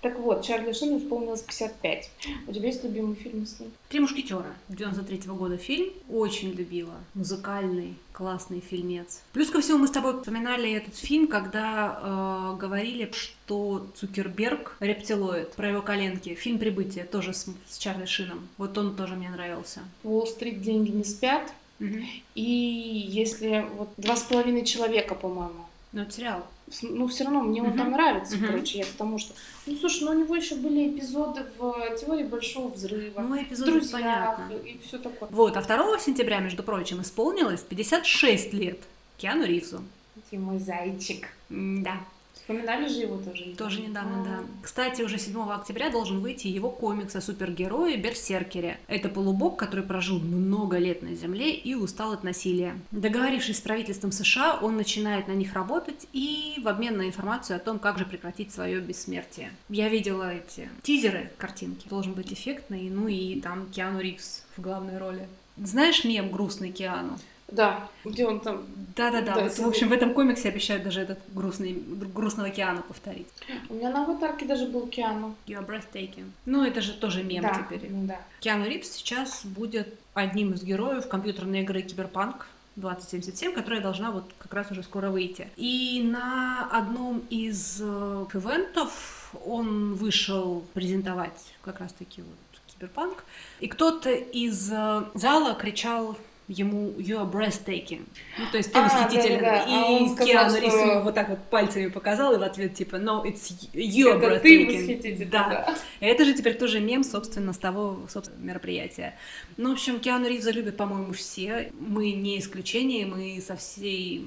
Так 0.00 0.18
вот, 0.18 0.42
Чарли 0.44 0.72
Шину 0.72 0.98
исполнилось 0.98 1.42
55. 1.42 2.10
У 2.48 2.52
тебя 2.52 2.66
есть 2.68 2.84
любимый 2.84 3.14
фильм 3.14 3.46
с 3.46 3.60
ним? 3.60 3.70
«Три 3.88 4.00
мушкетера» 4.00 4.54
93 4.68 5.18
года 5.26 5.56
фильм. 5.56 5.92
Очень 6.08 6.52
любила. 6.52 6.94
Музыкальный, 7.14 7.94
классный 8.12 8.60
фильмец. 8.60 9.22
Плюс 9.32 9.50
ко 9.50 9.60
всему 9.60 9.78
мы 9.78 9.88
с 9.88 9.90
тобой 9.90 10.18
вспоминали 10.18 10.72
этот 10.72 10.96
фильм, 10.96 11.26
когда 11.26 12.00
э, 12.02 12.56
говорили, 12.58 13.10
что 13.12 13.86
Цукерберг 13.94 14.76
рептилоид, 14.80 15.52
про 15.52 15.68
его 15.68 15.82
коленки. 15.82 16.34
Фильм 16.34 16.58
«Прибытие» 16.58 17.04
тоже 17.04 17.34
с, 17.34 17.46
с 17.68 17.78
Чарли 17.78 18.06
Шином. 18.06 18.48
Вот 18.58 18.76
он 18.78 18.96
тоже 18.96 19.14
мне 19.14 19.30
нравился. 19.30 19.80
Уолл-стрит 20.04 20.62
деньги 20.62 20.90
не 20.90 21.04
спят. 21.04 21.52
И 22.34 22.42
если 22.42 23.66
вот 23.76 23.88
два 23.96 24.14
с 24.14 24.22
половиной 24.22 24.64
человека, 24.64 25.14
по-моему. 25.14 25.64
Ну, 25.92 26.02
это 26.02 26.12
сериал. 26.12 26.46
В 26.70 26.82
Ну, 26.82 27.08
все 27.08 27.24
равно 27.24 27.42
мне 27.42 27.62
он 27.62 27.70
Мгм. 27.70 27.78
там 27.78 27.90
нравится, 27.90 28.36
Мгм. 28.36 28.46
короче, 28.46 28.78
я 28.78 28.84
к 28.84 28.88
тому, 28.96 29.18
что... 29.18 29.34
Ну, 29.66 29.76
слушай, 29.76 30.04
ну 30.04 30.12
у 30.12 30.14
него 30.14 30.36
еще 30.36 30.54
были 30.54 30.88
эпизоды 30.88 31.44
в 31.58 31.96
«Теории 32.00 32.22
Большого 32.24 32.68
взрыва», 32.68 33.20
Ну, 33.20 33.36
в 33.38 33.42
эпизоды 33.42 33.72
«Друзьях» 33.72 34.36
понятно. 34.38 34.52
и 34.64 34.78
все 34.86 34.98
такое. 34.98 35.28
Вот, 35.32 35.56
а 35.56 35.62
2 35.62 35.98
сентября, 35.98 36.38
между 36.38 36.62
прочим, 36.62 37.00
исполнилось 37.02 37.60
56 37.62 38.52
лет 38.52 38.78
Киану 39.18 39.44
Ривзу. 39.44 39.82
Ты 40.30 40.38
мой 40.38 40.58
зайчик. 40.58 41.28
Да. 41.48 41.96
Вспоминали 42.42 42.88
же 42.88 43.00
его 43.00 43.16
тоже? 43.18 43.54
Тоже 43.56 43.80
недавно, 43.80 44.22
А. 44.22 44.24
да. 44.24 44.38
Кстати, 44.62 45.02
уже 45.02 45.18
7 45.18 45.40
октября 45.52 45.90
должен 45.90 46.20
выйти 46.20 46.48
его 46.48 46.70
комикс 46.70 47.14
о 47.14 47.20
супергерое 47.20 47.96
Берсеркере. 47.96 48.78
Это 48.88 49.08
полубог, 49.08 49.58
который 49.58 49.84
прожил 49.84 50.18
много 50.18 50.78
лет 50.78 51.02
на 51.02 51.14
Земле 51.14 51.54
и 51.54 51.74
устал 51.74 52.12
от 52.12 52.24
насилия. 52.24 52.74
Договорившись 52.90 53.58
с 53.58 53.60
правительством 53.60 54.10
США, 54.10 54.58
он 54.60 54.76
начинает 54.76 55.28
на 55.28 55.32
них 55.32 55.52
работать 55.54 56.08
и 56.12 56.56
в 56.62 56.68
обмен 56.68 56.96
на 56.96 57.06
информацию 57.06 57.56
о 57.56 57.60
том, 57.60 57.78
как 57.78 57.98
же 57.98 58.04
прекратить 58.04 58.52
свое 58.52 58.80
бессмертие. 58.80 59.52
Я 59.68 59.88
видела 59.88 60.34
эти 60.34 60.68
тизеры, 60.82 61.30
картинки. 61.38 61.88
Должен 61.88 62.14
быть 62.14 62.32
эффектный, 62.32 62.90
ну 62.90 63.06
и 63.06 63.40
там 63.40 63.70
Киану 63.70 64.00
Ривз 64.00 64.44
в 64.56 64.60
главной 64.62 64.98
роли. 64.98 65.28
Знаешь 65.56 66.04
мем 66.04 66.30
«Грустный 66.30 66.72
Киану»? 66.72 67.18
Да, 67.52 67.88
где 68.04 68.26
он 68.26 68.40
там... 68.40 68.64
Да-да-да, 68.96 69.34
Да, 69.34 69.42
вот, 69.42 69.58
в 69.58 69.66
общем, 69.66 69.88
в 69.88 69.92
этом 69.92 70.14
комиксе 70.14 70.48
обещают 70.48 70.82
даже 70.82 71.00
этот 71.00 71.18
грустный, 71.34 71.72
грустного 72.14 72.50
Киану 72.50 72.82
повторить. 72.82 73.28
У 73.68 73.74
меня 73.74 73.90
на 73.90 74.04
аватарке 74.04 74.46
даже 74.46 74.66
был 74.66 74.86
Киану. 74.88 75.36
You 75.46 75.58
are 75.58 75.66
breathtaking. 75.66 76.30
Ну, 76.46 76.64
это 76.64 76.80
же 76.80 76.92
тоже 76.92 77.22
мем 77.22 77.42
да, 77.42 77.54
теперь. 77.54 77.88
да. 77.90 78.20
Киану 78.40 78.66
Ривз 78.66 78.90
сейчас 78.90 79.44
будет 79.44 79.94
одним 80.14 80.52
из 80.52 80.62
героев 80.62 81.08
компьютерной 81.08 81.62
игры 81.62 81.82
Киберпанк 81.82 82.46
2077, 82.76 83.52
которая 83.52 83.80
должна 83.80 84.10
вот 84.10 84.30
как 84.38 84.52
раз 84.54 84.70
уже 84.70 84.82
скоро 84.82 85.10
выйти. 85.10 85.48
И 85.56 86.02
на 86.02 86.68
одном 86.70 87.22
из 87.30 87.80
э, 87.80 87.84
ивентов 88.32 89.34
он 89.44 89.94
вышел 89.94 90.64
презентовать 90.74 91.54
как 91.62 91.80
раз-таки 91.80 92.22
вот 92.22 92.60
Киберпанк, 92.66 93.24
и 93.60 93.68
кто-то 93.68 94.10
из 94.10 94.70
э, 94.72 95.04
зала 95.14 95.54
кричал 95.54 96.16
ему 96.50 96.90
«You 96.98 97.20
are 97.22 97.30
breathtaking». 97.30 98.02
Ну, 98.38 98.44
то 98.50 98.58
есть 98.58 98.72
ты 98.72 98.78
А, 98.78 98.82
восхитителен. 98.84 99.40
да-да-да. 99.40 99.64
И 99.64 100.04
А 100.04 100.08
сказал, 100.08 100.26
Киану 100.26 100.70
что- 100.70 101.00
вот 101.04 101.14
так 101.14 101.28
вот 101.30 101.38
пальцами 101.48 101.86
показал, 101.88 102.34
и 102.34 102.38
в 102.38 102.42
ответ 102.42 102.74
типа 102.74 102.96
«No, 102.96 103.24
it's 103.24 103.52
you 103.72 104.12
are 104.12 104.18
Это 104.20 104.40
ты 104.40 104.62
breathtaking». 104.64 104.66
восхититель. 104.66 105.28
Да. 105.30 105.74
Это 106.00 106.24
же 106.24 106.34
теперь 106.34 106.54
тоже 106.58 106.80
мем, 106.80 107.04
собственно, 107.04 107.52
с 107.52 107.58
того 107.58 108.00
собственно, 108.08 108.44
мероприятия. 108.44 109.14
Ну, 109.56 109.70
в 109.70 109.72
общем, 109.72 110.00
Киану 110.00 110.28
Ривза 110.28 110.50
любят, 110.50 110.76
по-моему, 110.76 111.12
все. 111.12 111.72
Мы 111.78 112.12
не 112.12 112.38
исключение, 112.38 113.06
мы 113.06 113.40
со 113.40 113.56
всей 113.56 114.26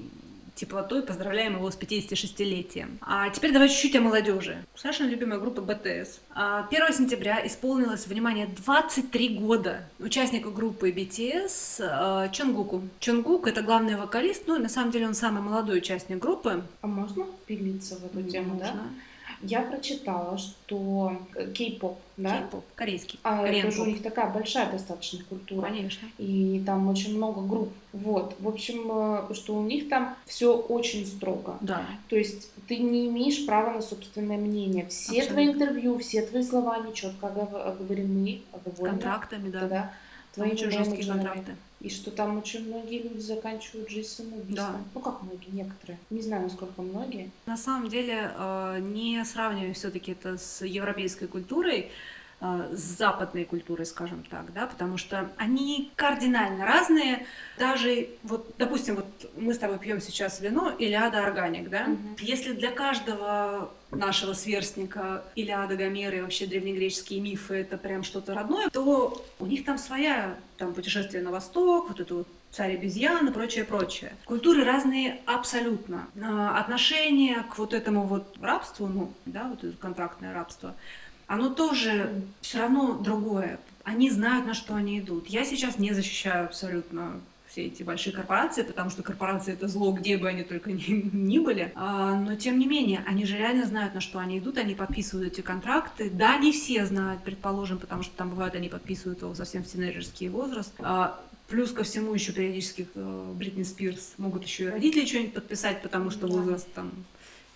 теплотой 0.55 1.03
поздравляем 1.03 1.55
его 1.55 1.69
с 1.69 1.77
56-летием. 1.77 2.97
А 3.01 3.29
теперь 3.29 3.51
давай 3.51 3.69
чуть-чуть 3.69 3.95
о 3.95 4.01
молодежи. 4.01 4.63
Саша 4.75 5.03
любимая 5.03 5.39
группа 5.39 5.59
BTS. 5.59 6.19
1 6.33 6.33
а, 6.35 6.91
сентября 6.91 7.45
исполнилось, 7.45 8.07
внимание, 8.07 8.47
23 8.47 9.29
года 9.39 9.85
участнику 9.99 10.51
группы 10.51 10.91
BTS 10.91 11.81
а, 11.81 12.29
Чонгуку. 12.29 12.83
Чонгук— 12.99 13.47
это 13.47 13.61
главный 13.61 13.95
вокалист, 13.95 14.43
ну, 14.47 14.59
на 14.59 14.69
самом 14.69 14.91
деле 14.91 15.07
он 15.07 15.13
самый 15.13 15.41
молодой 15.41 15.79
участник 15.79 16.19
группы. 16.19 16.63
А 16.81 16.87
можно 16.87 17.25
впилиться 17.25 17.97
в 17.97 18.05
эту 18.05 18.23
тему, 18.29 18.55
Можно. 18.55 18.65
да? 18.65 18.83
Я 19.43 19.61
прочитала, 19.61 20.37
что 20.37 21.17
кей-поп, 21.53 21.99
да? 22.17 22.37
Кей-поп, 22.37 22.63
корейский. 22.75 23.19
А 23.23 23.43
Кореан 23.43 23.67
это 23.67 23.75
же 23.75 23.81
у 23.81 23.85
них 23.85 24.01
такая 24.01 24.31
большая 24.31 24.71
достаточно 24.71 25.23
культура. 25.25 25.67
Конечно. 25.67 26.07
И 26.17 26.63
там 26.65 26.87
очень 26.89 27.15
много 27.17 27.41
групп. 27.41 27.69
Вот. 27.91 28.35
В 28.39 28.47
общем, 28.47 28.89
э, 29.29 29.33
что 29.33 29.55
у 29.55 29.63
них 29.63 29.89
там 29.89 30.15
все 30.25 30.55
очень 30.55 31.05
строго. 31.05 31.57
Да. 31.61 31.85
То 32.09 32.15
есть 32.15 32.49
ты 32.67 32.77
не 32.77 33.07
имеешь 33.07 33.45
права 33.45 33.73
на 33.73 33.81
собственное 33.81 34.37
мнение. 34.37 34.87
Все 34.87 35.21
Абсолютно. 35.21 35.33
твои 35.33 35.47
интервью, 35.47 35.99
все 35.99 36.21
твои 36.23 36.43
слова, 36.43 36.75
они 36.75 36.93
четко 36.93 37.27
оговорены, 37.27 38.41
С 38.51 38.55
оговорены. 38.55 38.89
контрактами, 38.89 39.49
да. 39.49 39.67
Да, 39.67 39.91
Твоими 40.33 40.53
очень 40.53 40.71
жесткие 40.71 41.05
контракты. 41.05 41.55
И 41.79 41.89
что 41.89 42.11
там 42.11 42.37
очень 42.37 42.67
многие 42.67 43.03
люди 43.03 43.19
заканчивают 43.19 43.89
жизнь 43.89 44.09
самоубийством. 44.09 44.55
Да. 44.55 44.79
Ну 44.93 44.99
как 45.01 45.21
многие, 45.21 45.49
некоторые. 45.49 45.99
Не 46.09 46.21
знаю, 46.21 46.43
насколько 46.43 46.81
многие. 46.81 47.29
На 47.45 47.57
самом 47.57 47.89
деле, 47.89 48.31
э, 48.35 48.79
не 48.79 49.23
сравнивая 49.25 49.73
все-таки 49.73 50.13
это 50.13 50.37
с 50.37 50.63
европейской 50.65 51.27
культурой, 51.27 51.91
западной 52.71 53.45
культурой, 53.45 53.85
скажем 53.85 54.23
так, 54.29 54.53
да, 54.53 54.67
потому 54.67 54.97
что 54.97 55.29
они 55.37 55.91
кардинально 55.95 56.65
разные. 56.65 57.25
Даже 57.57 58.09
вот, 58.23 58.53
допустим, 58.57 58.95
вот 58.95 59.31
мы 59.35 59.53
с 59.53 59.57
тобой 59.57 59.79
пьем 59.79 60.01
сейчас 60.01 60.39
вино 60.41 60.71
Илиада 60.77 61.25
Органик, 61.25 61.69
да. 61.69 61.85
Мгм. 61.85 62.15
Если 62.19 62.53
для 62.53 62.71
каждого 62.71 63.71
нашего 63.91 64.33
сверстника 64.33 65.23
Илиада, 65.35 65.75
Гомера 65.75 66.17
и 66.17 66.21
вообще 66.21 66.45
древнегреческие 66.45 67.21
мифы 67.21 67.55
это 67.55 67.77
прям 67.77 68.03
что-то 68.03 68.33
родное, 68.33 68.69
то 68.69 69.23
у 69.39 69.45
них 69.45 69.65
там 69.65 69.77
своя 69.77 70.35
там 70.57 70.73
путешествие 70.73 71.23
на 71.23 71.31
восток, 71.31 71.89
вот 71.89 71.99
это 71.99 72.15
вот 72.15 72.27
царь 72.51 72.75
обезьян 72.75 73.27
и 73.27 73.31
прочее, 73.31 73.65
прочее. 73.65 74.13
Культуры 74.25 74.63
разные 74.63 75.21
абсолютно. 75.25 76.07
А, 76.21 76.59
Отношение 76.59 77.43
к 77.51 77.57
вот 77.57 77.73
этому 77.73 78.03
вот 78.03 78.37
рабству, 78.39 78.87
ну, 78.87 79.11
да, 79.25 79.45
вот 79.45 79.63
это 79.63 79.75
контрактное 79.77 80.33
рабство, 80.33 80.75
оно 81.27 81.49
тоже 81.49 82.21
все 82.41 82.59
равно 82.59 82.93
другое. 82.93 83.59
Они 83.83 84.09
знают, 84.09 84.45
на 84.45 84.53
что 84.53 84.75
они 84.75 84.99
идут. 84.99 85.27
Я 85.27 85.43
сейчас 85.43 85.77
не 85.77 85.93
защищаю 85.93 86.45
абсолютно 86.45 87.19
все 87.47 87.65
эти 87.67 87.83
большие 87.83 88.13
корпорации, 88.13 88.63
потому 88.63 88.89
что 88.89 89.03
корпорации 89.03 89.53
это 89.53 89.67
зло, 89.67 89.91
где 89.91 90.17
бы 90.17 90.27
они 90.27 90.43
только 90.43 90.71
ни, 90.73 91.09
ни 91.15 91.37
были. 91.39 91.71
А, 91.75 92.15
но 92.15 92.35
тем 92.35 92.57
не 92.57 92.65
менее, 92.65 93.03
они 93.05 93.25
же 93.25 93.37
реально 93.37 93.65
знают, 93.65 93.93
на 93.93 94.01
что 94.01 94.19
они 94.19 94.39
идут, 94.39 94.57
они 94.57 94.73
подписывают 94.73 95.33
эти 95.33 95.41
контракты. 95.41 96.09
Да, 96.09 96.37
не 96.37 96.51
все 96.51 96.85
знают, 96.85 97.23
предположим, 97.23 97.77
потому 97.77 98.01
что 98.03 98.15
там 98.15 98.29
бывает, 98.29 98.55
они 98.55 98.69
подписывают 98.69 99.21
его 99.21 99.35
совсем 99.35 99.63
в 99.63 99.67
тинейджерский 99.67 100.29
возраст. 100.29 100.73
А, 100.79 101.19
Плюс 101.49 101.71
ко 101.71 101.83
всему 101.83 102.13
еще 102.13 102.31
периодически 102.31 102.87
э, 102.95 103.31
Бритни 103.35 103.63
Спирс 103.63 104.13
могут 104.17 104.43
еще 104.45 104.63
и 104.63 104.67
родители 104.69 105.05
что-нибудь 105.05 105.33
подписать, 105.33 105.81
потому 105.83 106.09
что 106.09 106.25
Да. 106.25 106.33
возраст 106.33 106.67
там 106.73 106.91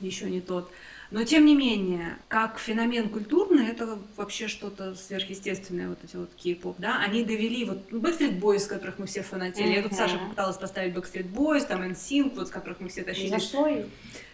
еще 0.01 0.29
не 0.29 0.41
тот. 0.41 0.69
Но 1.09 1.23
тем 1.23 1.45
не 1.45 1.55
менее, 1.55 2.17
как 2.27 2.59
феномен 2.59 3.09
культурный, 3.09 3.67
это 3.67 3.97
вообще 4.17 4.47
что-то 4.47 4.93
сверхъестественное, 4.93 5.87
вот 5.87 5.99
эти 6.03 6.15
вот 6.17 6.29
кей-поп, 6.35 6.75
да, 6.79 6.99
они 6.99 7.23
довели 7.23 7.63
вот 7.63 7.91
ну, 7.91 7.99
Backstreet 7.99 8.39
Boys, 8.39 8.67
которых 8.67 8.99
мы 8.99 9.05
все 9.05 9.21
фанатели. 9.23 9.67
Я 9.67 9.83
тут. 9.83 9.93
Саша 9.93 10.17
попыталась 10.17 10.57
поставить 10.57 10.93
Backstreet 10.93 11.31
Boys, 11.31 11.65
там 11.65 11.81
NSYNC, 11.81 12.35
вот 12.35 12.47
с 12.49 12.51
которых 12.51 12.81
мы 12.81 12.89
все 12.89 13.01
Не 13.01 13.05
тащились. 13.05 13.29
зашло. 13.31 13.69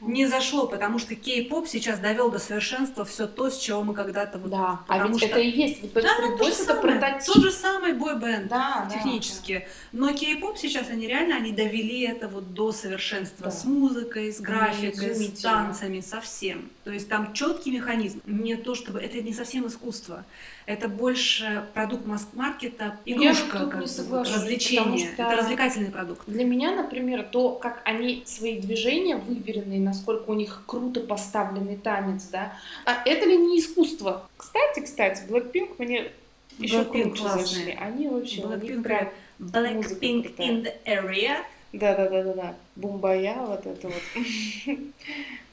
Не 0.01 0.26
зашло, 0.26 0.67
потому 0.67 0.97
что 0.99 1.15
кей-поп 1.15 1.67
сейчас 1.67 1.99
довел 1.99 2.32
до 2.32 2.39
совершенства 2.39 3.05
все 3.05 3.28
то, 3.28 3.49
с 3.49 3.57
чего 3.59 3.84
мы 3.84 3.93
когда-то 3.93 4.38
вот... 4.39 4.49
Да, 4.51 4.82
а 4.88 4.97
потому 4.97 5.09
ведь 5.13 5.19
что- 5.19 5.28
это 5.28 5.39
и 5.39 5.49
есть. 5.49 5.82
Вот 5.82 5.93
Да, 5.93 6.01
Backstreet 6.01 6.30
ну, 6.32 6.38
то 6.38 6.43
же 6.45 6.49
Boys 6.49 6.53
это 6.55 6.63
самое, 6.65 6.99
прототип. 6.99 7.34
тот 7.34 7.43
же 7.43 7.51
самый 7.51 7.93
бой-бенд 7.93 8.47
Да, 8.47 8.88
да, 8.89 8.93
технически. 8.95 9.67
Но 9.91 10.11
кей-поп 10.11 10.57
сейчас 10.57 10.89
они 10.89 11.07
реально 11.07 11.36
они 11.38 11.51
довели 11.51 12.01
это 12.01 12.28
вот 12.28 12.53
до 12.53 12.71
совершенства 12.71 13.45
Да. 13.45 13.51
с 13.51 13.63
музыкой, 13.63 14.34
с 14.34 14.39
графикой, 14.41 15.13
с 15.15 15.39
танцами, 15.41 15.99
со 16.01 16.19
всем. 16.19 16.62
То 16.84 16.91
есть 16.91 17.07
там 17.09 17.34
четкий 17.34 17.72
механизм. 17.72 18.22
Не 18.26 18.55
то 18.55 18.76
чтобы 18.76 18.99
это 18.99 19.22
не 19.22 19.34
совсем 19.34 19.68
искусство, 19.68 20.26
это 20.66 20.88
больше 20.89 21.66
продукт 21.74 22.05
масс-маркета, 22.05 22.97
игрушка, 23.05 23.59
тут 23.59 23.72
как 23.72 23.82
не 23.82 23.88
соглашусь, 23.88 24.36
развлечение. 24.36 25.11
что- 25.14 25.24
Это 25.24 25.36
развлекательный 25.38 25.91
продукт. 25.91 26.22
Для 26.28 26.43
меня, 26.45 26.76
например, 26.76 27.24
то, 27.24 27.51
как 27.51 27.82
они 27.86 28.24
свои 28.26 28.59
движения 28.59 29.18
выверенные, 29.18 29.80
насколько 29.80 30.30
у 30.30 30.34
них 30.34 30.64
круто 30.66 30.99
поставленный 31.01 31.78
танец, 31.78 32.24
да, 32.32 32.53
а 32.86 33.01
это 33.05 33.26
ли 33.26 33.38
не 33.38 33.59
искусство? 33.59 34.28
Кстати, 34.38 34.82
кстати, 34.82 35.24
Blackpink 35.28 35.76
мне 35.80 36.11
еще 36.59 36.82
Blackpink 36.82 37.01
круче 37.03 37.22
классные. 37.22 37.45
зашли. 37.45 37.72
Они 37.80 38.07
вообще, 38.07 38.41
Blackpink. 38.41 39.09
Blackpink 39.39 40.36
in 40.38 40.64
the 40.64 40.74
area. 40.86 41.38
Да-да-да-да-да. 41.74 42.53
Бумбая, 42.76 43.36
вот 43.45 43.65
это 43.65 43.88
вот. 43.88 44.76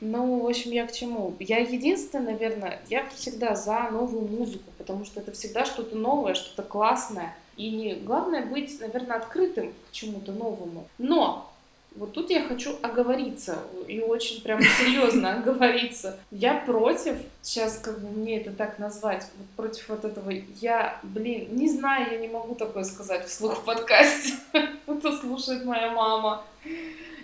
Ну, 0.03 0.41
в 0.41 0.47
общем, 0.47 0.71
я 0.71 0.87
к 0.87 0.93
чему? 0.93 1.35
Я 1.41 1.59
единственное, 1.59 2.33
наверное, 2.33 2.81
я 2.89 3.07
всегда 3.11 3.55
за 3.55 3.91
новую 3.91 4.29
музыку, 4.29 4.65
потому 4.79 5.05
что 5.05 5.21
это 5.21 5.33
всегда 5.33 5.67
что-то 5.67 5.95
новое, 5.95 6.33
что-то 6.33 6.63
классное. 6.63 7.37
И 7.59 8.01
главное 8.07 8.47
быть, 8.47 8.81
наверное, 8.81 9.19
открытым 9.19 9.75
к 9.91 9.93
чему-то 9.93 10.33
новому. 10.33 10.89
Но 10.97 11.50
вот 11.97 12.13
тут 12.13 12.31
я 12.31 12.43
хочу 12.45 12.77
оговориться, 12.83 13.59
и 13.89 14.01
очень 14.01 14.43
прям 14.43 14.61
серьезно 14.63 15.35
оговориться. 15.39 16.19
Я 16.31 16.55
против, 16.55 17.17
сейчас 17.43 17.79
как 17.79 18.01
бы 18.01 18.09
мне 18.09 18.41
это 18.41 18.53
так 18.53 18.79
назвать, 18.79 19.27
вот 19.37 19.47
против 19.57 19.89
вот 19.89 20.05
этого, 20.05 20.31
я, 20.31 20.99
блин, 21.03 21.49
не 21.53 21.69
знаю, 21.69 22.13
я 22.13 22.19
не 22.19 22.29
могу 22.29 22.55
такое 22.55 22.85
сказать 22.85 23.27
вслух 23.27 23.59
в 23.59 23.65
подкасте. 23.65 24.35
Это 24.87 25.17
слушает 25.17 25.65
моя 25.65 25.91
мама. 25.91 26.45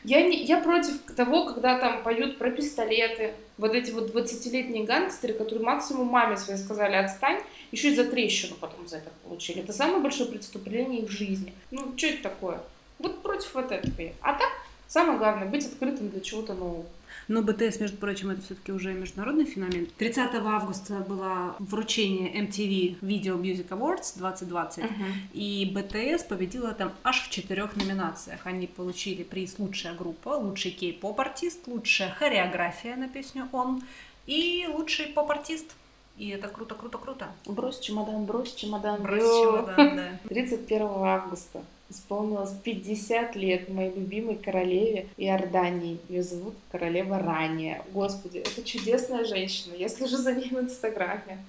Я, 0.05 0.23
не, 0.23 0.45
я 0.45 0.59
против 0.59 1.01
того, 1.17 1.47
когда 1.47 1.79
там 1.79 2.05
поют 2.05 2.39
про 2.39 2.51
пистолеты, 2.51 3.35
вот 3.59 3.75
эти 3.75 3.91
вот 3.91 4.15
20-летние 4.15 4.85
гангстеры, 4.85 5.35
которые 5.35 5.65
максимум 5.65 6.07
маме 6.07 6.37
своей 6.37 6.61
сказали 6.61 6.95
«отстань», 6.95 7.41
еще 7.73 7.91
и 7.91 7.97
за 7.97 8.05
трещину 8.05 8.55
потом 8.61 8.87
за 8.87 8.99
это 8.99 9.11
получили. 9.25 9.63
Это 9.63 9.73
самое 9.73 10.01
большое 10.01 10.31
преступление 10.31 11.03
их 11.03 11.11
жизни. 11.11 11.53
Ну, 11.73 11.93
что 11.97 12.07
это 12.07 12.23
такое? 12.23 12.61
Вот 12.99 13.23
против 13.23 13.55
вот 13.55 13.71
этого 13.71 14.01
я. 14.01 14.13
А 14.21 14.33
так, 14.35 14.49
самое 14.87 15.19
главное, 15.19 15.49
быть 15.49 15.67
открытым 15.67 16.09
для 16.11 16.21
чего-то 16.21 16.55
нового. 16.55 16.87
Но 17.29 17.43
БТС, 17.43 17.81
между 17.81 17.97
прочим, 17.97 18.31
это 18.31 18.41
все-таки 18.43 18.71
уже 18.71 18.93
международный 18.93 19.47
феномен. 19.47 19.87
30 19.99 20.35
августа 20.35 21.05
было 21.09 21.57
вручение 21.59 22.33
MTV 22.47 23.01
Video 23.01 23.41
Music 23.41 23.69
Awards 23.69 24.17
2020. 24.17 24.85
И 25.33 25.73
БТС 25.75 26.23
победила 26.25 26.73
там 26.73 26.93
аж 27.03 27.23
в 27.23 27.31
четырех 27.31 27.75
номинациях. 27.75 28.41
Они 28.45 28.67
получили 28.67 29.25
приз 29.25 29.59
«Лучшая 29.59 29.95
группа», 29.95 30.31
«Лучший 30.31 30.71
кей-поп-артист», 30.71 31.67
«Лучшая 31.67 32.11
хореография» 32.11 32.97
на 32.97 33.09
песню 33.09 33.49
«Он» 33.53 33.83
и 34.27 34.69
«Лучший 34.73 35.07
поп-артист». 35.07 35.75
И 36.17 36.29
это 36.31 36.49
круто, 36.49 36.75
круто, 36.75 36.97
круто. 36.97 37.29
Брось 37.45 37.81
чемодан, 37.81 38.25
брось 38.25 38.55
чемодан. 38.55 39.03
Брось 39.03 39.23
чемодан, 39.23 39.97
да. 39.97 40.21
31 40.29 40.83
августа 40.83 41.63
исполнилось 41.89 42.53
50 42.65 43.37
лет 43.37 43.69
моей 43.69 43.95
любимой 43.95 44.37
королеве 44.37 45.09
Иордании. 45.17 45.99
Ее 46.09 46.23
зовут 46.23 46.55
королева 46.71 47.19
Рания. 47.19 47.83
Господи, 47.93 48.39
это 48.39 48.63
чудесная 48.63 49.25
женщина. 49.25 49.75
Я 49.75 49.89
слежу 49.89 50.17
за 50.17 50.35
ней 50.35 50.49
в 50.51 50.59
Инстаграме. 50.59 51.45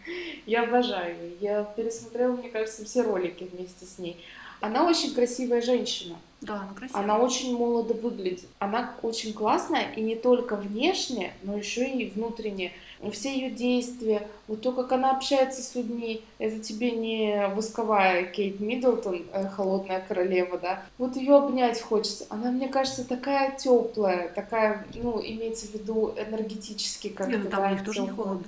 Я 0.45 0.63
обожаю 0.63 1.15
ее. 1.15 1.37
Я 1.39 1.63
пересмотрела, 1.63 2.35
мне 2.35 2.49
кажется, 2.49 2.85
все 2.85 3.01
ролики 3.01 3.47
вместе 3.51 3.85
с 3.85 3.97
ней. 3.99 4.17
Она 4.59 4.87
очень 4.87 5.13
красивая 5.13 5.61
женщина. 5.61 6.17
Да, 6.41 6.61
она 6.61 6.73
красивая. 6.73 7.03
Она 7.03 7.19
очень 7.19 7.55
молодо 7.55 7.93
выглядит. 7.93 8.49
Она 8.59 8.95
очень 9.01 9.33
классная 9.33 9.91
и 9.95 10.01
не 10.01 10.15
только 10.15 10.55
внешне, 10.55 11.33
но 11.43 11.57
еще 11.57 11.87
и 11.89 12.09
внутренне. 12.09 12.71
Все 13.11 13.33
ее 13.33 13.51
действия, 13.51 14.27
вот 14.47 14.61
то, 14.61 14.71
как 14.71 14.91
она 14.91 15.11
общается 15.11 15.61
с 15.61 15.75
людьми, 15.75 16.23
это 16.39 16.59
тебе 16.59 16.91
не 16.91 17.47
восковая 17.55 18.25
Кейт 18.25 18.59
Миддлтон, 18.59 19.25
э, 19.31 19.47
холодная 19.49 20.03
королева, 20.07 20.57
да. 20.57 20.83
Вот 20.97 21.15
ее 21.15 21.35
обнять 21.35 21.79
хочется. 21.79 22.25
Она, 22.29 22.51
мне 22.51 22.67
кажется, 22.67 23.07
такая 23.07 23.55
теплая, 23.55 24.29
такая, 24.29 24.85
ну, 24.95 25.21
имеется 25.21 25.67
в 25.67 25.73
виду 25.73 26.13
энергетически 26.17 27.09
как-то. 27.09 27.37
Не, 27.37 27.43
ну 27.43 27.49
там 27.49 27.61
да, 27.61 27.67
у 27.67 27.71
них 27.71 27.83
тоже 27.85 28.01
не 28.01 28.09
холодно. 28.09 28.47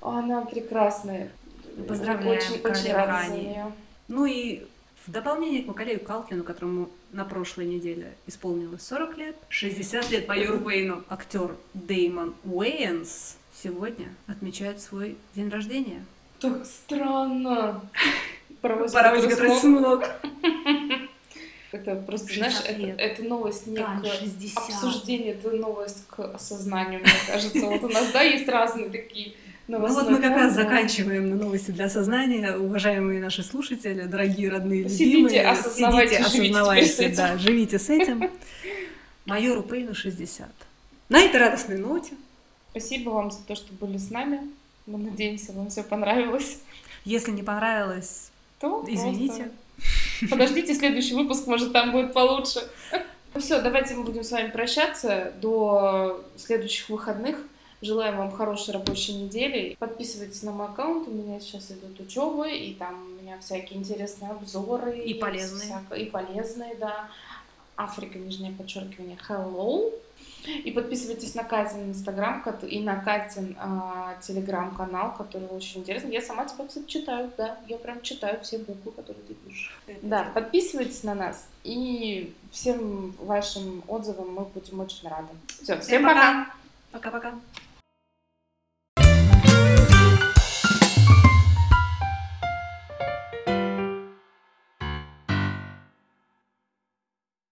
Она 0.00 0.42
прекрасная. 0.42 1.30
Поздравляем 1.86 2.38
очень, 2.38 2.60
очень 2.62 2.92
рада 2.92 3.28
за 3.28 3.34
нее. 3.34 3.72
Ну 4.08 4.24
и 4.24 4.64
в 5.06 5.10
дополнение 5.10 5.62
к 5.62 5.66
Макалею 5.66 6.00
Калкину, 6.00 6.42
которому 6.42 6.88
на 7.12 7.24
прошлой 7.24 7.66
неделе 7.66 8.14
исполнилось 8.26 8.82
40 8.82 9.16
лет, 9.18 9.36
60 9.48 10.10
лет 10.10 10.28
майору 10.28 10.58
Уэйну, 10.64 11.04
актер 11.08 11.54
Деймон 11.74 12.34
Уэйнс 12.44 13.36
сегодня 13.66 14.08
отмечает 14.26 14.80
свой 14.80 15.16
день 15.34 15.48
рождения. 15.48 16.04
Так 16.40 16.64
странно. 16.64 17.80
Паровозик, 18.60 18.94
Паровозик, 18.94 19.30
который 19.30 19.58
смог. 19.58 20.04
Это 21.72 21.96
просто, 21.96 22.32
знаешь, 22.32 22.54
это, 22.64 22.80
это 23.02 23.22
новость 23.24 23.66
не 23.66 23.76
к 23.76 24.02
60. 24.02 24.56
обсуждению, 24.56 25.34
это 25.34 25.50
новость 25.50 26.06
к 26.06 26.20
осознанию, 26.20 27.00
мне 27.00 27.10
кажется. 27.26 27.66
Вот 27.66 27.84
у 27.84 27.88
нас, 27.88 28.12
да, 28.12 28.22
есть 28.22 28.48
разные 28.48 28.88
такие 28.88 29.34
ну 29.68 29.80
вот 29.80 30.08
мы 30.08 30.20
как 30.20 30.36
раз 30.36 30.54
заканчиваем 30.54 31.28
на 31.28 31.34
новости 31.34 31.72
для 31.72 31.90
сознания, 31.90 32.56
уважаемые 32.56 33.20
наши 33.20 33.42
слушатели, 33.42 34.04
дорогие 34.04 34.48
родные, 34.48 34.88
Сидите, 34.88 35.10
любимые. 35.10 35.48
осознавайте, 35.50 36.14
Сидите, 36.14 36.30
живите 36.30 36.52
осознавайте, 36.54 36.88
с 36.92 36.98
этим. 37.00 37.16
да, 37.16 37.38
живите 37.38 37.78
с 37.80 37.90
этим. 37.90 38.30
Майору 39.26 39.62
Пейну 39.62 39.92
60. 39.92 40.48
На 41.08 41.20
этой 41.20 41.40
радостной 41.40 41.78
ноте. 41.78 42.14
Спасибо 42.78 43.08
вам 43.08 43.30
за 43.30 43.42
то, 43.42 43.54
что 43.54 43.72
были 43.72 43.96
с 43.96 44.10
нами. 44.10 44.50
Мы 44.84 44.98
надеемся, 44.98 45.54
вам 45.54 45.70
все 45.70 45.82
понравилось. 45.82 46.58
Если 47.06 47.30
не 47.30 47.42
понравилось, 47.42 48.30
То 48.60 48.84
извините. 48.86 49.50
просто 50.18 50.28
Подождите 50.30 50.74
следующий 50.74 51.14
выпуск, 51.14 51.46
может, 51.46 51.72
там 51.72 51.90
будет 51.92 52.12
получше. 52.12 52.68
Ну 53.32 53.40
все, 53.40 53.62
давайте 53.62 53.94
мы 53.94 54.04
будем 54.04 54.22
с 54.22 54.30
вами 54.30 54.50
прощаться 54.50 55.32
до 55.40 56.22
следующих 56.36 56.90
выходных. 56.90 57.38
Желаем 57.80 58.18
вам 58.18 58.30
хорошей 58.30 58.74
рабочей 58.74 59.14
недели. 59.14 59.74
Подписывайтесь 59.78 60.42
на 60.42 60.52
мой 60.52 60.66
аккаунт. 60.66 61.08
У 61.08 61.12
меня 61.12 61.40
сейчас 61.40 61.70
идут 61.70 61.98
учебы, 62.00 62.50
и 62.54 62.74
там 62.74 63.06
у 63.06 63.22
меня 63.22 63.38
всякие 63.38 63.78
интересные 63.78 64.32
обзоры. 64.32 64.98
И 64.98 65.14
полезные. 65.14 65.66
всяко- 65.66 65.94
И 65.96 66.04
полезные, 66.10 66.74
да. 66.74 67.08
Африка, 67.76 68.18
нижнее 68.18 68.52
подчеркивание, 68.52 69.16
hello. 69.26 69.94
И 70.64 70.70
подписывайтесь 70.70 71.34
на 71.34 71.44
Катин 71.44 71.90
инстаграм 71.90 72.42
и 72.62 72.80
на 72.80 72.96
Катин 72.96 73.56
а, 73.58 74.16
телеграм-канал, 74.20 75.14
который 75.16 75.48
очень 75.48 75.80
интересный. 75.80 76.12
Я 76.12 76.22
сама 76.22 76.44
тебя, 76.44 76.66
кстати, 76.66 76.86
читаю, 76.86 77.30
да. 77.36 77.58
Я 77.68 77.78
прям 77.78 78.02
читаю 78.02 78.40
все 78.42 78.58
буквы, 78.58 78.92
которые 78.92 79.24
ты 79.24 79.34
пишешь. 79.34 79.78
Да, 80.02 80.30
подписывайтесь 80.34 81.02
на 81.02 81.14
нас. 81.14 81.48
И 81.64 82.34
всем 82.52 83.12
вашим 83.18 83.82
отзывам 83.88 84.34
мы 84.34 84.44
будем 84.44 84.80
очень 84.80 85.08
рады. 85.08 85.28
Все, 85.48 85.78
всем, 85.78 85.80
Всем 85.80 86.04
пока. 86.04 86.46
Пока-пока. 86.92 87.34